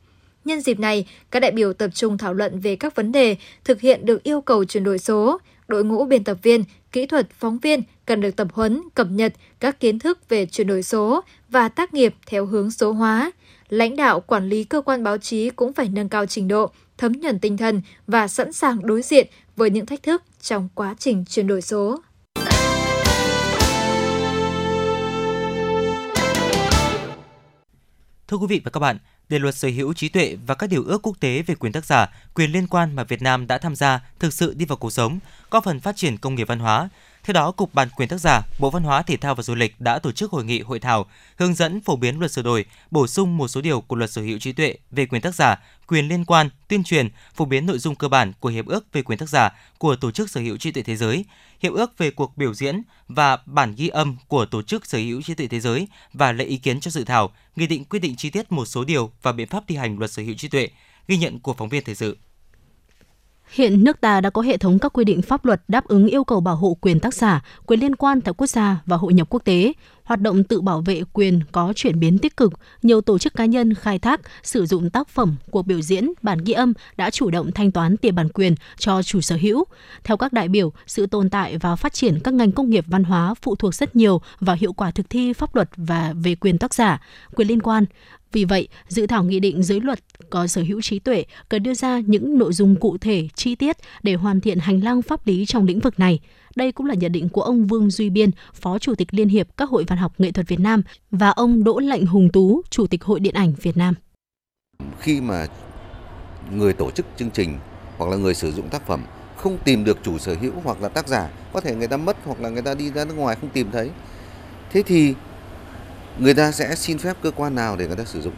Nhân 0.45 0.61
dịp 0.61 0.81
này, 0.81 1.07
các 1.31 1.41
đại 1.41 1.51
biểu 1.51 1.73
tập 1.73 1.91
trung 1.95 2.19
thảo 2.19 2.35
luận 2.35 2.61
về 2.61 2.77
các 2.77 2.97
vấn 2.97 3.13
đề 3.13 3.37
thực 3.65 3.81
hiện 3.81 4.07
được 4.07 4.23
yêu 4.23 4.41
cầu 4.41 4.65
chuyển 4.65 4.85
đổi 4.85 4.99
số, 4.99 5.39
đội 5.69 5.85
ngũ 5.85 6.05
biên 6.05 6.25
tập 6.25 6.39
viên, 6.43 6.65
kỹ 6.93 7.07
thuật, 7.07 7.31
phóng 7.31 7.59
viên 7.59 7.83
cần 8.07 8.21
được 8.21 8.37
tập 8.37 8.49
huấn, 8.53 8.83
cập 8.95 9.07
nhật 9.11 9.33
các 9.61 9.81
kiến 9.81 9.99
thức 9.99 10.29
về 10.29 10.47
chuyển 10.47 10.67
đổi 10.67 10.83
số 10.83 11.25
và 11.49 11.69
tác 11.69 11.95
nghiệp 11.95 12.15
theo 12.27 12.47
hướng 12.47 12.71
số 12.71 12.93
hóa. 12.93 13.33
Lãnh 13.69 13.97
đạo 13.97 14.21
quản 14.21 14.49
lý 14.49 14.65
cơ 14.65 14.81
quan 14.81 15.05
báo 15.05 15.19
chí 15.19 15.51
cũng 15.51 15.73
phải 15.73 15.89
nâng 15.89 16.09
cao 16.09 16.27
trình 16.27 16.49
độ, 16.49 16.71
thấm 16.99 17.13
nhuần 17.13 17.39
tinh 17.39 17.57
thần 17.57 17.83
và 18.07 18.29
sẵn 18.29 18.53
sàng 18.53 18.87
đối 18.87 19.03
diện 19.03 19.27
với 19.57 19.71
những 19.71 19.87
thách 19.87 20.03
thức 20.03 20.23
trong 20.41 20.69
quá 20.75 20.95
trình 20.99 21.25
chuyển 21.29 21.47
đổi 21.47 21.63
số. 21.63 22.01
Thưa 28.29 28.37
quý 28.37 28.47
vị 28.49 28.61
và 28.65 28.71
các 28.71 28.81
bạn, 28.81 28.99
để 29.31 29.39
luật 29.39 29.55
sở 29.55 29.69
hữu 29.69 29.93
trí 29.93 30.09
tuệ 30.09 30.37
và 30.47 30.55
các 30.55 30.71
điều 30.71 30.85
ước 30.85 31.03
quốc 31.03 31.17
tế 31.21 31.43
về 31.43 31.55
quyền 31.55 31.73
tác 31.73 31.85
giả, 31.85 32.07
quyền 32.35 32.53
liên 32.53 32.67
quan 32.67 32.97
mà 32.97 33.05
Việt 33.05 33.23
Nam 33.23 33.47
đã 33.47 33.59
tham 33.59 33.77
gia 33.77 34.01
thực 34.19 34.33
sự 34.33 34.55
đi 34.55 34.65
vào 34.65 34.77
cuộc 34.77 34.91
sống, 34.91 35.19
góp 35.51 35.65
phần 35.65 35.81
phát 35.81 35.97
triển 35.97 36.19
công 36.19 36.35
nghiệp 36.35 36.49
văn 36.49 36.59
hóa. 36.59 36.89
Theo 37.25 37.33
đó, 37.33 37.51
Cục 37.51 37.75
Bản 37.75 37.89
quyền 37.97 38.09
tác 38.09 38.21
giả, 38.21 38.43
Bộ 38.59 38.71
Văn 38.71 38.83
hóa 38.83 39.03
Thể 39.03 39.17
thao 39.17 39.35
và 39.35 39.43
Du 39.43 39.55
lịch 39.55 39.81
đã 39.81 39.99
tổ 39.99 40.13
chức 40.13 40.31
hội 40.31 40.45
nghị 40.45 40.61
hội 40.61 40.81
thảo 40.81 41.07
hướng 41.37 41.55
dẫn 41.55 41.81
phổ 41.81 41.97
biến 41.97 42.19
luật 42.19 42.33
sửa 42.33 42.43
đổi, 42.43 42.65
bổ 42.91 43.07
sung 43.07 43.37
một 43.37 43.49
số 43.49 43.61
điều 43.61 43.81
của 43.81 43.97
luật 43.97 44.11
sở 44.11 44.23
hữu 44.23 44.39
trí 44.39 44.53
tuệ 44.53 44.75
về 44.91 45.07
quyền 45.07 45.23
tác 45.23 45.35
giả, 45.35 45.63
quyền 45.87 46.09
liên 46.09 46.25
quan, 46.25 46.51
tuyên 46.69 46.85
truyền, 46.85 47.09
phổ 47.35 47.45
biến 47.45 47.67
nội 47.67 47.79
dung 47.79 47.95
cơ 47.95 48.09
bản 48.09 48.33
của 48.41 48.49
hiệp 48.49 48.67
ước 48.67 48.93
về 48.93 49.03
quyền 49.03 49.19
tác 49.19 49.29
giả 49.29 49.51
của 49.79 49.97
Tổ 49.97 50.11
chức 50.11 50.31
Sở 50.31 50.41
hữu 50.41 50.57
trí 50.57 50.73
tuệ 50.73 50.83
thế 50.83 50.97
giới, 50.97 51.25
hiệp 51.63 51.73
ước 51.73 51.99
về 51.99 52.11
cuộc 52.11 52.37
biểu 52.37 52.55
diễn 52.55 52.83
và 53.09 53.39
bản 53.47 53.75
ghi 53.77 53.89
âm 53.89 54.17
của 54.29 54.47
Tổ 54.47 54.63
chức 54.63 54.87
Sở 54.87 54.99
hữu 54.99 55.23
trí 55.23 55.35
tuệ 55.35 55.47
thế 55.47 55.61
giới 55.61 55.89
và 56.13 56.33
lấy 56.33 56.47
ý 56.47 56.57
kiến 56.57 56.81
cho 56.81 56.91
dự 56.91 57.05
thảo, 57.05 57.31
nghị 57.57 57.67
định 57.67 57.85
quy 57.85 57.99
định 57.99 58.17
chi 58.17 58.31
tiết 58.31 58.53
một 58.53 58.65
số 58.65 58.85
điều 58.85 59.13
và 59.23 59.33
biện 59.33 59.49
pháp 59.49 59.65
thi 59.69 59.77
hành 59.77 59.99
luật 59.99 60.11
sở 60.11 60.23
hữu 60.23 60.35
trí 60.35 60.49
tuệ. 60.49 60.69
Ghi 61.09 61.17
nhận 61.17 61.41
của 61.41 61.55
phóng 61.55 61.69
viên 61.69 61.85
thời 61.85 61.95
sự. 61.95 62.17
Hiện 63.53 63.85
nước 63.85 64.01
ta 64.01 64.21
đã 64.21 64.31
có 64.31 64.43
hệ 64.43 64.57
thống 64.57 64.79
các 64.79 64.93
quy 64.93 65.05
định 65.05 65.23
pháp 65.23 65.45
luật 65.45 65.63
đáp 65.69 65.85
ứng 65.89 66.07
yêu 66.07 66.25
cầu 66.25 66.41
bảo 66.41 66.57
hộ 66.57 66.77
quyền 66.81 67.01
tác 67.01 67.15
giả, 67.15 67.45
quyền 67.67 67.81
liên 67.81 67.97
quan 67.97 68.21
tại 68.21 68.35
quốc 68.37 68.47
gia 68.47 68.83
và 68.87 68.97
hội 68.97 69.13
nhập 69.13 69.27
quốc 69.31 69.45
tế. 69.45 69.73
Hoạt 70.05 70.21
động 70.21 70.45
tự 70.45 70.61
bảo 70.61 70.81
vệ 70.81 71.03
quyền 71.13 71.41
có 71.53 71.73
chuyển 71.77 72.01
biến 72.01 72.19
tích 72.19 72.37
cực, 72.37 72.53
nhiều 72.83 73.01
tổ 73.01 73.19
chức 73.19 73.35
cá 73.35 73.45
nhân 73.45 73.75
khai 73.75 73.99
thác, 73.99 74.21
sử 74.43 74.67
dụng 74.67 74.91
tác 74.91 75.09
phẩm, 75.09 75.37
cuộc 75.51 75.67
biểu 75.67 75.81
diễn, 75.81 76.13
bản 76.23 76.39
ghi 76.45 76.53
âm 76.53 76.73
đã 76.97 77.11
chủ 77.11 77.31
động 77.31 77.53
thanh 77.53 77.73
toán 77.73 77.97
tiền 77.97 78.15
bản 78.15 78.29
quyền 78.29 78.55
cho 78.79 79.03
chủ 79.03 79.21
sở 79.21 79.37
hữu. 79.37 79.65
Theo 80.05 80.17
các 80.17 80.33
đại 80.33 80.49
biểu, 80.49 80.73
sự 80.87 81.07
tồn 81.07 81.31
tại 81.31 81.59
và 81.59 81.77
phát 81.77 81.93
triển 81.93 82.21
các 82.25 82.35
ngành 82.35 82.53
công 82.53 82.71
nghiệp 82.71 82.85
văn 82.89 83.05
hóa 83.05 83.35
phụ 83.43 83.57
thuộc 83.57 83.75
rất 83.75 83.97
nhiều 83.97 84.21
vào 84.41 84.57
hiệu 84.61 84.73
quả 84.73 84.91
thực 84.91 85.11
thi 85.11 85.33
pháp 85.33 85.55
luật 85.55 85.69
và 85.77 86.15
về 86.23 86.35
quyền 86.35 86.59
tác 86.59 86.75
giả, 86.75 87.01
quyền 87.35 87.49
liên 87.49 87.63
quan. 87.63 87.85
Vì 88.33 88.45
vậy, 88.45 88.69
dự 88.89 89.07
thảo 89.07 89.25
nghị 89.25 89.41
định 89.41 89.63
dưới 89.63 89.81
luật 89.81 89.99
có 90.31 90.47
sở 90.47 90.63
hữu 90.63 90.83
trí 90.83 90.99
tuệ 90.99 91.25
cần 91.49 91.63
đưa 91.63 91.75
ra 91.75 92.01
những 92.07 92.39
nội 92.39 92.53
dung 92.53 92.77
cụ 92.77 92.99
thể, 92.99 93.29
chi 93.35 93.55
tiết 93.55 93.77
để 94.03 94.15
hoàn 94.15 94.41
thiện 94.41 94.59
hành 94.59 94.85
lang 94.85 95.03
pháp 95.03 95.27
lý 95.27 95.47
trong 95.47 95.65
lĩnh 95.65 95.81
vực 95.81 95.99
này. 95.99 96.21
Đây 96.57 96.73
cũng 96.73 96.87
là 96.87 96.95
nhận 96.95 97.13
định 97.13 97.29
của 97.29 97.43
ông 97.43 97.67
Vương 97.67 97.91
Duy 97.91 98.11
Biên, 98.11 98.31
Phó 98.55 98.79
Chủ 98.79 98.95
tịch 98.95 99.09
Liên 99.11 99.29
hiệp 99.29 99.57
các 99.57 99.71
hội 99.71 99.85
văn 99.89 99.99
học 99.99 100.13
nghệ 100.19 100.33
thuật 100.33 100.49
Việt 100.49 100.61
Nam 100.61 100.83
và 101.11 101.31
ông 101.31 101.65
Đỗ 101.65 101.79
Lệnh 101.79 102.07
Hùng 102.07 102.29
Tú, 102.33 102.63
Chủ 102.71 102.87
tịch 102.87 103.05
Hội 103.05 103.21
Điện 103.21 103.35
ảnh 103.35 103.53
Việt 103.63 103.77
Nam. 103.77 103.95
Khi 105.01 105.21
mà 105.21 105.47
người 106.53 106.73
tổ 106.73 106.91
chức 106.91 107.07
chương 107.17 107.31
trình 107.31 107.59
hoặc 107.97 108.11
là 108.11 108.17
người 108.17 108.35
sử 108.35 108.53
dụng 108.53 108.69
tác 108.69 108.87
phẩm 108.87 109.05
không 109.37 109.59
tìm 109.65 109.85
được 109.85 109.99
chủ 110.03 110.19
sở 110.19 110.35
hữu 110.35 110.53
hoặc 110.65 110.83
là 110.83 110.89
tác 110.89 111.09
giả, 111.09 111.31
có 111.53 111.61
thể 111.61 111.75
người 111.75 111.89
ta 111.89 111.97
mất 111.97 112.17
hoặc 112.25 112.41
là 112.41 112.49
người 112.49 112.63
ta 112.63 112.75
đi 112.75 112.91
ra 112.91 113.05
nước 113.05 113.15
ngoài 113.15 113.37
không 113.41 113.51
tìm 113.51 113.71
thấy. 113.73 113.91
Thế 114.73 114.83
thì 114.83 115.15
người 116.19 116.35
ta 116.35 116.53
sẽ 116.53 116.75
xin 116.75 116.99
phép 116.99 117.17
cơ 117.23 117.31
quan 117.31 117.55
nào 117.55 117.77
để 117.77 117.87
người 117.87 117.97
ta 117.97 118.05
sử 118.05 118.21
dụng? 118.21 118.35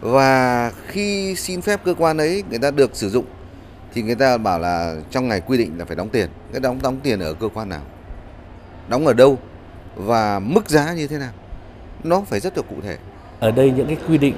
Và 0.00 0.72
khi 0.86 1.34
xin 1.34 1.60
phép 1.60 1.80
cơ 1.84 1.94
quan 1.94 2.18
ấy 2.18 2.42
người 2.50 2.58
ta 2.58 2.70
được 2.70 2.96
sử 2.96 3.10
dụng, 3.10 3.24
thì 3.94 4.02
người 4.02 4.14
ta 4.14 4.36
bảo 4.36 4.58
là 4.58 4.94
trong 5.10 5.28
ngày 5.28 5.40
quy 5.40 5.58
định 5.58 5.78
là 5.78 5.84
phải 5.84 5.96
đóng 5.96 6.08
tiền. 6.08 6.28
Cái 6.52 6.60
đóng 6.60 6.78
đóng 6.82 7.00
tiền 7.02 7.20
ở 7.20 7.34
cơ 7.34 7.48
quan 7.54 7.68
nào? 7.68 7.80
Đóng 8.88 9.06
ở 9.06 9.12
đâu? 9.12 9.38
Và 9.96 10.38
mức 10.38 10.68
giá 10.68 10.92
như 10.92 11.06
thế 11.06 11.18
nào? 11.18 11.32
Nó 12.04 12.20
phải 12.26 12.40
rất 12.40 12.56
là 12.56 12.62
cụ 12.62 12.76
thể. 12.82 12.96
Ở 13.40 13.50
đây 13.50 13.70
những 13.70 13.86
cái 13.86 13.96
quy 14.08 14.18
định 14.18 14.34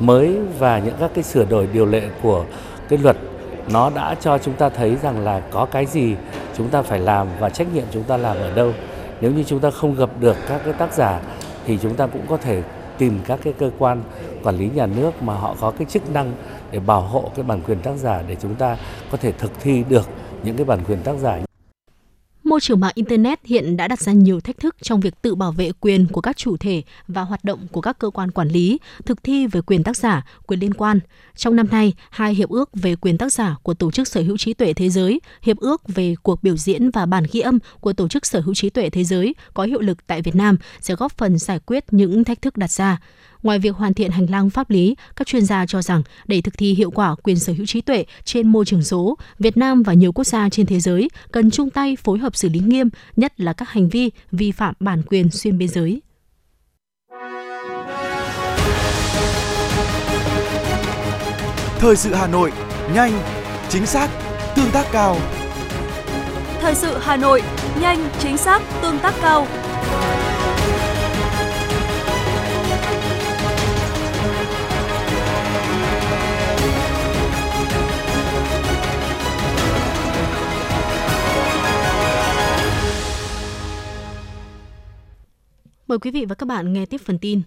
mới 0.00 0.36
và 0.58 0.78
những 0.78 0.94
các 1.00 1.10
cái 1.14 1.24
sửa 1.24 1.44
đổi 1.44 1.68
điều 1.72 1.86
lệ 1.86 2.02
của 2.22 2.44
cái 2.88 2.98
luật, 2.98 3.16
nó 3.70 3.90
đã 3.90 4.14
cho 4.20 4.38
chúng 4.38 4.54
ta 4.54 4.68
thấy 4.68 4.96
rằng 5.02 5.24
là 5.24 5.42
có 5.50 5.66
cái 5.66 5.86
gì 5.86 6.16
chúng 6.56 6.68
ta 6.68 6.82
phải 6.82 6.98
làm 6.98 7.28
và 7.40 7.50
trách 7.50 7.74
nhiệm 7.74 7.84
chúng 7.92 8.02
ta 8.02 8.16
làm 8.16 8.36
ở 8.36 8.54
đâu 8.54 8.72
nếu 9.20 9.32
như 9.32 9.44
chúng 9.44 9.60
ta 9.60 9.70
không 9.70 9.96
gặp 9.96 10.10
được 10.20 10.36
các 10.48 10.60
cái 10.64 10.72
tác 10.72 10.92
giả, 10.92 11.20
thì 11.66 11.78
chúng 11.82 11.94
ta 11.94 12.06
cũng 12.06 12.26
có 12.28 12.36
thể 12.36 12.62
tìm 12.98 13.20
các 13.26 13.40
cái 13.44 13.52
cơ 13.58 13.70
quan 13.78 14.02
quản 14.42 14.56
lý 14.56 14.70
nhà 14.74 14.86
nước 14.86 15.22
mà 15.22 15.34
họ 15.34 15.56
có 15.60 15.70
cái 15.70 15.86
chức 15.90 16.10
năng 16.12 16.32
để 16.70 16.78
bảo 16.78 17.00
hộ 17.00 17.30
cái 17.34 17.44
bản 17.44 17.60
quyền 17.66 17.78
tác 17.78 17.96
giả 17.96 18.22
để 18.28 18.36
chúng 18.42 18.54
ta 18.54 18.76
có 19.10 19.18
thể 19.18 19.32
thực 19.32 19.50
thi 19.60 19.84
được 19.88 20.08
những 20.42 20.56
cái 20.56 20.64
bản 20.64 20.78
quyền 20.88 21.02
tác 21.02 21.16
giả 21.16 21.38
Môi 22.44 22.60
trường 22.60 22.80
mạng 22.80 22.92
Internet 22.94 23.40
hiện 23.44 23.76
đã 23.76 23.88
đặt 23.88 24.00
ra 24.00 24.12
nhiều 24.12 24.40
thách 24.40 24.58
thức 24.58 24.76
trong 24.82 25.00
việc 25.00 25.22
tự 25.22 25.34
bảo 25.34 25.52
vệ 25.52 25.72
quyền 25.80 26.06
của 26.06 26.20
các 26.20 26.36
chủ 26.36 26.56
thể 26.56 26.82
và 27.08 27.22
hoạt 27.22 27.44
động 27.44 27.66
của 27.72 27.80
các 27.80 27.98
cơ 27.98 28.10
quan 28.10 28.30
quản 28.30 28.48
lý, 28.48 28.78
thực 29.06 29.22
thi 29.22 29.46
về 29.46 29.60
quyền 29.60 29.82
tác 29.82 29.96
giả, 29.96 30.26
quyền 30.46 30.60
liên 30.60 30.74
quan. 30.74 31.00
Trong 31.36 31.56
năm 31.56 31.66
nay, 31.70 31.92
hai 32.10 32.34
hiệp 32.34 32.48
ước 32.48 32.70
về 32.72 32.96
quyền 32.96 33.18
tác 33.18 33.32
giả 33.32 33.56
của 33.62 33.74
Tổ 33.74 33.90
chức 33.90 34.08
Sở 34.08 34.22
hữu 34.22 34.36
trí 34.36 34.54
tuệ 34.54 34.72
thế 34.72 34.90
giới, 34.90 35.20
hiệp 35.42 35.58
ước 35.58 35.82
về 35.88 36.14
cuộc 36.22 36.42
biểu 36.42 36.56
diễn 36.56 36.90
và 36.90 37.06
bản 37.06 37.24
ghi 37.32 37.40
âm 37.40 37.58
của 37.80 37.92
Tổ 37.92 38.08
chức 38.08 38.26
Sở 38.26 38.40
hữu 38.40 38.54
trí 38.54 38.70
tuệ 38.70 38.90
thế 38.90 39.04
giới 39.04 39.34
có 39.54 39.62
hiệu 39.62 39.80
lực 39.80 40.06
tại 40.06 40.22
Việt 40.22 40.34
Nam 40.34 40.56
sẽ 40.80 40.94
góp 40.94 41.12
phần 41.12 41.38
giải 41.38 41.58
quyết 41.66 41.84
những 41.90 42.24
thách 42.24 42.42
thức 42.42 42.56
đặt 42.56 42.70
ra. 42.70 43.00
Ngoài 43.44 43.58
việc 43.58 43.76
hoàn 43.76 43.94
thiện 43.94 44.10
hành 44.10 44.30
lang 44.30 44.50
pháp 44.50 44.70
lý, 44.70 44.96
các 45.16 45.26
chuyên 45.26 45.44
gia 45.44 45.66
cho 45.66 45.82
rằng 45.82 46.02
để 46.26 46.40
thực 46.40 46.58
thi 46.58 46.74
hiệu 46.74 46.90
quả 46.90 47.14
quyền 47.22 47.38
sở 47.38 47.52
hữu 47.52 47.66
trí 47.66 47.80
tuệ 47.80 48.04
trên 48.24 48.48
môi 48.48 48.64
trường 48.64 48.82
số, 48.82 49.18
Việt 49.38 49.56
Nam 49.56 49.82
và 49.82 49.92
nhiều 49.92 50.12
quốc 50.12 50.24
gia 50.24 50.48
trên 50.48 50.66
thế 50.66 50.80
giới 50.80 51.08
cần 51.32 51.50
chung 51.50 51.70
tay 51.70 51.96
phối 52.04 52.18
hợp 52.18 52.36
xử 52.36 52.48
lý 52.48 52.60
nghiêm, 52.60 52.88
nhất 53.16 53.40
là 53.40 53.52
các 53.52 53.68
hành 53.68 53.88
vi 53.88 54.10
vi 54.32 54.52
phạm 54.52 54.74
bản 54.80 55.02
quyền 55.02 55.30
xuyên 55.30 55.58
biên 55.58 55.68
giới. 55.68 56.02
Thời 61.78 61.96
sự 61.96 62.14
Hà 62.14 62.26
Nội, 62.26 62.52
nhanh, 62.94 63.12
chính 63.68 63.86
xác, 63.86 64.10
tương 64.56 64.70
tác 64.70 64.86
cao. 64.92 65.16
Thời 66.60 66.74
sự 66.74 66.98
Hà 67.00 67.16
Nội, 67.16 67.42
nhanh, 67.80 68.08
chính 68.18 68.36
xác, 68.36 68.62
tương 68.82 68.98
tác 68.98 69.14
cao. 69.22 69.46
Mời 85.88 85.98
quý 85.98 86.10
vị 86.10 86.24
và 86.24 86.34
các 86.34 86.46
bạn 86.46 86.72
nghe 86.72 86.86
tiếp 86.86 87.00
phần 87.04 87.18
tin. 87.18 87.42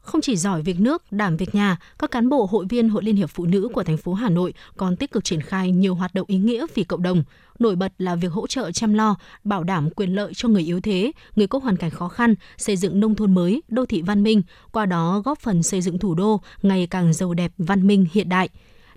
Không 0.00 0.20
chỉ 0.20 0.36
giỏi 0.36 0.62
việc 0.62 0.80
nước, 0.80 1.12
đảm 1.12 1.36
việc 1.36 1.54
nhà, 1.54 1.76
các 1.98 2.10
cán 2.10 2.28
bộ 2.28 2.46
hội 2.50 2.66
viên 2.68 2.88
Hội 2.88 3.04
Liên 3.04 3.16
hiệp 3.16 3.30
Phụ 3.30 3.46
nữ 3.46 3.68
của 3.72 3.84
thành 3.84 3.96
phố 3.96 4.14
Hà 4.14 4.28
Nội 4.28 4.54
còn 4.76 4.96
tích 4.96 5.12
cực 5.12 5.24
triển 5.24 5.40
khai 5.40 5.70
nhiều 5.70 5.94
hoạt 5.94 6.14
động 6.14 6.26
ý 6.28 6.38
nghĩa 6.38 6.66
vì 6.74 6.84
cộng 6.84 7.02
đồng. 7.02 7.24
Nổi 7.58 7.76
bật 7.76 7.92
là 7.98 8.14
việc 8.14 8.32
hỗ 8.32 8.46
trợ 8.46 8.72
chăm 8.72 8.94
lo, 8.94 9.16
bảo 9.44 9.64
đảm 9.64 9.90
quyền 9.90 10.14
lợi 10.14 10.34
cho 10.34 10.48
người 10.48 10.62
yếu 10.62 10.80
thế, 10.80 11.12
người 11.36 11.46
có 11.46 11.58
hoàn 11.58 11.76
cảnh 11.76 11.90
khó 11.90 12.08
khăn, 12.08 12.34
xây 12.56 12.76
dựng 12.76 13.00
nông 13.00 13.14
thôn 13.14 13.34
mới, 13.34 13.62
đô 13.68 13.86
thị 13.86 14.02
văn 14.02 14.22
minh, 14.22 14.42
qua 14.72 14.86
đó 14.86 15.22
góp 15.24 15.38
phần 15.38 15.62
xây 15.62 15.80
dựng 15.80 15.98
thủ 15.98 16.14
đô 16.14 16.40
ngày 16.62 16.86
càng 16.90 17.12
giàu 17.12 17.34
đẹp, 17.34 17.52
văn 17.58 17.86
minh, 17.86 18.06
hiện 18.12 18.28
đại. 18.28 18.48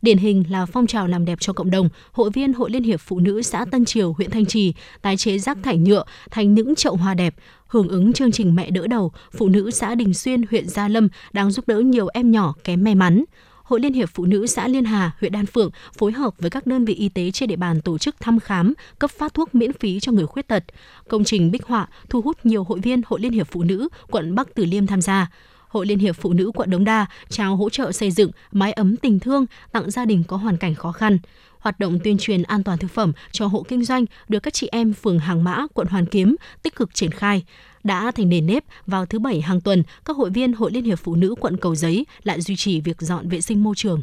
Điển 0.01 0.17
hình 0.17 0.43
là 0.49 0.65
phong 0.65 0.87
trào 0.87 1.07
làm 1.07 1.25
đẹp 1.25 1.39
cho 1.41 1.53
cộng 1.53 1.71
đồng, 1.71 1.89
hội 2.11 2.29
viên 2.29 2.53
Hội 2.53 2.69
Liên 2.69 2.83
hiệp 2.83 2.99
Phụ 2.99 3.19
nữ 3.19 3.41
xã 3.41 3.65
Tân 3.71 3.85
Triều, 3.85 4.13
huyện 4.13 4.29
Thanh 4.31 4.45
Trì 4.45 4.73
tái 5.01 5.17
chế 5.17 5.37
rác 5.37 5.57
thải 5.63 5.77
nhựa 5.77 6.03
thành 6.31 6.53
những 6.53 6.75
chậu 6.75 6.95
hoa 6.95 7.13
đẹp. 7.13 7.35
Hưởng 7.69 7.87
ứng 7.87 8.13
chương 8.13 8.31
trình 8.31 8.55
Mẹ 8.55 8.71
đỡ 8.71 8.87
đầu, 8.87 9.11
phụ 9.31 9.49
nữ 9.49 9.71
xã 9.71 9.95
Đình 9.95 10.13
Xuyên, 10.13 10.41
huyện 10.49 10.69
Gia 10.69 10.87
Lâm 10.87 11.07
đang 11.33 11.51
giúp 11.51 11.67
đỡ 11.67 11.79
nhiều 11.79 12.07
em 12.13 12.31
nhỏ 12.31 12.53
kém 12.63 12.83
may 12.83 12.95
mắn. 12.95 13.23
Hội 13.63 13.79
Liên 13.79 13.93
hiệp 13.93 14.09
Phụ 14.13 14.25
nữ 14.25 14.47
xã 14.47 14.67
Liên 14.67 14.85
Hà, 14.85 15.11
huyện 15.19 15.31
Đan 15.31 15.45
Phượng 15.45 15.69
phối 15.97 16.11
hợp 16.11 16.33
với 16.39 16.49
các 16.49 16.67
đơn 16.67 16.85
vị 16.85 16.93
y 16.93 17.09
tế 17.09 17.31
trên 17.31 17.49
địa 17.49 17.55
bàn 17.55 17.81
tổ 17.81 17.97
chức 17.97 18.15
thăm 18.19 18.39
khám, 18.39 18.73
cấp 18.99 19.11
phát 19.11 19.33
thuốc 19.33 19.55
miễn 19.55 19.73
phí 19.73 19.99
cho 19.99 20.11
người 20.11 20.25
khuyết 20.25 20.47
tật. 20.47 20.63
Công 21.07 21.23
trình 21.23 21.51
bích 21.51 21.65
họa 21.65 21.87
thu 22.09 22.21
hút 22.21 22.37
nhiều 22.43 22.63
hội 22.63 22.79
viên 22.79 23.01
Hội 23.05 23.19
Liên 23.19 23.31
hiệp 23.31 23.47
Phụ 23.51 23.63
nữ 23.63 23.87
quận 24.11 24.35
Bắc 24.35 24.55
Từ 24.55 24.65
Liêm 24.65 24.87
tham 24.87 25.01
gia. 25.01 25.31
Hội 25.69 25.85
Liên 25.85 25.99
hiệp 25.99 26.15
Phụ 26.15 26.33
nữ 26.33 26.51
quận 26.55 26.69
Đống 26.69 26.83
Đa 26.83 27.05
trao 27.29 27.55
hỗ 27.55 27.69
trợ 27.69 27.91
xây 27.91 28.11
dựng 28.11 28.31
mái 28.51 28.73
ấm 28.73 28.97
tình 28.97 29.19
thương 29.19 29.45
tặng 29.71 29.91
gia 29.91 30.05
đình 30.05 30.23
có 30.27 30.37
hoàn 30.37 30.57
cảnh 30.57 30.75
khó 30.75 30.91
khăn. 30.91 31.19
Hoạt 31.59 31.79
động 31.79 31.99
tuyên 32.03 32.17
truyền 32.17 32.43
an 32.43 32.63
toàn 32.63 32.77
thực 32.77 32.91
phẩm 32.91 33.13
cho 33.31 33.47
hộ 33.47 33.65
kinh 33.67 33.85
doanh 33.85 34.05
được 34.27 34.39
các 34.39 34.53
chị 34.53 34.69
em 34.71 34.93
phường 34.93 35.19
Hàng 35.19 35.43
Mã, 35.43 35.67
quận 35.73 35.87
Hoàn 35.87 36.05
Kiếm 36.05 36.35
tích 36.63 36.75
cực 36.75 36.93
triển 36.93 37.11
khai. 37.11 37.43
Đã 37.83 38.11
thành 38.11 38.29
nền 38.29 38.45
nếp, 38.45 38.63
vào 38.87 39.05
thứ 39.05 39.19
Bảy 39.19 39.41
hàng 39.41 39.61
tuần, 39.61 39.83
các 40.05 40.17
hội 40.17 40.29
viên 40.29 40.53
Hội 40.53 40.71
Liên 40.71 40.83
hiệp 40.83 40.99
Phụ 40.99 41.15
nữ 41.15 41.35
quận 41.39 41.57
Cầu 41.57 41.75
Giấy 41.75 42.05
lại 42.23 42.41
duy 42.41 42.55
trì 42.55 42.81
việc 42.81 43.01
dọn 43.01 43.29
vệ 43.29 43.41
sinh 43.41 43.63
môi 43.63 43.75
trường. 43.77 44.01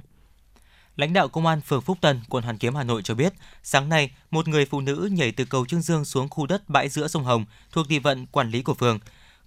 Lãnh 0.96 1.12
đạo 1.12 1.28
Công 1.28 1.46
an 1.46 1.60
phường 1.60 1.80
Phúc 1.80 1.98
Tân, 2.00 2.20
quận 2.28 2.44
Hoàn 2.44 2.58
Kiếm, 2.58 2.74
Hà 2.74 2.84
Nội 2.84 3.02
cho 3.02 3.14
biết, 3.14 3.32
sáng 3.62 3.88
nay, 3.88 4.10
một 4.30 4.48
người 4.48 4.64
phụ 4.64 4.80
nữ 4.80 5.08
nhảy 5.12 5.32
từ 5.32 5.44
cầu 5.44 5.66
Trương 5.66 5.82
Dương 5.82 6.04
xuống 6.04 6.28
khu 6.28 6.46
đất 6.46 6.68
bãi 6.68 6.88
giữa 6.88 7.08
sông 7.08 7.24
Hồng 7.24 7.44
thuộc 7.72 7.88
địa 7.88 8.00
phận 8.00 8.26
quản 8.26 8.50
lý 8.50 8.62
của 8.62 8.74
phường. 8.74 8.98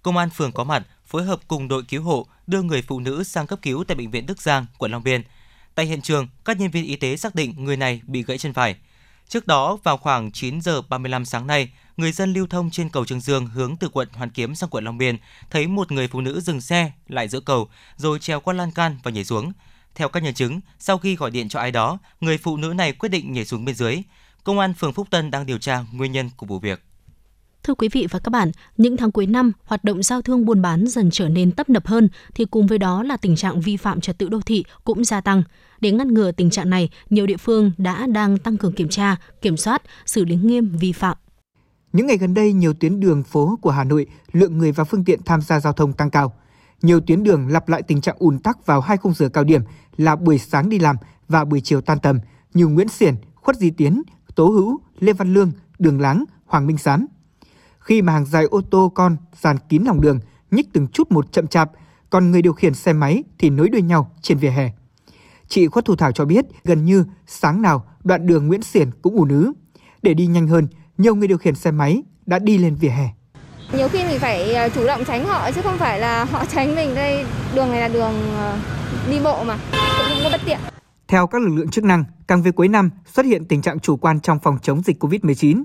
Công 0.02 0.16
an 0.16 0.30
phường 0.30 0.52
có 0.52 0.64
mặt, 0.64 0.86
phối 1.10 1.24
hợp 1.24 1.40
cùng 1.48 1.68
đội 1.68 1.82
cứu 1.82 2.02
hộ 2.02 2.26
đưa 2.46 2.62
người 2.62 2.82
phụ 2.82 3.00
nữ 3.00 3.24
sang 3.24 3.46
cấp 3.46 3.58
cứu 3.62 3.84
tại 3.84 3.96
bệnh 3.96 4.10
viện 4.10 4.26
Đức 4.26 4.42
Giang, 4.42 4.66
quận 4.78 4.92
Long 4.92 5.02
Biên. 5.02 5.22
Tại 5.74 5.86
hiện 5.86 6.02
trường, 6.02 6.28
các 6.44 6.60
nhân 6.60 6.70
viên 6.70 6.84
y 6.84 6.96
tế 6.96 7.16
xác 7.16 7.34
định 7.34 7.54
người 7.58 7.76
này 7.76 8.00
bị 8.06 8.22
gãy 8.22 8.38
chân 8.38 8.52
phải. 8.52 8.76
Trước 9.28 9.46
đó, 9.46 9.78
vào 9.84 9.96
khoảng 9.96 10.32
9 10.32 10.60
giờ 10.60 10.82
35 10.82 11.24
sáng 11.24 11.46
nay, 11.46 11.70
người 11.96 12.12
dân 12.12 12.32
lưu 12.32 12.46
thông 12.46 12.70
trên 12.70 12.88
cầu 12.88 13.04
Trường 13.04 13.20
Dương 13.20 13.46
hướng 13.46 13.76
từ 13.76 13.88
quận 13.88 14.08
Hoàn 14.12 14.30
Kiếm 14.30 14.54
sang 14.54 14.70
quận 14.70 14.84
Long 14.84 14.98
Biên 14.98 15.16
thấy 15.50 15.66
một 15.66 15.92
người 15.92 16.08
phụ 16.08 16.20
nữ 16.20 16.40
dừng 16.40 16.60
xe 16.60 16.92
lại 17.08 17.28
giữa 17.28 17.40
cầu 17.40 17.68
rồi 17.96 18.18
treo 18.18 18.40
qua 18.40 18.54
lan 18.54 18.70
can 18.70 18.98
và 19.02 19.10
nhảy 19.10 19.24
xuống. 19.24 19.52
Theo 19.94 20.08
các 20.08 20.22
nhân 20.22 20.34
chứng, 20.34 20.60
sau 20.78 20.98
khi 20.98 21.16
gọi 21.16 21.30
điện 21.30 21.48
cho 21.48 21.60
ai 21.60 21.72
đó, 21.72 21.98
người 22.20 22.38
phụ 22.38 22.56
nữ 22.56 22.68
này 22.68 22.92
quyết 22.92 23.08
định 23.08 23.32
nhảy 23.32 23.44
xuống 23.44 23.64
bên 23.64 23.74
dưới. 23.74 24.02
Công 24.44 24.58
an 24.58 24.74
phường 24.74 24.92
Phúc 24.92 25.06
Tân 25.10 25.30
đang 25.30 25.46
điều 25.46 25.58
tra 25.58 25.84
nguyên 25.92 26.12
nhân 26.12 26.30
của 26.36 26.46
vụ 26.46 26.58
việc. 26.58 26.82
Thưa 27.64 27.74
quý 27.74 27.88
vị 27.92 28.06
và 28.10 28.18
các 28.18 28.30
bạn, 28.30 28.50
những 28.76 28.96
tháng 28.96 29.12
cuối 29.12 29.26
năm, 29.26 29.52
hoạt 29.64 29.84
động 29.84 30.02
giao 30.02 30.22
thương 30.22 30.44
buôn 30.44 30.62
bán 30.62 30.86
dần 30.86 31.10
trở 31.10 31.28
nên 31.28 31.52
tấp 31.52 31.68
nập 31.68 31.86
hơn 31.86 32.08
thì 32.34 32.44
cùng 32.44 32.66
với 32.66 32.78
đó 32.78 33.02
là 33.02 33.16
tình 33.16 33.36
trạng 33.36 33.60
vi 33.60 33.76
phạm 33.76 34.00
trật 34.00 34.18
tự 34.18 34.28
đô 34.28 34.40
thị 34.40 34.64
cũng 34.84 35.04
gia 35.04 35.20
tăng. 35.20 35.42
Để 35.80 35.92
ngăn 35.92 36.14
ngừa 36.14 36.32
tình 36.32 36.50
trạng 36.50 36.70
này, 36.70 36.90
nhiều 37.10 37.26
địa 37.26 37.36
phương 37.36 37.72
đã 37.78 38.06
đang 38.06 38.38
tăng 38.38 38.56
cường 38.56 38.72
kiểm 38.72 38.88
tra, 38.88 39.16
kiểm 39.42 39.56
soát, 39.56 39.82
xử 40.06 40.24
lý 40.24 40.36
nghiêm 40.36 40.76
vi 40.80 40.92
phạm. 40.92 41.16
Những 41.92 42.06
ngày 42.06 42.16
gần 42.16 42.34
đây, 42.34 42.52
nhiều 42.52 42.74
tuyến 42.74 43.00
đường 43.00 43.22
phố 43.22 43.58
của 43.62 43.70
Hà 43.70 43.84
Nội, 43.84 44.06
lượng 44.32 44.58
người 44.58 44.72
và 44.72 44.84
phương 44.84 45.04
tiện 45.04 45.20
tham 45.24 45.40
gia 45.40 45.60
giao 45.60 45.72
thông 45.72 45.92
tăng 45.92 46.10
cao. 46.10 46.32
Nhiều 46.82 47.00
tuyến 47.00 47.22
đường 47.22 47.48
lặp 47.48 47.68
lại 47.68 47.82
tình 47.82 48.00
trạng 48.00 48.16
ùn 48.18 48.38
tắc 48.38 48.66
vào 48.66 48.80
hai 48.80 48.96
khung 48.96 49.14
giờ 49.14 49.28
cao 49.28 49.44
điểm 49.44 49.62
là 49.96 50.16
buổi 50.16 50.38
sáng 50.38 50.68
đi 50.68 50.78
làm 50.78 50.96
và 51.28 51.44
buổi 51.44 51.60
chiều 51.60 51.80
tan 51.80 51.98
tầm 51.98 52.18
như 52.54 52.66
Nguyễn 52.66 52.88
Xiển, 52.88 53.14
Khuất 53.34 53.56
Di 53.56 53.70
Tiến, 53.70 54.02
Tố 54.34 54.46
Hữu, 54.46 54.80
Lê 54.98 55.12
Văn 55.12 55.34
Lương, 55.34 55.52
Đường 55.78 56.00
Láng, 56.00 56.24
Hoàng 56.46 56.66
Minh 56.66 56.78
Sán– 56.78 57.06
khi 57.90 58.02
mà 58.02 58.12
hàng 58.12 58.24
dài 58.24 58.44
ô 58.44 58.60
tô 58.70 58.92
con 58.94 59.16
dàn 59.40 59.56
kín 59.68 59.82
lòng 59.86 60.00
đường, 60.00 60.20
nhích 60.50 60.72
từng 60.72 60.88
chút 60.88 61.12
một 61.12 61.32
chậm 61.32 61.46
chạp, 61.46 61.70
còn 62.10 62.30
người 62.30 62.42
điều 62.42 62.52
khiển 62.52 62.74
xe 62.74 62.92
máy 62.92 63.22
thì 63.38 63.50
nối 63.50 63.68
đuôi 63.68 63.82
nhau 63.82 64.10
trên 64.22 64.38
vỉa 64.38 64.48
hè. 64.50 64.70
Chị 65.48 65.66
Khuất 65.66 65.84
Thu 65.84 65.96
Thảo 65.96 66.12
cho 66.12 66.24
biết 66.24 66.44
gần 66.64 66.84
như 66.84 67.04
sáng 67.26 67.62
nào 67.62 67.84
đoạn 68.04 68.26
đường 68.26 68.46
Nguyễn 68.46 68.62
Xiển 68.62 68.90
cũng 69.02 69.16
ùn 69.16 69.28
ứ. 69.28 69.52
Để 70.02 70.14
đi 70.14 70.26
nhanh 70.26 70.48
hơn, 70.48 70.68
nhiều 70.98 71.14
người 71.14 71.28
điều 71.28 71.38
khiển 71.38 71.54
xe 71.54 71.70
máy 71.70 72.02
đã 72.26 72.38
đi 72.38 72.58
lên 72.58 72.74
vỉa 72.74 72.88
hè. 72.88 73.08
Nhiều 73.72 73.88
khi 73.88 74.04
mình 74.04 74.18
phải 74.18 74.54
ờ, 74.54 74.68
chủ 74.68 74.86
động 74.86 75.04
tránh 75.06 75.26
họ 75.26 75.50
chứ 75.52 75.60
không 75.62 75.78
phải 75.78 75.98
là 76.00 76.24
họ 76.24 76.44
tránh 76.44 76.74
mình 76.74 76.94
đây. 76.94 77.24
Đường 77.54 77.70
này 77.70 77.80
là 77.80 77.88
đường 77.88 78.14
ờ, 78.36 78.58
đi 79.10 79.20
bộ 79.24 79.44
mà, 79.44 79.58
cũng 79.70 80.08
không 80.08 80.18
có 80.24 80.30
bất 80.30 80.40
tiện. 80.46 80.58
Theo 81.08 81.26
các 81.26 81.42
lực 81.42 81.54
lượng 81.54 81.70
chức 81.70 81.84
năng, 81.84 82.04
càng 82.26 82.42
về 82.42 82.50
cuối 82.50 82.68
năm 82.68 82.90
xuất 83.06 83.26
hiện 83.26 83.44
tình 83.44 83.62
trạng 83.62 83.80
chủ 83.80 83.96
quan 83.96 84.20
trong 84.20 84.38
phòng 84.38 84.58
chống 84.62 84.82
dịch 84.82 85.02
COVID-19. 85.04 85.62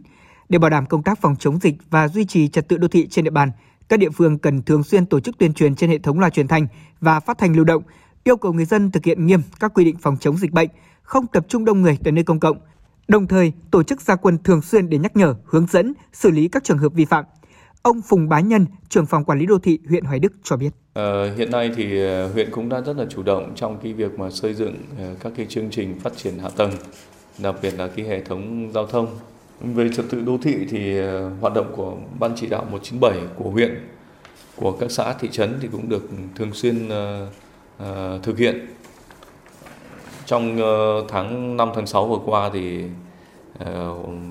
Để 0.50 0.60
bảo 0.60 0.70
đảm 0.70 0.86
công 0.86 1.04
tác 1.04 1.22
phòng 1.22 1.36
chống 1.40 1.60
dịch 1.62 1.76
và 1.90 2.08
duy 2.08 2.26
trì 2.26 2.48
trật 2.48 2.68
tự 2.68 2.78
đô 2.78 2.88
thị 2.88 3.08
trên 3.08 3.26
địa 3.26 3.32
bàn, 3.32 3.52
các 3.90 4.00
địa 4.00 4.10
phương 4.10 4.38
cần 4.38 4.62
thường 4.62 4.84
xuyên 4.84 5.06
tổ 5.06 5.20
chức 5.20 5.38
tuyên 5.38 5.54
truyền 5.54 5.76
trên 5.76 5.90
hệ 5.90 5.98
thống 5.98 6.20
loa 6.20 6.30
truyền 6.30 6.48
thanh 6.48 6.68
và 7.02 7.20
phát 7.20 7.38
thanh 7.38 7.56
lưu 7.56 7.66
động, 7.66 7.84
yêu 8.24 8.38
cầu 8.38 8.54
người 8.54 8.66
dân 8.66 8.92
thực 8.92 9.06
hiện 9.06 9.26
nghiêm 9.26 9.42
các 9.60 9.74
quy 9.74 9.86
định 9.86 9.98
phòng 9.98 10.18
chống 10.20 10.38
dịch 10.38 10.52
bệnh, 10.52 10.70
không 11.02 11.28
tập 11.28 11.46
trung 11.50 11.66
đông 11.66 11.82
người 11.82 11.98
tại 12.04 12.12
nơi 12.12 12.24
công 12.24 12.40
cộng. 12.40 12.58
Đồng 13.08 13.28
thời, 13.28 13.54
tổ 13.72 13.84
chức 13.84 14.02
gia 14.02 14.16
quân 14.16 14.38
thường 14.44 14.62
xuyên 14.62 14.90
để 14.90 14.98
nhắc 14.98 15.18
nhở, 15.18 15.36
hướng 15.46 15.68
dẫn, 15.68 15.94
xử 16.14 16.32
lý 16.32 16.48
các 16.48 16.64
trường 16.64 16.78
hợp 16.78 16.94
vi 16.94 17.06
phạm. 17.06 17.26
Ông 17.82 18.02
Phùng 18.02 18.30
Bá 18.30 18.40
Nhân, 18.40 18.66
trưởng 18.90 19.06
phòng 19.06 19.24
quản 19.24 19.40
lý 19.40 19.46
đô 19.46 19.60
thị 19.60 19.80
huyện 19.90 20.04
Hoài 20.04 20.20
Đức 20.20 20.34
cho 20.44 20.58
biết. 20.58 20.70
À, 20.94 21.34
hiện 21.38 21.52
nay 21.52 21.72
thì 21.76 22.02
ờ, 22.02 22.28
huyện 22.28 22.52
cũng 22.52 22.70
đã 22.70 22.82
rất 22.82 22.98
là 22.98 23.06
chủ 23.10 23.24
động 23.24 23.52
trong 23.56 23.80
cái 23.84 23.94
việc 23.94 24.20
mà 24.20 24.32
xây 24.32 24.54
dựng 24.54 24.76
ờ, 24.98 25.16
các 25.20 25.34
cái 25.38 25.46
chương 25.50 25.70
trình 25.72 26.00
phát 26.00 26.18
triển 26.18 26.40
hạ 26.40 26.50
tầng, 26.50 26.72
đặc 27.40 27.56
biệt 27.62 27.74
là 27.78 27.88
cái 27.88 28.06
hệ 28.06 28.24
thống 28.24 28.72
giao 28.74 28.86
thông 28.86 29.08
về 29.60 29.90
trật 29.90 30.06
tự 30.10 30.22
đô 30.22 30.38
thị 30.38 30.66
thì 30.70 30.98
ờ, 30.98 31.30
hoạt 31.42 31.54
động 31.54 31.74
của 31.76 31.98
Ban 32.20 32.32
chỉ 32.36 32.48
đạo 32.48 32.66
197 32.72 33.20
của 33.36 33.50
huyện, 33.50 33.88
của 34.56 34.72
các 34.72 34.92
xã 34.92 35.14
thị 35.14 35.30
trấn 35.32 35.58
thì 35.62 35.68
cũng 35.72 35.90
được 35.90 36.10
thường 36.36 36.54
xuyên 36.54 36.90
ờ, 36.90 37.28
ờ, 37.78 38.20
thực 38.24 38.38
hiện. 38.38 38.68
Trong 40.26 40.58
tháng 41.08 41.58
5 41.58 41.70
tháng 41.76 41.88
6 41.88 42.08
vừa 42.08 42.20
qua 42.26 42.50
thì 42.54 42.84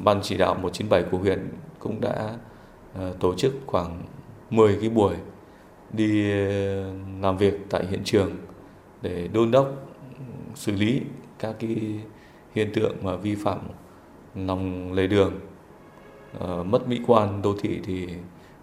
Ban 0.05 0.21
chỉ 0.23 0.37
đạo 0.37 0.55
197 0.55 1.03
của 1.11 1.19
huyện 1.19 1.49
cũng 1.79 2.01
đã 2.01 2.31
tổ 3.21 3.35
chức 3.35 3.53
khoảng 3.67 4.03
10 4.51 4.77
cái 4.81 4.91
buổi 4.91 5.15
đi 5.93 6.33
làm 7.23 7.37
việc 7.39 7.55
tại 7.71 7.87
hiện 7.91 8.01
trường 8.05 8.31
để 9.03 9.29
đôn 9.33 9.51
đốc 9.51 9.69
xử 10.55 10.73
lý 10.73 11.01
các 11.39 11.57
cái 11.61 11.77
hiện 12.55 12.71
tượng 12.75 12.97
mà 13.03 13.17
vi 13.17 13.35
phạm 13.35 13.59
lòng 14.35 14.93
lề 14.93 15.07
đường 15.07 15.41
uh, 16.37 16.67
mất 16.67 16.89
mỹ 16.89 17.01
quan 17.07 17.43
đô 17.43 17.55
thị 17.61 17.81
thì 17.85 18.09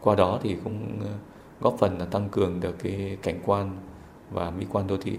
qua 0.01 0.15
đó 0.15 0.39
thì 0.43 0.57
cũng 0.63 0.99
ờ, 1.03 1.12
góp 1.62 1.75
phần 1.79 1.97
là 1.97 2.05
tăng 2.05 2.29
cường 2.29 2.60
được 2.60 2.75
cái 2.84 3.17
cảnh 3.23 3.39
quan 3.45 3.77
và 4.31 4.51
mỹ 4.51 4.65
quan 4.71 4.88
đô 4.88 4.97
thị. 4.97 5.17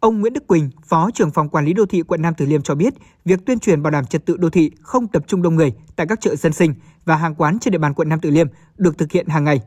Ông 0.00 0.20
Nguyễn 0.20 0.32
Đức 0.32 0.46
Quỳnh, 0.46 0.70
Phó 0.84 1.10
trưởng 1.14 1.30
phòng 1.30 1.48
quản 1.48 1.64
lý 1.64 1.72
đô 1.72 1.86
thị 1.86 2.02
quận 2.02 2.22
Nam 2.22 2.34
Từ 2.36 2.46
Liêm 2.46 2.62
cho 2.62 2.74
biết, 2.74 2.94
việc 3.24 3.46
tuyên 3.46 3.58
truyền 3.58 3.82
bảo 3.82 3.90
đảm 3.90 4.06
trật 4.06 4.26
tự 4.26 4.36
đô 4.36 4.50
thị 4.50 4.70
không 4.80 5.08
tập 5.08 5.22
trung 5.26 5.42
đông 5.42 5.54
người 5.54 5.74
tại 5.96 6.06
các 6.06 6.20
chợ 6.20 6.36
dân 6.36 6.52
sinh 6.52 6.74
và 7.04 7.16
hàng 7.16 7.34
quán 7.34 7.58
trên 7.58 7.72
địa 7.72 7.78
bàn 7.78 7.94
quận 7.94 8.08
Nam 8.08 8.20
Từ 8.22 8.30
Liêm 8.30 8.46
được 8.76 8.98
thực 8.98 9.12
hiện 9.12 9.26
hàng 9.28 9.44
ngày. 9.44 9.60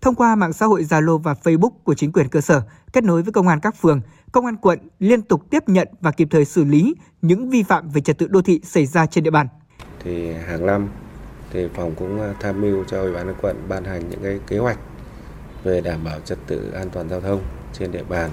Thông 0.00 0.14
qua 0.14 0.34
mạng 0.36 0.52
xã 0.52 0.66
hội 0.66 0.82
Zalo 0.82 1.18
và 1.18 1.34
Facebook 1.42 1.70
của 1.84 1.94
chính 1.94 2.12
quyền 2.12 2.28
cơ 2.28 2.40
sở, 2.40 2.62
kết 2.92 3.04
nối 3.04 3.22
với 3.22 3.32
công 3.32 3.48
an 3.48 3.60
các 3.62 3.76
phường, 3.76 4.00
công 4.32 4.46
an 4.46 4.56
quận 4.56 4.78
liên 4.98 5.22
tục 5.22 5.42
tiếp 5.50 5.68
nhận 5.68 5.88
và 6.00 6.10
kịp 6.10 6.28
thời 6.30 6.44
xử 6.44 6.64
lý 6.64 6.94
những 7.22 7.50
vi 7.50 7.62
phạm 7.62 7.88
về 7.88 8.00
trật 8.00 8.18
tự 8.18 8.26
đô 8.26 8.42
thị 8.42 8.60
xảy 8.64 8.86
ra 8.86 9.06
trên 9.06 9.24
địa 9.24 9.30
bàn. 9.30 9.46
Thì 10.04 10.32
hàng 10.32 10.66
năm 10.66 10.88
thì 11.50 11.68
phòng 11.74 11.94
cũng 11.96 12.20
à, 12.20 12.34
tham 12.40 12.60
mưu 12.60 12.84
cho 12.84 13.00
ủy 13.00 13.12
ban 13.12 13.26
nhân 13.26 13.36
quận 13.42 13.56
ban 13.68 13.84
hành 13.84 14.10
những 14.10 14.20
cái 14.22 14.38
kế 14.46 14.58
hoạch 14.58 14.78
về 15.64 15.80
đảm 15.80 16.04
bảo 16.04 16.20
trật 16.20 16.38
tự 16.46 16.70
an 16.70 16.90
toàn 16.90 17.08
giao 17.08 17.20
thông 17.20 17.42
trên 17.72 17.92
địa 17.92 18.04
bàn 18.08 18.30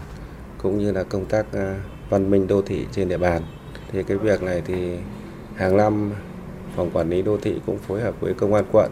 cũng 0.58 0.78
như 0.78 0.92
là 0.92 1.04
công 1.04 1.26
tác 1.26 1.46
à, 1.54 1.80
văn 2.10 2.30
minh 2.30 2.48
đô 2.48 2.62
thị 2.62 2.86
trên 2.92 3.10
địa 3.10 3.18
bàn. 3.18 3.42
Thì 3.92 4.04
cái 4.04 4.18
việc 4.18 4.44
này 4.44 4.62
thì 4.66 4.98
hàng 5.56 5.78
năm 5.78 6.12
phòng 6.76 6.90
quản 6.94 7.10
lý 7.10 7.22
đô 7.22 7.38
thị 7.38 7.62
cũng 7.66 7.78
phối 7.78 8.02
hợp 8.02 8.16
với 8.20 8.34
công 8.34 8.54
an 8.54 8.66
quận, 8.72 8.92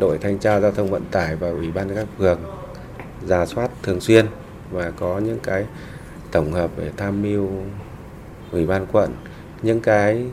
đội 0.00 0.18
thanh 0.18 0.38
tra 0.38 0.60
giao 0.60 0.72
thông 0.72 0.90
vận 0.90 1.04
tải 1.10 1.36
và 1.36 1.50
ủy 1.50 1.72
ban 1.72 1.94
các 1.94 2.06
phường 2.18 2.40
giả 3.26 3.46
soát 3.46 3.70
thường 3.82 4.00
xuyên 4.00 4.26
và 4.70 4.90
có 4.90 5.18
những 5.18 5.38
cái 5.42 5.66
tổng 6.32 6.52
hợp 6.52 6.70
để 6.76 6.90
tham 6.96 7.22
mưu 7.22 7.48
ủy 8.52 8.66
ban 8.66 8.86
quận, 8.92 9.14
những 9.62 9.80
cái 9.80 10.26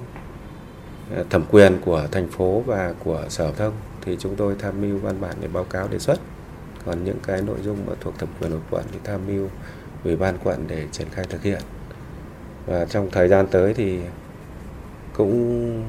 ờ, 1.16 1.24
thẩm 1.30 1.46
quyền 1.52 1.78
của 1.86 2.08
thành 2.12 2.28
phố 2.28 2.64
và 2.66 2.94
của 3.04 3.26
sở 3.30 3.52
thông 3.52 3.74
thì 4.02 4.18
chúng 4.20 4.36
tôi 4.36 4.56
tham 4.60 4.82
mưu 4.82 4.98
văn 4.98 5.22
bản 5.22 5.36
để 5.42 5.48
báo 5.48 5.64
cáo 5.64 5.88
đề 5.88 6.00
xuất. 6.00 6.20
Còn 6.86 7.04
những 7.04 7.20
cái 7.28 7.42
nội 7.42 7.58
dung 7.64 7.78
mà 7.86 7.94
thuộc 8.02 8.20
thẩm 8.20 8.30
quyền 8.40 8.52
của 8.52 8.60
quận 8.70 8.86
thì 8.92 9.00
tham 9.04 9.22
mưu 9.28 9.50
ủy 10.04 10.16
ban 10.16 10.38
quận 10.44 10.66
để 10.68 10.88
triển 10.92 11.08
khai 11.12 11.26
thực 11.30 11.44
hiện. 11.44 11.62
Và 12.66 12.86
trong 12.86 13.12
thời 13.12 13.28
gian 13.28 13.48
tới 13.48 13.74
thì 13.74 14.00
cũng 15.14 15.84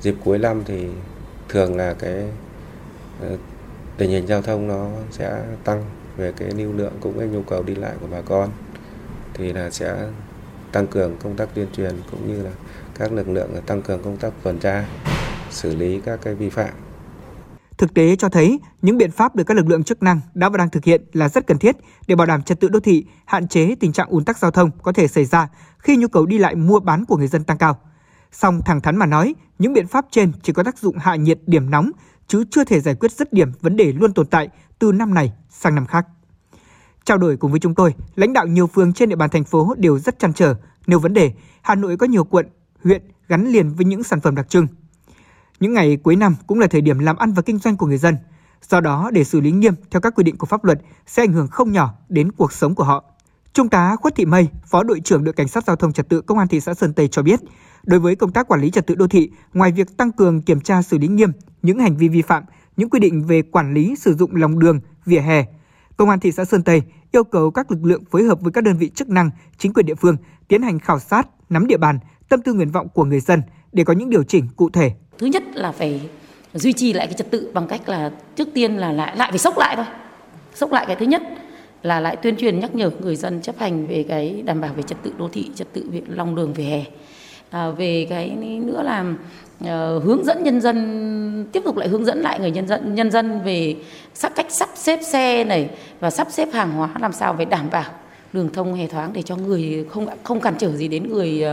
dịp 0.00 0.14
cuối 0.24 0.38
năm 0.38 0.62
thì 0.64 0.86
thường 1.48 1.76
là 1.76 1.94
cái 1.98 2.28
ờ, 3.20 3.36
tình 3.96 4.10
hình 4.10 4.26
giao 4.26 4.42
thông 4.42 4.68
nó 4.68 4.88
sẽ 5.10 5.42
tăng 5.64 5.84
về 6.16 6.32
cái 6.36 6.50
lưu 6.50 6.72
lượng 6.72 6.92
cũng 7.00 7.18
như 7.18 7.26
nhu 7.26 7.42
cầu 7.42 7.62
đi 7.62 7.74
lại 7.74 7.92
của 8.00 8.06
bà 8.10 8.20
con 8.20 8.50
thì 9.36 9.52
là 9.52 9.70
sẽ 9.70 10.08
tăng 10.72 10.86
cường 10.86 11.16
công 11.22 11.36
tác 11.36 11.48
tuyên 11.54 11.66
truyền 11.76 11.94
cũng 12.10 12.28
như 12.28 12.42
là 12.42 12.50
các 12.98 13.12
lực 13.12 13.28
lượng 13.28 13.50
tăng 13.66 13.82
cường 13.82 14.02
công 14.02 14.16
tác 14.16 14.32
tuần 14.42 14.58
tra 14.58 14.84
xử 15.50 15.76
lý 15.76 16.00
các 16.04 16.18
cái 16.22 16.34
vi 16.34 16.50
phạm 16.50 16.74
Thực 17.78 17.94
tế 17.94 18.16
cho 18.16 18.28
thấy 18.28 18.60
những 18.82 18.98
biện 18.98 19.10
pháp 19.10 19.36
được 19.36 19.44
các 19.44 19.56
lực 19.56 19.68
lượng 19.68 19.84
chức 19.84 20.02
năng 20.02 20.20
đã 20.34 20.48
và 20.48 20.58
đang 20.58 20.70
thực 20.70 20.84
hiện 20.84 21.02
là 21.12 21.28
rất 21.28 21.46
cần 21.46 21.58
thiết 21.58 21.76
để 22.06 22.14
bảo 22.16 22.26
đảm 22.26 22.42
trật 22.42 22.60
tự 22.60 22.68
đô 22.68 22.80
thị, 22.80 23.06
hạn 23.24 23.48
chế 23.48 23.74
tình 23.80 23.92
trạng 23.92 24.08
ùn 24.08 24.24
tắc 24.24 24.38
giao 24.38 24.50
thông 24.50 24.70
có 24.82 24.92
thể 24.92 25.08
xảy 25.08 25.24
ra 25.24 25.48
khi 25.78 25.96
nhu 25.96 26.08
cầu 26.08 26.26
đi 26.26 26.38
lại 26.38 26.54
mua 26.54 26.80
bán 26.80 27.04
của 27.04 27.16
người 27.16 27.28
dân 27.28 27.44
tăng 27.44 27.58
cao. 27.58 27.78
Song 28.32 28.60
thẳng 28.64 28.80
thắn 28.80 28.96
mà 28.96 29.06
nói, 29.06 29.34
những 29.58 29.72
biện 29.72 29.86
pháp 29.86 30.06
trên 30.10 30.32
chỉ 30.42 30.52
có 30.52 30.62
tác 30.62 30.78
dụng 30.78 30.98
hạ 30.98 31.16
nhiệt 31.16 31.38
điểm 31.46 31.70
nóng 31.70 31.90
chứ 32.26 32.44
chưa 32.50 32.64
thể 32.64 32.80
giải 32.80 32.94
quyết 32.94 33.12
dứt 33.12 33.32
điểm 33.32 33.52
vấn 33.60 33.76
đề 33.76 33.92
luôn 33.92 34.12
tồn 34.12 34.26
tại 34.26 34.48
từ 34.78 34.92
năm 34.92 35.14
này 35.14 35.32
sang 35.50 35.74
năm 35.74 35.86
khác. 35.86 36.06
Trao 37.06 37.18
đổi 37.18 37.36
cùng 37.36 37.50
với 37.50 37.60
chúng 37.60 37.74
tôi, 37.74 37.94
lãnh 38.14 38.32
đạo 38.32 38.46
nhiều 38.46 38.66
phường 38.66 38.92
trên 38.92 39.08
địa 39.08 39.16
bàn 39.16 39.30
thành 39.30 39.44
phố 39.44 39.74
đều 39.78 39.98
rất 39.98 40.18
chăn 40.18 40.32
trở 40.32 40.54
nêu 40.86 40.98
vấn 40.98 41.14
đề 41.14 41.32
Hà 41.62 41.74
Nội 41.74 41.96
có 41.96 42.06
nhiều 42.06 42.24
quận, 42.24 42.46
huyện 42.84 43.02
gắn 43.28 43.46
liền 43.48 43.72
với 43.72 43.84
những 43.84 44.02
sản 44.02 44.20
phẩm 44.20 44.34
đặc 44.34 44.48
trưng 44.48 44.66
những 45.60 45.74
ngày 45.74 45.96
cuối 45.96 46.16
năm 46.16 46.34
cũng 46.46 46.60
là 46.60 46.66
thời 46.66 46.80
điểm 46.80 46.98
làm 46.98 47.16
ăn 47.16 47.32
và 47.32 47.42
kinh 47.42 47.58
doanh 47.58 47.76
của 47.76 47.86
người 47.86 47.98
dân. 47.98 48.16
Do 48.68 48.80
đó, 48.80 49.10
để 49.12 49.24
xử 49.24 49.40
lý 49.40 49.50
nghiêm 49.50 49.74
theo 49.90 50.00
các 50.00 50.14
quy 50.14 50.24
định 50.24 50.36
của 50.36 50.46
pháp 50.46 50.64
luật 50.64 50.80
sẽ 51.06 51.22
ảnh 51.22 51.32
hưởng 51.32 51.48
không 51.48 51.72
nhỏ 51.72 51.94
đến 52.08 52.32
cuộc 52.32 52.52
sống 52.52 52.74
của 52.74 52.84
họ. 52.84 53.04
Trung 53.52 53.68
tá 53.68 53.96
Khuất 53.96 54.14
Thị 54.14 54.24
Mây, 54.24 54.48
Phó 54.66 54.82
đội 54.82 55.00
trưởng 55.00 55.24
đội 55.24 55.32
cảnh 55.32 55.48
sát 55.48 55.64
giao 55.64 55.76
thông 55.76 55.92
trật 55.92 56.08
tự 56.08 56.20
Công 56.20 56.38
an 56.38 56.48
thị 56.48 56.60
xã 56.60 56.74
Sơn 56.74 56.92
Tây 56.92 57.08
cho 57.08 57.22
biết, 57.22 57.40
đối 57.82 58.00
với 58.00 58.16
công 58.16 58.32
tác 58.32 58.48
quản 58.48 58.60
lý 58.60 58.70
trật 58.70 58.86
tự 58.86 58.94
đô 58.94 59.06
thị, 59.06 59.30
ngoài 59.54 59.72
việc 59.72 59.96
tăng 59.96 60.12
cường 60.12 60.42
kiểm 60.42 60.60
tra 60.60 60.82
xử 60.82 60.98
lý 60.98 61.08
nghiêm 61.08 61.32
những 61.62 61.78
hành 61.78 61.96
vi 61.96 62.08
vi 62.08 62.22
phạm, 62.22 62.44
những 62.76 62.90
quy 62.90 63.00
định 63.00 63.22
về 63.22 63.42
quản 63.42 63.74
lý 63.74 63.96
sử 63.96 64.14
dụng 64.14 64.36
lòng 64.36 64.58
đường, 64.58 64.80
vỉa 65.04 65.20
hè, 65.20 65.44
Công 65.96 66.10
an 66.10 66.20
thị 66.20 66.32
xã 66.32 66.44
Sơn 66.44 66.62
Tây 66.62 66.82
yêu 67.12 67.24
cầu 67.24 67.50
các 67.50 67.70
lực 67.70 67.84
lượng 67.84 68.04
phối 68.10 68.22
hợp 68.22 68.40
với 68.40 68.52
các 68.52 68.64
đơn 68.64 68.76
vị 68.76 68.90
chức 68.94 69.08
năng, 69.08 69.30
chính 69.58 69.72
quyền 69.72 69.86
địa 69.86 69.94
phương 69.94 70.16
tiến 70.48 70.62
hành 70.62 70.78
khảo 70.78 70.98
sát, 70.98 71.28
nắm 71.48 71.66
địa 71.66 71.76
bàn, 71.76 71.98
tâm 72.28 72.42
tư 72.42 72.52
nguyện 72.52 72.70
vọng 72.70 72.88
của 72.94 73.04
người 73.04 73.20
dân 73.20 73.42
để 73.72 73.84
có 73.84 73.92
những 73.92 74.10
điều 74.10 74.22
chỉnh 74.22 74.48
cụ 74.56 74.70
thể. 74.70 74.90
Thứ 75.18 75.26
nhất 75.26 75.42
là 75.54 75.72
phải 75.72 76.00
duy 76.54 76.72
trì 76.72 76.92
lại 76.92 77.06
cái 77.06 77.14
trật 77.14 77.30
tự 77.30 77.50
bằng 77.54 77.68
cách 77.68 77.88
là 77.88 78.10
trước 78.36 78.48
tiên 78.54 78.76
là 78.76 78.92
lại 78.92 79.16
lại 79.16 79.30
phải 79.30 79.38
sốc 79.38 79.58
lại 79.58 79.76
thôi. 79.76 79.86
Sốc 80.54 80.72
lại 80.72 80.86
cái 80.86 80.96
thứ 80.96 81.06
nhất 81.06 81.22
là 81.82 82.00
lại 82.00 82.16
tuyên 82.16 82.36
truyền 82.36 82.60
nhắc 82.60 82.74
nhở 82.74 82.90
người 83.00 83.16
dân 83.16 83.42
chấp 83.42 83.58
hành 83.58 83.86
về 83.86 84.04
cái 84.08 84.42
đảm 84.42 84.60
bảo 84.60 84.74
về 84.74 84.82
trật 84.82 85.02
tự 85.02 85.12
đô 85.18 85.28
thị 85.32 85.50
trật 85.54 85.72
tự 85.72 85.88
về 85.92 86.02
lòng 86.08 86.34
đường 86.34 86.52
về 86.52 86.64
hè 86.64 86.84
à, 87.50 87.70
về 87.70 88.06
cái 88.10 88.30
nữa 88.64 88.82
là 88.82 89.04
à, 89.64 89.88
hướng 90.04 90.24
dẫn 90.24 90.42
nhân 90.42 90.60
dân 90.60 91.46
tiếp 91.52 91.62
tục 91.64 91.76
lại 91.76 91.88
hướng 91.88 92.04
dẫn 92.04 92.20
lại 92.20 92.40
người 92.40 92.50
nhân 92.50 92.68
dân 92.68 92.94
nhân 92.94 93.10
dân 93.10 93.40
về 93.44 93.76
sắp 94.14 94.32
cách 94.36 94.46
sắp 94.48 94.68
xếp 94.74 95.00
xe 95.02 95.44
này 95.44 95.70
và 96.00 96.10
sắp 96.10 96.28
xếp 96.30 96.48
hàng 96.52 96.72
hóa 96.72 96.90
làm 97.00 97.12
sao 97.12 97.34
phải 97.36 97.44
đảm 97.44 97.68
bảo 97.70 97.90
đường 98.32 98.50
thông 98.52 98.74
hề 98.74 98.86
thoáng 98.86 99.12
để 99.12 99.22
cho 99.22 99.36
người 99.36 99.86
không 99.90 100.06
không 100.22 100.40
cản 100.40 100.54
trở 100.58 100.76
gì 100.76 100.88
đến 100.88 101.08
người 101.08 101.44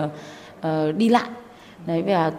uh, 0.59 0.97
đi 0.97 1.09
lại. 1.09 1.29
Đấy 1.87 2.03
và 2.07 2.31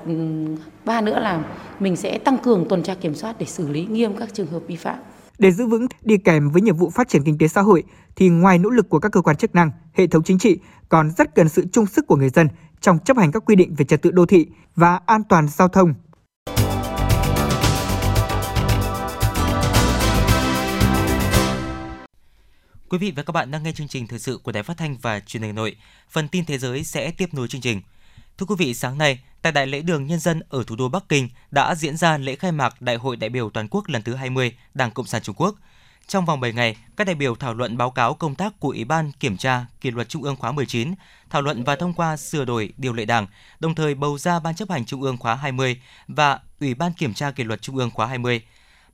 ba 0.85 1.01
nữa 1.01 1.21
là 1.21 1.45
mình 1.81 1.97
sẽ 1.97 2.19
tăng 2.19 2.39
cường 2.39 2.69
tuần 2.69 2.83
tra 2.83 2.95
kiểm 2.95 3.15
soát 3.15 3.37
để 3.39 3.47
xử 3.47 3.69
lý 3.69 3.87
nghiêm 3.87 4.17
các 4.17 4.35
trường 4.35 4.47
hợp 4.47 4.63
vi 4.67 4.77
phạm. 4.77 4.97
Để 5.39 5.51
giữ 5.51 5.67
vững 5.67 5.87
đi 6.03 6.17
kèm 6.19 6.51
với 6.51 6.63
nhiệm 6.63 6.77
vụ 6.77 6.91
phát 6.91 7.09
triển 7.09 7.23
kinh 7.25 7.39
tế 7.39 7.49
xã 7.49 7.61
hội 7.61 7.83
thì 8.17 8.29
ngoài 8.29 8.59
nỗ 8.59 8.71
lực 8.71 8.89
của 8.89 8.99
các 8.99 9.13
cơ 9.13 9.21
quan 9.21 9.37
chức 9.37 9.55
năng, 9.55 9.71
hệ 9.93 10.07
thống 10.07 10.23
chính 10.23 10.39
trị 10.39 10.59
còn 10.89 11.11
rất 11.11 11.35
cần 11.35 11.49
sự 11.49 11.65
chung 11.73 11.87
sức 11.87 12.07
của 12.07 12.17
người 12.17 12.29
dân 12.29 12.49
trong 12.85 12.99
chấp 12.99 13.17
hành 13.17 13.33
các 13.33 13.43
quy 13.47 13.57
định 13.57 13.75
về 13.75 13.85
trật 13.85 14.03
tự 14.03 14.11
đô 14.11 14.27
thị 14.27 14.47
và 14.77 15.01
an 15.07 15.23
toàn 15.29 15.49
giao 15.49 15.69
thông. 15.69 15.95
Quý 22.89 22.99
vị 22.99 23.13
và 23.17 23.23
các 23.23 23.33
bạn 23.33 23.51
đang 23.51 23.63
nghe 23.63 23.73
chương 23.73 23.89
trình 23.89 24.07
thời 24.07 24.19
sự 24.19 24.39
của 24.43 24.53
Đài 24.53 24.63
Phát 24.63 24.77
thanh 24.77 24.97
và 25.03 25.21
Truyền 25.21 25.43
hình 25.43 25.51
Hà 25.51 25.57
Nội. 25.57 25.77
Phần 26.11 26.29
tin 26.29 26.45
thế 26.45 26.59
giới 26.59 26.85
sẽ 26.85 27.11
tiếp 27.11 27.35
nối 27.35 27.49
chương 27.49 27.61
trình. 27.61 27.83
Thưa 28.39 28.47
quý 28.47 28.55
vị, 28.59 28.75
sáng 28.75 28.99
nay, 28.99 29.19
tại 29.43 29.53
Đại 29.53 29.67
lễ 29.67 29.83
đường 29.83 30.07
Nhân 30.07 30.19
dân 30.19 30.41
ở 30.49 30.65
thủ 30.67 30.77
đô 30.77 30.89
Bắc 30.89 31.05
Kinh 31.09 31.29
đã 31.51 31.75
diễn 31.75 31.97
ra 31.97 32.19
lễ 32.19 32.37
khai 32.37 32.53
mạc 32.53 32.83
Đại 32.83 32.97
hội 32.97 33.17
đại 33.17 33.31
biểu 33.31 33.51
toàn 33.51 33.69
quốc 33.71 33.89
lần 33.89 34.03
thứ 34.03 34.15
20 34.15 34.57
Đảng 34.75 34.91
Cộng 34.91 35.07
sản 35.07 35.23
Trung 35.23 35.37
Quốc. 35.39 35.55
Trong 36.07 36.25
vòng 36.25 36.41
7 36.41 36.53
ngày, 36.53 36.77
các 36.97 37.07
đại 37.07 37.15
biểu 37.15 37.35
thảo 37.35 37.55
luận 37.55 37.77
báo 37.77 37.91
cáo 37.91 38.15
công 38.15 38.35
tác 38.35 38.61
của 38.61 38.69
Ủy 38.69 38.85
ban 38.85 39.13
Kiểm 39.13 39.37
tra 39.37 39.67
Kỷ 39.81 39.91
luật 39.91 40.09
Trung 40.09 40.23
ương 40.23 40.37
khóa 40.37 40.53
19, 40.53 40.95
thảo 41.31 41.43
luận 41.43 41.65
và 41.65 41.77
thông 41.77 41.95
qua 41.95 42.17
sửa 42.17 42.45
đổi 42.45 42.73
điều 42.77 42.93
lệ 42.93 43.05
Đảng, 43.05 43.27
đồng 43.61 43.75
thời 43.75 43.95
bầu 43.95 44.19
ra 44.19 44.41
Ban 44.41 44.55
chấp 44.55 44.71
hành 44.71 44.85
Trung 44.85 45.03
ương 45.03 45.17
khóa 45.17 45.35
20 45.35 45.81
và 46.09 46.41
Ủy 46.61 46.75
ban 46.75 46.93
Kiểm 46.93 47.15
tra 47.15 47.31
Kỷ 47.31 47.45
luật 47.45 47.63
Trung 47.63 47.77
ương 47.77 47.91
khóa 47.91 48.07
20. 48.07 48.43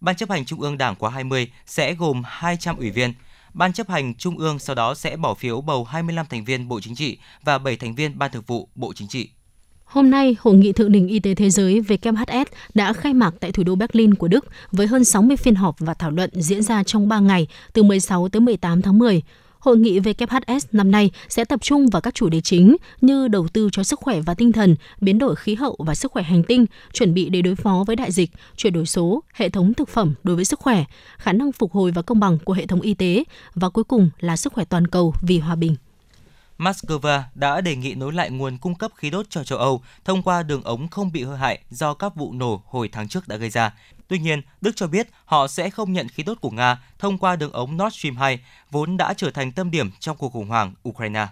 Ban 0.01 0.17
chấp 0.17 0.31
hành 0.31 0.45
Trung 0.45 0.61
ương 0.61 0.79
Đảng 0.79 0.95
khóa 0.95 1.11
20 1.11 1.53
sẽ 1.67 1.95
gồm 1.95 2.23
200 2.27 2.77
ủy 2.77 2.91
viên. 2.91 3.15
Ban 3.55 3.73
chấp 3.73 3.89
hành 3.89 4.15
Trung 4.15 4.39
ương 4.39 4.59
sau 4.59 4.77
đó 4.77 4.95
sẽ 4.95 5.17
bỏ 5.17 5.35
phiếu 5.35 5.61
bầu 5.61 5.85
25 5.85 6.27
thành 6.27 6.45
viên 6.45 6.69
Bộ 6.69 6.81
Chính 6.81 6.95
trị 6.95 7.19
và 7.43 7.59
7 7.59 7.77
thành 7.77 7.95
viên 7.95 8.19
Ban 8.19 8.31
Thường 8.31 8.45
vụ 8.47 8.69
Bộ 8.75 8.93
Chính 8.93 9.09
trị. 9.09 9.31
Hôm 9.91 10.11
nay, 10.11 10.37
Hội 10.41 10.55
nghị 10.55 10.73
Thượng 10.73 10.93
đỉnh 10.93 11.09
Y 11.09 11.21
tế 11.21 11.35
Thế 11.35 11.51
giới 11.51 11.81
WHS 11.81 12.45
đã 12.75 12.93
khai 12.93 13.15
mạc 13.15 13.35
tại 13.41 13.53
thủ 13.53 13.63
đô 13.63 13.75
Berlin 13.75 14.15
của 14.15 14.29
Đức 14.29 14.47
với 14.73 14.87
hơn 14.87 15.05
60 15.05 15.37
phiên 15.37 15.55
họp 15.55 15.77
và 15.79 15.95
thảo 15.95 16.11
luận 16.11 16.31
diễn 16.33 16.63
ra 16.63 16.83
trong 16.83 17.09
3 17.09 17.21
ngày 17.21 17.47
từ 17.73 17.83
16 17.83 18.29
tới 18.29 18.41
18 18.41 18.83
tháng 18.83 18.99
10. 18.99 19.23
Hội 19.59 19.77
nghị 19.77 20.01
WHS 20.01 20.61
năm 20.73 20.91
nay 20.91 21.11
sẽ 21.29 21.45
tập 21.45 21.61
trung 21.63 21.87
vào 21.87 22.03
các 22.03 22.15
chủ 22.15 22.29
đề 22.29 22.41
chính 22.41 22.77
như 23.01 23.29
đầu 23.29 23.49
tư 23.49 23.69
cho 23.73 23.83
sức 23.83 24.01
khỏe 24.01 24.21
và 24.21 24.35
tinh 24.35 24.53
thần, 24.53 24.77
biến 25.01 25.19
đổi 25.19 25.37
khí 25.37 25.55
hậu 25.55 25.77
và 25.79 25.95
sức 25.95 26.13
khỏe 26.13 26.23
hành 26.23 26.43
tinh, 26.43 26.67
chuẩn 26.93 27.15
bị 27.15 27.29
để 27.29 27.43
đối 27.43 27.55
phó 27.55 27.85
với 27.87 27.97
đại 27.97 28.13
dịch, 28.13 28.31
chuyển 28.57 28.73
đổi 28.73 28.87
số, 28.87 29.23
hệ 29.35 29.49
thống 29.49 29.75
thực 29.75 29.89
phẩm 29.89 30.15
đối 30.23 30.37
với 30.37 30.45
sức 30.45 30.61
khỏe, 30.61 30.85
khả 31.19 31.33
năng 31.33 31.53
phục 31.53 31.73
hồi 31.73 31.91
và 31.91 32.03
công 32.03 32.21
bằng 32.21 32.39
của 32.45 32.53
hệ 32.53 32.67
thống 32.67 32.81
y 32.81 32.95
tế 32.95 33.25
và 33.55 33.69
cuối 33.69 33.85
cùng 33.85 34.11
là 34.21 34.37
sức 34.37 34.53
khỏe 34.53 34.65
toàn 34.65 34.87
cầu 34.87 35.15
vì 35.23 35.39
hòa 35.39 35.57
bình. 35.57 35.77
Moscow 36.61 37.21
đã 37.35 37.61
đề 37.61 37.77
nghị 37.77 37.95
nối 37.95 38.13
lại 38.13 38.31
nguồn 38.31 38.59
cung 38.59 38.75
cấp 38.75 38.91
khí 38.97 39.11
đốt 39.11 39.27
cho 39.31 39.45
châu 39.45 39.59
Âu 39.59 39.83
thông 40.05 40.23
qua 40.23 40.43
đường 40.43 40.63
ống 40.63 40.89
không 40.89 41.13
bị 41.13 41.23
hư 41.23 41.35
hại 41.35 41.59
do 41.71 41.95
các 41.95 42.17
vụ 42.17 42.33
nổ 42.33 42.63
hồi 42.67 42.89
tháng 42.93 43.09
trước 43.09 43.29
đã 43.29 43.37
gây 43.37 43.51
ra. 43.51 43.75
Tuy 44.09 44.19
nhiên, 44.19 44.43
Đức 44.61 44.77
cho 44.77 44.87
biết 44.87 45.09
họ 45.25 45.49
sẽ 45.49 45.71
không 45.71 45.93
nhận 45.93 46.09
khí 46.09 46.23
đốt 46.23 46.41
của 46.41 46.51
Nga 46.51 46.79
thông 46.99 47.19
qua 47.19 47.37
đường 47.37 47.53
ống 47.53 47.77
Nord 47.77 47.97
Stream 47.97 48.17
2, 48.17 48.39
vốn 48.71 48.97
đã 48.97 49.15
trở 49.15 49.31
thành 49.31 49.53
tâm 49.53 49.71
điểm 49.71 49.91
trong 50.01 50.17
cuộc 50.17 50.33
khủng 50.33 50.49
hoảng 50.49 50.75
Ukraine. 50.89 51.27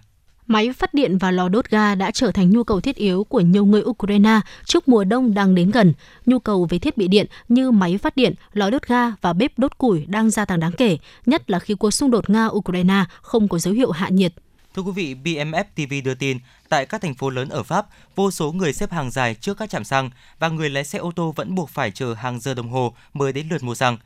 Máy 0.47 0.73
phát 0.73 0.95
điện 0.95 1.19
và 1.19 1.31
lò 1.31 1.49
đốt 1.49 1.71
ga 1.71 1.95
đã 1.95 2.11
trở 2.11 2.31
thành 2.33 2.51
nhu 2.51 2.65
cầu 2.65 2.81
thiết 2.81 2.97
yếu 2.97 3.25
của 3.25 3.41
nhiều 3.41 3.65
người 3.65 3.83
Ukraine 3.83 4.41
trước 4.65 4.89
mùa 4.89 5.05
đông 5.05 5.35
đang 5.35 5.55
đến 5.55 5.71
gần. 5.71 5.95
Nhu 6.27 6.39
cầu 6.39 6.67
về 6.71 6.79
thiết 6.79 6.97
bị 6.97 7.09
điện 7.09 7.27
như 7.49 7.71
máy 7.71 7.99
phát 7.99 8.17
điện, 8.17 8.35
lò 8.53 8.71
đốt 8.71 8.87
ga 8.87 9.11
và 9.21 9.33
bếp 9.33 9.59
đốt 9.59 9.79
củi 9.79 10.07
đang 10.07 10.31
gia 10.31 10.45
tăng 10.45 10.61
đáng 10.61 10.73
kể, 10.73 10.99
nhất 11.27 11.51
là 11.51 11.59
khi 11.59 11.75
cuộc 11.75 11.91
xung 11.91 12.11
đột 12.11 12.31
Nga-Ukraine 12.31 13.05
không 13.23 13.49
có 13.49 13.59
dấu 13.59 13.75
hiệu 13.75 13.91
hạ 13.91 14.09
nhiệt. 14.09 14.33
Thưa 14.75 14.83
quý 14.83 14.93
vị, 14.93 15.15
BMF 15.25 15.65
TV 15.75 16.05
đưa 16.05 16.15
tin, 16.15 16.39
tại 16.69 16.87
các 16.87 17.03
thành 17.03 17.15
phố 17.15 17.31
lớn 17.31 17.49
ở 17.49 17.63
Pháp, 17.63 17.87
vô 18.15 18.31
số 18.31 18.53
người 18.53 18.73
xếp 18.73 18.93
hàng 18.93 19.11
dài 19.11 19.35
trước 19.35 19.59
các 19.59 19.71
trạm 19.71 19.85
xăng 19.85 20.11
và 20.39 20.49
người 20.49 20.71
lái 20.71 20.85
xe 20.85 20.99
ô 20.99 21.13
tô 21.17 21.33
vẫn 21.37 21.55
buộc 21.55 21.71
phải 21.71 21.91
chờ 21.91 22.15
hàng 22.15 22.41
giờ 22.41 22.55
đồng 22.55 22.69
hồ 22.69 22.95
mới 23.13 23.33
đến 23.33 23.49
lượt 23.49 23.63
mua 23.63 23.75
xăng. 23.75 23.97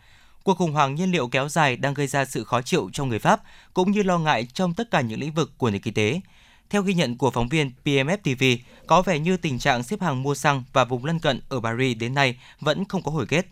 Cuộc 0.43 0.59
khủng 0.59 0.73
hoảng 0.73 0.95
nhiên 0.95 1.13
liệu 1.13 1.29
kéo 1.29 1.49
dài 1.49 1.77
đang 1.77 1.95
gây 1.95 2.07
ra 2.07 2.25
sự 2.25 2.45
khó 2.45 2.63
chịu 2.63 2.91
cho 2.93 3.05
người 3.05 3.19
Pháp, 3.19 3.43
cũng 3.75 3.91
như 3.91 4.03
lo 4.03 4.19
ngại 4.19 4.47
trong 4.55 4.75
tất 4.75 4.91
cả 4.91 5.01
những 5.01 5.21
lĩnh 5.21 5.33
vực 5.33 5.53
của 5.59 5.71
nền 5.71 5.83
kinh 5.83 5.95
tế. 5.95 6.21
Theo 6.71 6.83
ghi 6.83 6.95
nhận 6.95 7.19
của 7.19 7.31
phóng 7.31 7.49
viên 7.49 7.71
BMF 7.85 8.17
TV, 8.17 8.65
có 8.87 9.03
vẻ 9.03 9.19
như 9.19 9.37
tình 9.37 9.59
trạng 9.59 9.83
xếp 9.83 10.01
hàng 10.01 10.23
mua 10.23 10.35
xăng 10.35 10.65
và 10.73 10.85
vùng 10.85 11.05
lân 11.05 11.19
cận 11.19 11.41
ở 11.49 11.61
Paris 11.61 11.99
đến 11.99 12.15
nay 12.15 12.39
vẫn 12.61 12.85
không 12.85 13.03
có 13.03 13.11
hồi 13.11 13.27
kết. 13.27 13.47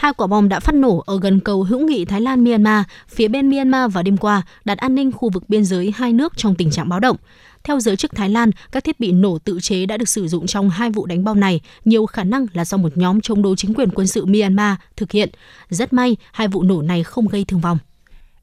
Hai 0.00 0.12
quả 0.12 0.26
bom 0.26 0.48
đã 0.48 0.60
phát 0.60 0.74
nổ 0.74 1.02
ở 1.06 1.18
gần 1.20 1.40
cầu 1.40 1.62
hữu 1.62 1.80
nghị 1.80 2.04
Thái 2.04 2.20
Lan 2.20 2.44
Myanmar, 2.44 2.84
phía 3.08 3.28
bên 3.28 3.50
Myanmar 3.50 3.92
vào 3.92 4.02
đêm 4.02 4.16
qua, 4.16 4.42
đặt 4.64 4.78
an 4.78 4.94
ninh 4.94 5.12
khu 5.12 5.30
vực 5.30 5.48
biên 5.48 5.64
giới 5.64 5.92
hai 5.96 6.12
nước 6.12 6.36
trong 6.36 6.54
tình 6.54 6.70
trạng 6.70 6.88
báo 6.88 7.00
động. 7.00 7.16
Theo 7.64 7.80
giới 7.80 7.96
chức 7.96 8.14
Thái 8.14 8.28
Lan, 8.28 8.50
các 8.72 8.84
thiết 8.84 9.00
bị 9.00 9.12
nổ 9.12 9.38
tự 9.38 9.58
chế 9.62 9.86
đã 9.86 9.96
được 9.96 10.08
sử 10.08 10.28
dụng 10.28 10.46
trong 10.46 10.70
hai 10.70 10.90
vụ 10.90 11.06
đánh 11.06 11.24
bom 11.24 11.40
này, 11.40 11.60
nhiều 11.84 12.06
khả 12.06 12.24
năng 12.24 12.46
là 12.52 12.64
do 12.64 12.76
một 12.76 12.96
nhóm 12.96 13.20
chống 13.20 13.42
đối 13.42 13.56
chính 13.56 13.74
quyền 13.74 13.90
quân 13.90 14.06
sự 14.06 14.26
Myanmar 14.26 14.74
thực 14.96 15.12
hiện. 15.12 15.30
Rất 15.68 15.92
may, 15.92 16.16
hai 16.32 16.48
vụ 16.48 16.62
nổ 16.62 16.82
này 16.82 17.02
không 17.02 17.28
gây 17.28 17.44
thương 17.44 17.60
vong. 17.60 17.78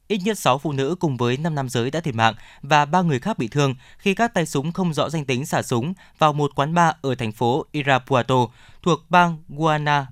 Ít 0.08 0.18
nhất 0.24 0.38
6 0.38 0.58
phụ 0.58 0.72
nữ 0.72 0.94
cùng 1.00 1.16
với 1.16 1.36
5 1.36 1.54
nam 1.54 1.68
giới 1.68 1.90
đã 1.90 2.00
thiệt 2.00 2.14
mạng 2.14 2.34
và 2.62 2.84
3 2.84 3.02
người 3.02 3.18
khác 3.18 3.38
bị 3.38 3.48
thương 3.48 3.74
khi 3.98 4.14
các 4.14 4.34
tay 4.34 4.46
súng 4.46 4.72
không 4.72 4.94
rõ 4.94 5.10
danh 5.10 5.24
tính 5.24 5.46
xả 5.46 5.62
súng 5.62 5.94
vào 6.18 6.32
một 6.32 6.54
quán 6.54 6.74
bar 6.74 6.94
ở 7.02 7.14
thành 7.14 7.32
phố 7.32 7.64
Irapuato 7.72 8.46
thuộc 8.82 9.00
bang 9.08 9.36
Guana 9.48 10.06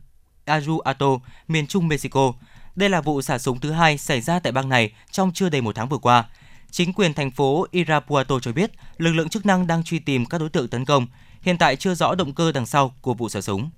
Aruato, 0.47 1.07
miền 1.49 1.67
trung 1.67 1.89
Mexico. 1.89 2.33
Đây 2.75 2.89
là 2.89 3.01
vụ 3.01 3.23
xả 3.23 3.39
súng 3.39 3.61
thứ 3.61 3.71
hai 3.71 3.99
xảy 3.99 4.21
ra 4.21 4.39
tại 4.39 4.53
bang 4.53 4.69
này 4.69 4.93
trong 5.11 5.33
chưa 5.33 5.49
đầy 5.49 5.61
một 5.61 5.75
tháng 5.75 5.89
vừa 5.89 5.99
qua. 5.99 6.25
Chính 6.71 6.93
quyền 6.93 7.15
thành 7.15 7.31
phố 7.31 7.67
Irapuato 7.71 8.39
cho 8.41 8.53
biết 8.53 8.71
lực 8.97 9.13
lượng 9.13 9.29
chức 9.29 9.47
năng 9.47 9.67
đang 9.67 9.85
truy 9.85 9.99
tìm 9.99 10.27
các 10.27 10.39
đối 10.39 10.49
tượng 10.49 10.69
tấn 10.69 10.85
công. 10.85 11.07
Hiện 11.41 11.59
tại 11.59 11.77
chưa 11.77 11.95
rõ 11.95 12.15
động 12.15 12.35
cơ 12.35 12.53
đằng 12.53 12.67
sau 12.67 12.95
của 13.01 13.15
vụ 13.15 13.29
xả 13.29 13.41
súng. 13.41 13.71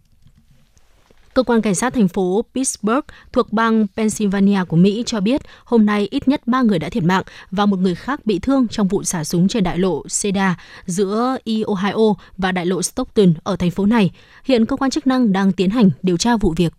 Cơ 1.34 1.42
quan 1.42 1.62
cảnh 1.62 1.74
sát 1.74 1.94
thành 1.94 2.08
phố 2.08 2.44
Pittsburgh 2.54 3.04
thuộc 3.32 3.52
bang 3.52 3.86
Pennsylvania 3.96 4.64
của 4.68 4.76
Mỹ 4.76 5.02
cho 5.06 5.20
biết 5.20 5.40
hôm 5.64 5.86
nay 5.86 6.08
ít 6.10 6.28
nhất 6.28 6.46
3 6.46 6.62
người 6.62 6.78
đã 6.78 6.88
thiệt 6.88 7.04
mạng 7.04 7.22
và 7.50 7.66
một 7.66 7.78
người 7.78 7.94
khác 7.94 8.26
bị 8.26 8.38
thương 8.38 8.68
trong 8.68 8.88
vụ 8.88 9.04
xả 9.04 9.24
súng 9.24 9.48
trên 9.48 9.64
đại 9.64 9.78
lộ 9.78 10.02
Cedar 10.22 10.52
giữa 10.86 11.36
E 11.44 11.54
Ohio 11.66 12.14
và 12.36 12.52
đại 12.52 12.66
lộ 12.66 12.82
Stockton 12.82 13.34
ở 13.42 13.56
thành 13.56 13.70
phố 13.70 13.86
này. 13.86 14.10
Hiện 14.44 14.66
cơ 14.66 14.76
quan 14.76 14.90
chức 14.90 15.06
năng 15.06 15.32
đang 15.32 15.52
tiến 15.52 15.70
hành 15.70 15.90
điều 16.02 16.16
tra 16.16 16.36
vụ 16.36 16.54
việc. 16.56 16.72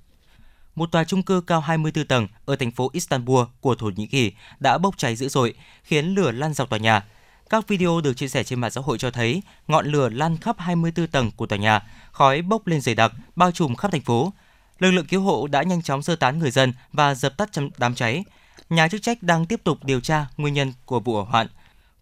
một 0.75 0.91
tòa 0.91 1.03
trung 1.03 1.23
cư 1.23 1.41
cao 1.41 1.61
24 1.61 2.05
tầng 2.05 2.27
ở 2.45 2.55
thành 2.55 2.71
phố 2.71 2.89
Istanbul 2.93 3.43
của 3.61 3.75
Thổ 3.75 3.91
Nhĩ 3.95 4.07
Kỳ 4.07 4.31
đã 4.59 4.77
bốc 4.77 4.97
cháy 4.97 5.15
dữ 5.15 5.29
dội, 5.29 5.53
khiến 5.83 6.15
lửa 6.15 6.31
lan 6.31 6.53
dọc 6.53 6.69
tòa 6.69 6.79
nhà. 6.79 7.03
Các 7.49 7.67
video 7.67 8.01
được 8.01 8.13
chia 8.13 8.27
sẻ 8.27 8.43
trên 8.43 8.59
mạng 8.59 8.71
xã 8.71 8.81
hội 8.81 8.97
cho 8.97 9.11
thấy 9.11 9.41
ngọn 9.67 9.85
lửa 9.85 10.09
lan 10.09 10.37
khắp 10.37 10.55
24 10.59 11.07
tầng 11.07 11.31
của 11.35 11.45
tòa 11.45 11.59
nhà, 11.59 11.81
khói 12.11 12.41
bốc 12.41 12.67
lên 12.67 12.81
dày 12.81 12.95
đặc, 12.95 13.11
bao 13.35 13.51
trùm 13.51 13.75
khắp 13.75 13.91
thành 13.91 14.01
phố. 14.01 14.33
Lực 14.79 14.91
lượng 14.91 15.05
cứu 15.05 15.21
hộ 15.21 15.47
đã 15.47 15.63
nhanh 15.63 15.81
chóng 15.81 16.03
sơ 16.03 16.15
tán 16.15 16.39
người 16.39 16.51
dân 16.51 16.73
và 16.93 17.15
dập 17.15 17.37
tắt 17.37 17.49
đám 17.77 17.95
cháy. 17.95 18.23
Nhà 18.69 18.87
chức 18.87 19.01
trách 19.01 19.23
đang 19.23 19.45
tiếp 19.45 19.61
tục 19.63 19.77
điều 19.83 19.99
tra 19.99 20.27
nguyên 20.37 20.53
nhân 20.53 20.73
của 20.85 20.99
vụ 20.99 21.13
hỏa 21.13 21.23
hoạn. 21.23 21.47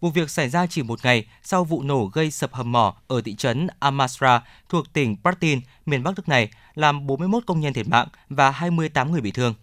Vụ 0.00 0.10
việc 0.10 0.30
xảy 0.30 0.48
ra 0.48 0.66
chỉ 0.66 0.82
một 0.82 1.04
ngày 1.04 1.26
sau 1.42 1.64
vụ 1.64 1.82
nổ 1.82 2.10
gây 2.12 2.30
sập 2.30 2.54
hầm 2.54 2.72
mỏ 2.72 2.94
ở 3.08 3.20
thị 3.20 3.34
trấn 3.34 3.66
Amasra 3.78 4.42
thuộc 4.68 4.92
tỉnh 4.92 5.16
Pratin, 5.22 5.60
miền 5.86 6.02
Bắc 6.02 6.10
nước 6.16 6.28
này, 6.28 6.48
làm 6.74 7.06
41 7.06 7.42
công 7.46 7.60
nhân 7.60 7.72
thiệt 7.72 7.88
mạng 7.88 8.08
và 8.28 8.50
28 8.50 9.12
người 9.12 9.20
bị 9.20 9.30
thương. 9.30 9.54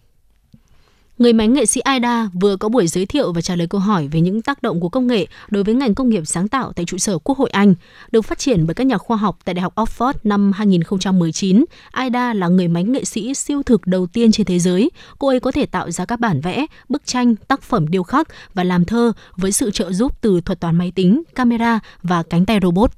Người 1.18 1.32
máy 1.32 1.48
nghệ 1.48 1.66
sĩ 1.66 1.80
Aida 1.80 2.28
vừa 2.40 2.56
có 2.56 2.68
buổi 2.68 2.86
giới 2.86 3.06
thiệu 3.06 3.32
và 3.32 3.40
trả 3.40 3.56
lời 3.56 3.66
câu 3.66 3.80
hỏi 3.80 4.08
về 4.08 4.20
những 4.20 4.42
tác 4.42 4.62
động 4.62 4.80
của 4.80 4.88
công 4.88 5.06
nghệ 5.06 5.26
đối 5.48 5.64
với 5.64 5.74
ngành 5.74 5.94
công 5.94 6.08
nghiệp 6.08 6.22
sáng 6.26 6.48
tạo 6.48 6.72
tại 6.72 6.84
trụ 6.84 6.98
sở 6.98 7.18
Quốc 7.18 7.38
hội 7.38 7.50
Anh. 7.50 7.74
Được 8.12 8.22
phát 8.22 8.38
triển 8.38 8.66
bởi 8.66 8.74
các 8.74 8.86
nhà 8.86 8.98
khoa 8.98 9.16
học 9.16 9.38
tại 9.44 9.54
Đại 9.54 9.62
học 9.62 9.74
Oxford 9.74 10.12
năm 10.24 10.52
2019, 10.52 11.64
Aida 11.90 12.34
là 12.34 12.48
người 12.48 12.68
máy 12.68 12.84
nghệ 12.84 13.04
sĩ 13.04 13.34
siêu 13.34 13.62
thực 13.62 13.86
đầu 13.86 14.06
tiên 14.06 14.32
trên 14.32 14.46
thế 14.46 14.58
giới. 14.58 14.90
Cô 15.18 15.28
ấy 15.28 15.40
có 15.40 15.52
thể 15.52 15.66
tạo 15.66 15.90
ra 15.90 16.04
các 16.04 16.20
bản 16.20 16.40
vẽ, 16.40 16.66
bức 16.88 17.06
tranh, 17.06 17.36
tác 17.36 17.62
phẩm 17.62 17.88
điêu 17.88 18.02
khắc 18.02 18.28
và 18.54 18.64
làm 18.64 18.84
thơ 18.84 19.12
với 19.36 19.52
sự 19.52 19.70
trợ 19.70 19.92
giúp 19.92 20.12
từ 20.20 20.40
thuật 20.40 20.60
toán 20.60 20.78
máy 20.78 20.92
tính, 20.94 21.22
camera 21.34 21.80
và 22.02 22.22
cánh 22.22 22.46
tay 22.46 22.58
robot. 22.62 22.90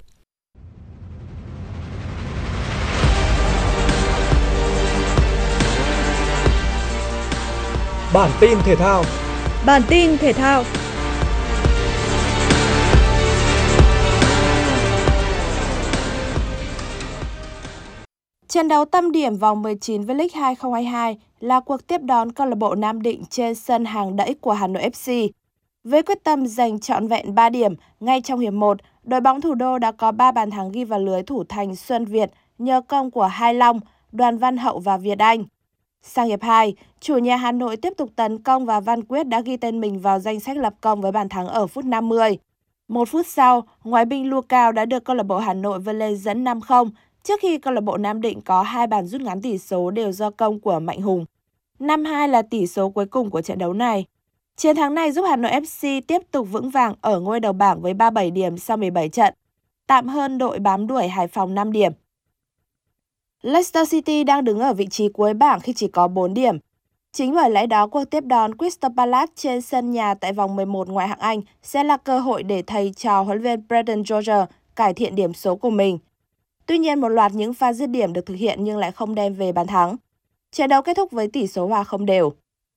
Bản 8.15 8.31
tin 8.41 8.59
thể 8.65 8.77
thao. 8.77 9.05
Bản 9.67 9.83
tin 9.89 10.19
thể 10.19 10.33
thao. 10.33 10.65
Trận 18.49 18.69
đấu 18.69 18.85
tâm 18.85 19.13
điểm 19.13 19.37
vòng 19.37 19.63
19 19.63 20.03
V-League 20.03 20.29
2022 20.35 21.19
là 21.41 21.61
cuộc 21.61 21.87
tiếp 21.87 21.99
đón 22.03 22.33
câu 22.33 22.47
lạc 22.47 22.55
bộ 22.55 22.75
Nam 22.75 23.03
Định 23.03 23.23
trên 23.31 23.55
sân 23.55 23.85
hàng 23.85 24.17
đẫy 24.17 24.35
của 24.41 24.53
Hà 24.53 24.67
Nội 24.67 24.83
FC. 24.83 25.29
Với 25.85 26.03
quyết 26.03 26.25
tâm 26.25 26.47
giành 26.47 26.81
trọn 26.81 27.09
vẹn 27.09 27.35
3 27.35 27.49
điểm 27.49 27.75
ngay 28.01 28.21
trong 28.21 28.41
hiệp 28.41 28.53
1, 28.53 28.77
đội 29.05 29.21
bóng 29.21 29.41
thủ 29.41 29.55
đô 29.55 29.79
đã 29.79 29.93
có 29.93 30.13
3 30.13 30.33
bàn 30.33 30.51
thắng 30.51 30.73
ghi 30.73 30.85
vào 30.85 31.01
lưới 31.01 31.23
thủ 31.23 31.45
thành 31.49 31.77
Xuân 31.77 32.05
Việt 32.05 32.31
nhờ 32.59 32.81
công 32.81 33.11
của 33.11 33.27
Hai 33.27 33.55
Long, 33.55 33.81
Đoàn 34.13 34.39
Văn 34.39 34.57
Hậu 34.57 34.79
và 34.79 34.97
Việt 34.97 35.19
Anh. 35.19 35.45
Sang 36.09 36.29
hiệp 36.29 36.43
2, 36.43 36.75
chủ 37.01 37.19
nhà 37.19 37.37
Hà 37.37 37.53
Nội 37.53 37.77
tiếp 37.77 37.93
tục 37.97 38.11
tấn 38.17 38.39
công 38.39 38.67
và 38.67 38.81
Văn 38.81 39.05
Quyết 39.05 39.29
đã 39.29 39.41
ghi 39.41 39.57
tên 39.57 39.81
mình 39.81 39.99
vào 39.99 40.19
danh 40.19 40.41
sách 40.41 40.57
lập 40.57 40.75
công 40.81 41.01
với 41.01 41.13
bàn 41.13 41.29
thắng 41.29 41.47
ở 41.47 41.67
phút 41.67 41.85
50. 41.85 42.39
Một 42.89 43.09
phút 43.09 43.27
sau, 43.27 43.63
ngoại 43.85 44.05
binh 44.05 44.31
Lucao 44.31 44.73
đã 44.73 44.85
được 44.85 45.05
câu 45.05 45.17
lạc 45.17 45.23
bộ 45.23 45.39
Hà 45.39 45.55
Nội 45.55 45.79
vươn 45.79 45.99
lên 45.99 46.17
dẫn 46.17 46.45
5-0 46.45 46.91
trước 47.23 47.41
khi 47.43 47.59
câu 47.59 47.75
lạc 47.75 47.81
bộ 47.81 47.97
Nam 47.97 48.21
Định 48.21 48.41
có 48.41 48.63
hai 48.63 48.87
bàn 48.87 49.07
rút 49.07 49.21
ngắn 49.21 49.43
tỷ 49.43 49.59
số 49.59 49.91
đều 49.91 50.13
do 50.13 50.31
công 50.31 50.61
của 50.61 50.81
Mạnh 50.81 51.03
Hùng. 51.03 51.25
5-2 51.81 52.29
là 52.29 52.43
tỷ 52.43 52.67
số 52.67 52.91
cuối 52.91 53.07
cùng 53.07 53.31
của 53.31 53.43
trận 53.43 53.59
đấu 53.59 53.73
này. 53.73 54.05
Chiến 54.57 54.77
thắng 54.77 54.95
này 54.95 55.13
giúp 55.13 55.25
Hà 55.29 55.37
Nội 55.37 55.53
FC 55.53 56.01
tiếp 56.07 56.23
tục 56.31 56.49
vững 56.51 56.71
vàng 56.71 56.95
ở 57.01 57.21
ngôi 57.21 57.41
đầu 57.41 57.53
bảng 57.53 57.81
với 57.81 57.95
37 57.95 58.31
điểm 58.31 58.59
sau 58.59 58.77
17 58.77 59.09
trận, 59.09 59.35
tạm 59.87 60.07
hơn 60.07 60.39
đội 60.39 60.59
bám 60.59 60.87
đuổi 60.87 61.09
Hải 61.09 61.29
Phòng 61.29 61.55
5 61.55 61.73
điểm. 61.73 61.93
Leicester 63.43 63.91
City 63.91 64.25
đang 64.25 64.45
đứng 64.45 64.59
ở 64.59 64.73
vị 64.73 64.87
trí 64.91 65.09
cuối 65.09 65.35
bảng 65.35 65.61
khi 65.61 65.73
chỉ 65.73 65.89
có 65.89 66.09
4 66.09 66.35
điểm. 66.35 66.59
Chính 67.13 67.35
bởi 67.35 67.51
lẽ 67.51 67.67
đó 67.67 67.87
cuộc 67.87 68.05
tiếp 68.05 68.25
đón 68.25 68.59
Crystal 68.59 68.93
Palace 68.97 69.33
trên 69.37 69.61
sân 69.61 69.91
nhà 69.91 70.15
tại 70.15 70.33
vòng 70.33 70.57
11 70.57 70.89
ngoại 70.89 71.09
hạng 71.09 71.19
Anh 71.19 71.41
sẽ 71.63 71.85
là 71.85 71.97
cơ 71.97 72.19
hội 72.19 72.43
để 72.43 72.63
thầy 72.63 72.93
trò 72.97 73.23
huấn 73.23 73.43
luyện 73.43 73.61
viên 73.61 73.69
Brendan 73.69 74.05
Rodgers 74.05 74.51
cải 74.77 74.95
thiện 74.95 75.15
điểm 75.15 75.35
số 75.35 75.57
của 75.57 75.71
mình. 75.71 75.99
Tuy 76.67 76.79
nhiên 76.79 77.01
một 77.01 77.09
loạt 77.09 77.33
những 77.35 77.55
pha 77.55 77.73
dứt 77.73 77.87
điểm 77.87 78.13
được 78.13 78.27
thực 78.27 78.35
hiện 78.35 78.65
nhưng 78.65 78.79
lại 78.79 78.93
không 78.93 79.15
đem 79.15 79.35
về 79.35 79.53
bàn 79.53 79.67
thắng. 79.67 79.97
Trận 80.53 80.69
đấu 80.69 80.83
kết 80.83 80.97
thúc 80.97 81.11
với 81.11 81.29
tỷ 81.29 81.47
số 81.47 81.67
hòa 81.67 81.85
không 81.85 82.07
đều. 82.07 82.33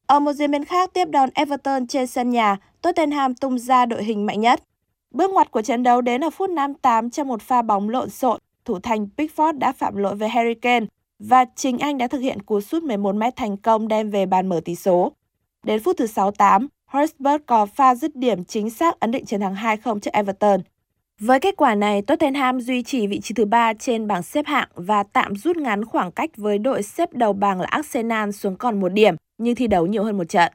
Ở 0.08 0.20
một 0.20 0.34
diễn 0.34 0.52
biến 0.52 0.66
khác 0.66 0.90
tiếp 0.94 1.06
đón 1.06 1.30
Everton 1.34 1.88
trên 1.88 2.08
sân 2.08 2.30
nhà, 2.30 2.58
Tottenham 2.82 3.36
tung 3.36 3.60
ra 3.60 3.86
đội 3.86 4.04
hình 4.04 4.26
mạnh 4.26 4.42
nhất. 4.42 4.64
Bước 5.12 5.32
ngoặt 5.32 5.52
của 5.52 5.62
trận 5.62 5.84
đấu 5.84 6.02
đến 6.02 6.24
ở 6.24 6.30
phút 6.30 6.50
58 6.50 7.10
trong 7.10 7.28
một 7.28 7.42
pha 7.42 7.62
bóng 7.62 7.90
lộn 7.90 8.10
xộn 8.10 8.40
thủ 8.66 8.80
thành 8.80 9.08
Pickford 9.18 9.58
đã 9.58 9.72
phạm 9.72 9.96
lỗi 9.96 10.16
với 10.16 10.30
Harry 10.30 10.54
Kane 10.54 10.86
và 11.20 11.46
chính 11.56 11.80
anh 11.80 11.98
đã 11.98 12.08
thực 12.08 12.20
hiện 12.20 12.42
cú 12.42 12.62
sút 12.62 12.84
11 12.84 13.16
m 13.16 13.22
thành 13.36 13.58
công 13.58 13.88
đem 13.88 14.10
về 14.10 14.26
bàn 14.26 14.50
mở 14.50 14.62
tỷ 14.66 14.76
số. 14.76 15.12
Đến 15.64 15.84
phút 15.84 15.98
thứ 15.98 16.08
68, 16.08 16.68
Hotspur 16.86 17.42
có 17.46 17.66
pha 17.66 17.96
dứt 17.96 18.16
điểm 18.16 18.44
chính 18.44 18.70
xác 18.70 19.00
ấn 19.00 19.12
định 19.12 19.26
chiến 19.26 19.42
thắng 19.42 19.56
2-0 19.56 20.00
trước 20.00 20.14
Everton. 20.14 20.62
Với 21.20 21.40
kết 21.40 21.56
quả 21.58 21.76
này, 21.76 22.02
Tottenham 22.02 22.62
duy 22.62 22.84
trì 22.84 23.08
vị 23.08 23.20
trí 23.20 23.34
thứ 23.34 23.46
ba 23.46 23.74
trên 23.74 24.08
bảng 24.08 24.24
xếp 24.24 24.46
hạng 24.46 24.68
và 24.76 25.04
tạm 25.04 25.36
rút 25.36 25.58
ngắn 25.58 25.86
khoảng 25.86 26.12
cách 26.12 26.30
với 26.38 26.58
đội 26.58 26.84
xếp 26.84 27.14
đầu 27.14 27.34
bảng 27.34 27.62
là 27.62 27.68
Arsenal 27.68 28.32
xuống 28.32 28.56
còn 28.56 28.80
một 28.80 28.90
điểm, 28.90 29.16
nhưng 29.38 29.56
thi 29.56 29.68
đấu 29.68 29.88
nhiều 29.88 30.04
hơn 30.04 30.18
một 30.18 30.30
trận. 30.30 30.54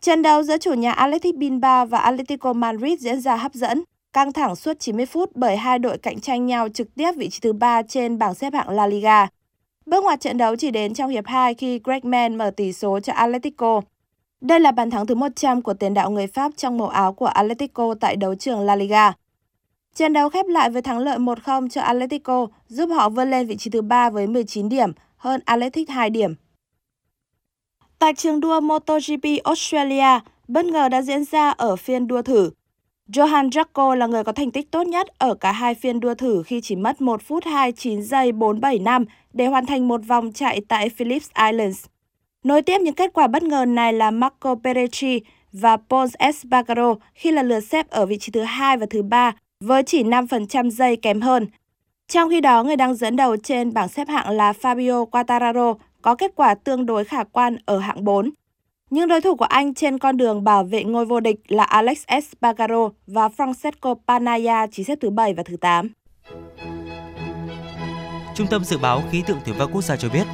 Trận 0.00 0.22
đấu 0.22 0.42
giữa 0.42 0.58
chủ 0.58 0.72
nhà 0.72 0.92
Athletic 0.92 1.36
Bilbao 1.36 1.86
và 1.86 1.98
Atletico 1.98 2.52
Madrid 2.52 3.00
diễn 3.00 3.20
ra 3.20 3.36
hấp 3.36 3.54
dẫn. 3.54 3.82
Căng 4.12 4.32
thẳng 4.32 4.56
suốt 4.56 4.78
90 4.80 5.06
phút 5.06 5.30
bởi 5.34 5.56
hai 5.56 5.78
đội 5.78 5.98
cạnh 5.98 6.20
tranh 6.20 6.46
nhau 6.46 6.68
trực 6.68 6.94
tiếp 6.94 7.12
vị 7.16 7.28
trí 7.28 7.40
thứ 7.40 7.52
ba 7.52 7.82
trên 7.82 8.18
bảng 8.18 8.34
xếp 8.34 8.54
hạng 8.54 8.70
La 8.70 8.86
Liga. 8.86 9.26
Bước 9.86 10.04
ngoặt 10.04 10.20
trận 10.20 10.36
đấu 10.36 10.56
chỉ 10.56 10.70
đến 10.70 10.94
trong 10.94 11.10
hiệp 11.10 11.26
2 11.26 11.54
khi 11.54 11.80
Gregman 11.84 12.38
mở 12.38 12.50
tỷ 12.50 12.72
số 12.72 13.00
cho 13.00 13.12
Atletico. 13.12 13.80
Đây 14.40 14.60
là 14.60 14.72
bàn 14.72 14.90
thắng 14.90 15.06
thứ 15.06 15.14
100 15.14 15.62
của 15.62 15.74
tiền 15.74 15.94
đạo 15.94 16.10
người 16.10 16.26
Pháp 16.26 16.52
trong 16.56 16.78
màu 16.78 16.88
áo 16.88 17.12
của 17.12 17.26
Atletico 17.26 17.94
tại 18.00 18.16
đấu 18.16 18.34
trường 18.34 18.60
La 18.60 18.76
Liga. 18.76 19.12
Trận 19.94 20.12
đấu 20.12 20.28
khép 20.28 20.46
lại 20.46 20.70
với 20.70 20.82
thắng 20.82 20.98
lợi 20.98 21.18
1-0 21.18 21.68
cho 21.68 21.80
Atletico, 21.80 22.46
giúp 22.68 22.86
họ 22.86 23.08
vươn 23.08 23.30
lên 23.30 23.46
vị 23.46 23.56
trí 23.56 23.70
thứ 23.70 23.82
3 23.82 24.10
với 24.10 24.26
19 24.26 24.68
điểm, 24.68 24.92
hơn 25.16 25.40
Atletic 25.44 25.90
2 25.90 26.10
điểm. 26.10 26.34
Tại 27.98 28.14
trường 28.14 28.40
đua 28.40 28.60
MotoGP 28.60 29.24
Australia, 29.44 30.20
bất 30.48 30.64
ngờ 30.64 30.88
đã 30.88 31.02
diễn 31.02 31.24
ra 31.24 31.50
ở 31.50 31.76
phiên 31.76 32.06
đua 32.06 32.22
thử. 32.22 32.50
Johan 33.12 33.50
Jaco 33.50 33.94
là 33.94 34.06
người 34.06 34.24
có 34.24 34.32
thành 34.32 34.50
tích 34.50 34.70
tốt 34.70 34.86
nhất 34.86 35.08
ở 35.18 35.34
cả 35.34 35.52
hai 35.52 35.74
phiên 35.74 36.00
đua 36.00 36.14
thử 36.14 36.42
khi 36.46 36.60
chỉ 36.60 36.76
mất 36.76 37.00
1 37.00 37.22
phút 37.22 37.44
29 37.44 38.02
giây 38.02 38.32
47 38.32 38.78
năm 38.78 39.04
để 39.32 39.46
hoàn 39.46 39.66
thành 39.66 39.88
một 39.88 40.00
vòng 40.06 40.32
chạy 40.32 40.60
tại 40.68 40.88
Phillips 40.88 41.30
Islands. 41.46 41.84
Nối 42.44 42.62
tiếp 42.62 42.78
những 42.80 42.94
kết 42.94 43.10
quả 43.12 43.26
bất 43.26 43.42
ngờ 43.42 43.64
này 43.64 43.92
là 43.92 44.10
Marco 44.10 44.54
Perecci 44.64 45.20
và 45.52 45.76
Pons 45.76 46.14
Espargaro 46.18 46.94
khi 47.14 47.32
lần 47.32 47.48
lượt 47.48 47.60
xếp 47.60 47.90
ở 47.90 48.06
vị 48.06 48.18
trí 48.18 48.32
thứ 48.32 48.40
hai 48.42 48.76
và 48.76 48.86
thứ 48.90 49.02
ba 49.02 49.32
với 49.60 49.82
chỉ 49.82 50.02
5% 50.02 50.70
giây 50.70 50.96
kém 50.96 51.20
hơn. 51.20 51.46
Trong 52.08 52.30
khi 52.30 52.40
đó, 52.40 52.62
người 52.62 52.76
đang 52.76 52.94
dẫn 52.94 53.16
đầu 53.16 53.36
trên 53.36 53.72
bảng 53.72 53.88
xếp 53.88 54.08
hạng 54.08 54.30
là 54.30 54.52
Fabio 54.52 55.04
Quartararo 55.04 55.74
có 56.02 56.14
kết 56.14 56.32
quả 56.36 56.54
tương 56.54 56.86
đối 56.86 57.04
khả 57.04 57.24
quan 57.24 57.56
ở 57.66 57.78
hạng 57.78 58.04
4. 58.04 58.30
Những 58.90 59.08
đối 59.08 59.20
thủ 59.20 59.36
của 59.36 59.44
anh 59.44 59.74
trên 59.74 59.98
con 59.98 60.16
đường 60.16 60.44
bảo 60.44 60.64
vệ 60.64 60.84
ngôi 60.84 61.06
vô 61.06 61.20
địch 61.20 61.36
là 61.48 61.64
Alex 61.64 62.02
Espargaro 62.06 62.88
và 63.06 63.28
Francesco 63.28 63.94
Panaya 64.08 64.66
chỉ 64.72 64.84
xếp 64.84 64.98
thứ 65.00 65.10
7 65.10 65.34
và 65.34 65.42
thứ 65.46 65.56
8. 65.56 65.88
Trung 68.34 68.46
tâm 68.46 68.64
Dự 68.64 68.78
báo 68.78 69.02
Khí 69.10 69.22
tượng 69.26 69.38
Thủy 69.44 69.54
văn 69.58 69.68
Quốc 69.72 69.82
gia 69.82 69.96
cho 69.96 70.08
biết, 70.08 70.24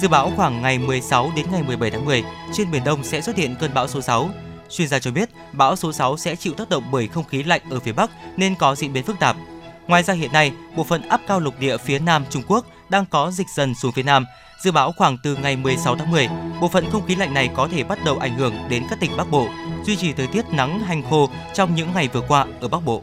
dự 0.00 0.08
báo 0.08 0.30
khoảng 0.36 0.62
ngày 0.62 0.78
16 0.78 1.30
đến 1.36 1.46
ngày 1.52 1.62
17 1.62 1.90
tháng 1.90 2.04
10, 2.04 2.24
trên 2.52 2.70
Biển 2.70 2.84
Đông 2.84 3.04
sẽ 3.04 3.20
xuất 3.20 3.36
hiện 3.36 3.54
cơn 3.60 3.74
bão 3.74 3.88
số 3.88 4.00
6. 4.00 4.30
Chuyên 4.68 4.88
gia 4.88 4.98
cho 4.98 5.10
biết, 5.10 5.28
bão 5.52 5.76
số 5.76 5.92
6 5.92 6.16
sẽ 6.16 6.36
chịu 6.36 6.52
tác 6.54 6.68
động 6.68 6.82
bởi 6.92 7.08
không 7.08 7.24
khí 7.24 7.42
lạnh 7.42 7.60
ở 7.70 7.80
phía 7.80 7.92
Bắc 7.92 8.10
nên 8.36 8.54
có 8.54 8.74
diễn 8.74 8.92
biến 8.92 9.04
phức 9.04 9.18
tạp. 9.18 9.36
Ngoài 9.86 10.02
ra 10.02 10.14
hiện 10.14 10.32
nay, 10.32 10.52
bộ 10.76 10.84
phận 10.84 11.02
áp 11.08 11.20
cao 11.26 11.40
lục 11.40 11.54
địa 11.58 11.76
phía 11.76 11.98
Nam 11.98 12.24
Trung 12.30 12.42
Quốc 12.48 12.66
đang 12.88 13.04
có 13.10 13.30
dịch 13.30 13.48
dần 13.54 13.74
xuống 13.74 13.92
phía 13.92 14.02
Nam, 14.02 14.24
Dự 14.62 14.72
báo 14.72 14.92
khoảng 14.92 15.16
từ 15.22 15.36
ngày 15.36 15.56
16 15.56 15.96
tháng 15.96 16.10
10, 16.10 16.28
bộ 16.60 16.68
phận 16.68 16.84
không 16.90 17.06
khí 17.06 17.14
lạnh 17.16 17.34
này 17.34 17.50
có 17.54 17.68
thể 17.72 17.84
bắt 17.84 17.98
đầu 18.04 18.18
ảnh 18.18 18.38
hưởng 18.38 18.54
đến 18.70 18.82
các 18.90 19.00
tỉnh 19.00 19.10
Bắc 19.16 19.30
Bộ, 19.30 19.48
duy 19.86 19.96
trì 19.96 20.12
thời 20.12 20.26
tiết 20.26 20.44
nắng 20.52 20.80
hành 20.80 21.02
khô 21.10 21.28
trong 21.54 21.74
những 21.74 21.88
ngày 21.94 22.08
vừa 22.12 22.20
qua 22.28 22.46
ở 22.60 22.68
Bắc 22.68 22.84
Bộ. 22.84 23.02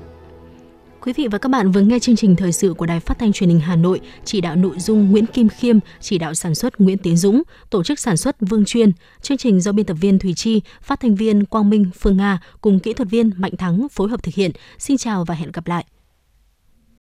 Quý 1.02 1.14
vị 1.14 1.28
và 1.32 1.38
các 1.38 1.50
bạn 1.50 1.72
vừa 1.72 1.82
nghe 1.82 2.00
chương 2.00 2.16
trình 2.16 2.36
thời 2.36 2.52
sự 2.52 2.74
của 2.74 2.86
Đài 2.86 3.00
Phát 3.00 3.20
thanh 3.20 3.34
Truyền 3.34 3.50
hình 3.50 3.60
Hà 3.60 3.76
Nội, 3.76 4.00
chỉ 4.26 4.42
đạo 4.42 4.56
nội 4.56 4.80
dung 4.80 5.12
Nguyễn 5.12 5.26
Kim 5.26 5.50
Khiêm, 5.50 5.80
chỉ 6.00 6.18
đạo 6.18 6.34
sản 6.34 6.56
xuất 6.56 6.82
Nguyễn 6.82 6.98
Tiến 6.98 7.18
Dũng, 7.18 7.42
tổ 7.70 7.84
chức 7.84 8.00
sản 8.00 8.18
xuất 8.18 8.36
Vương 8.40 8.66
Chuyên. 8.66 8.92
Chương 9.22 9.38
trình 9.38 9.62
do 9.62 9.72
biên 9.72 9.86
tập 9.86 9.98
viên 10.02 10.20
Thùy 10.20 10.34
Chi, 10.34 10.62
phát 10.82 11.00
thanh 11.00 11.16
viên 11.16 11.46
Quang 11.46 11.70
Minh, 11.70 11.90
Phương 12.00 12.18
Nga 12.18 12.40
cùng 12.62 12.80
kỹ 12.80 12.94
thuật 12.94 13.10
viên 13.10 13.32
Mạnh 13.38 13.58
Thắng 13.58 13.88
phối 13.92 14.10
hợp 14.10 14.24
thực 14.24 14.36
hiện. 14.36 14.52
Xin 14.78 14.98
chào 14.98 15.26
và 15.26 15.36
hẹn 15.36 15.52
gặp 15.52 15.68
lại. 15.68 15.86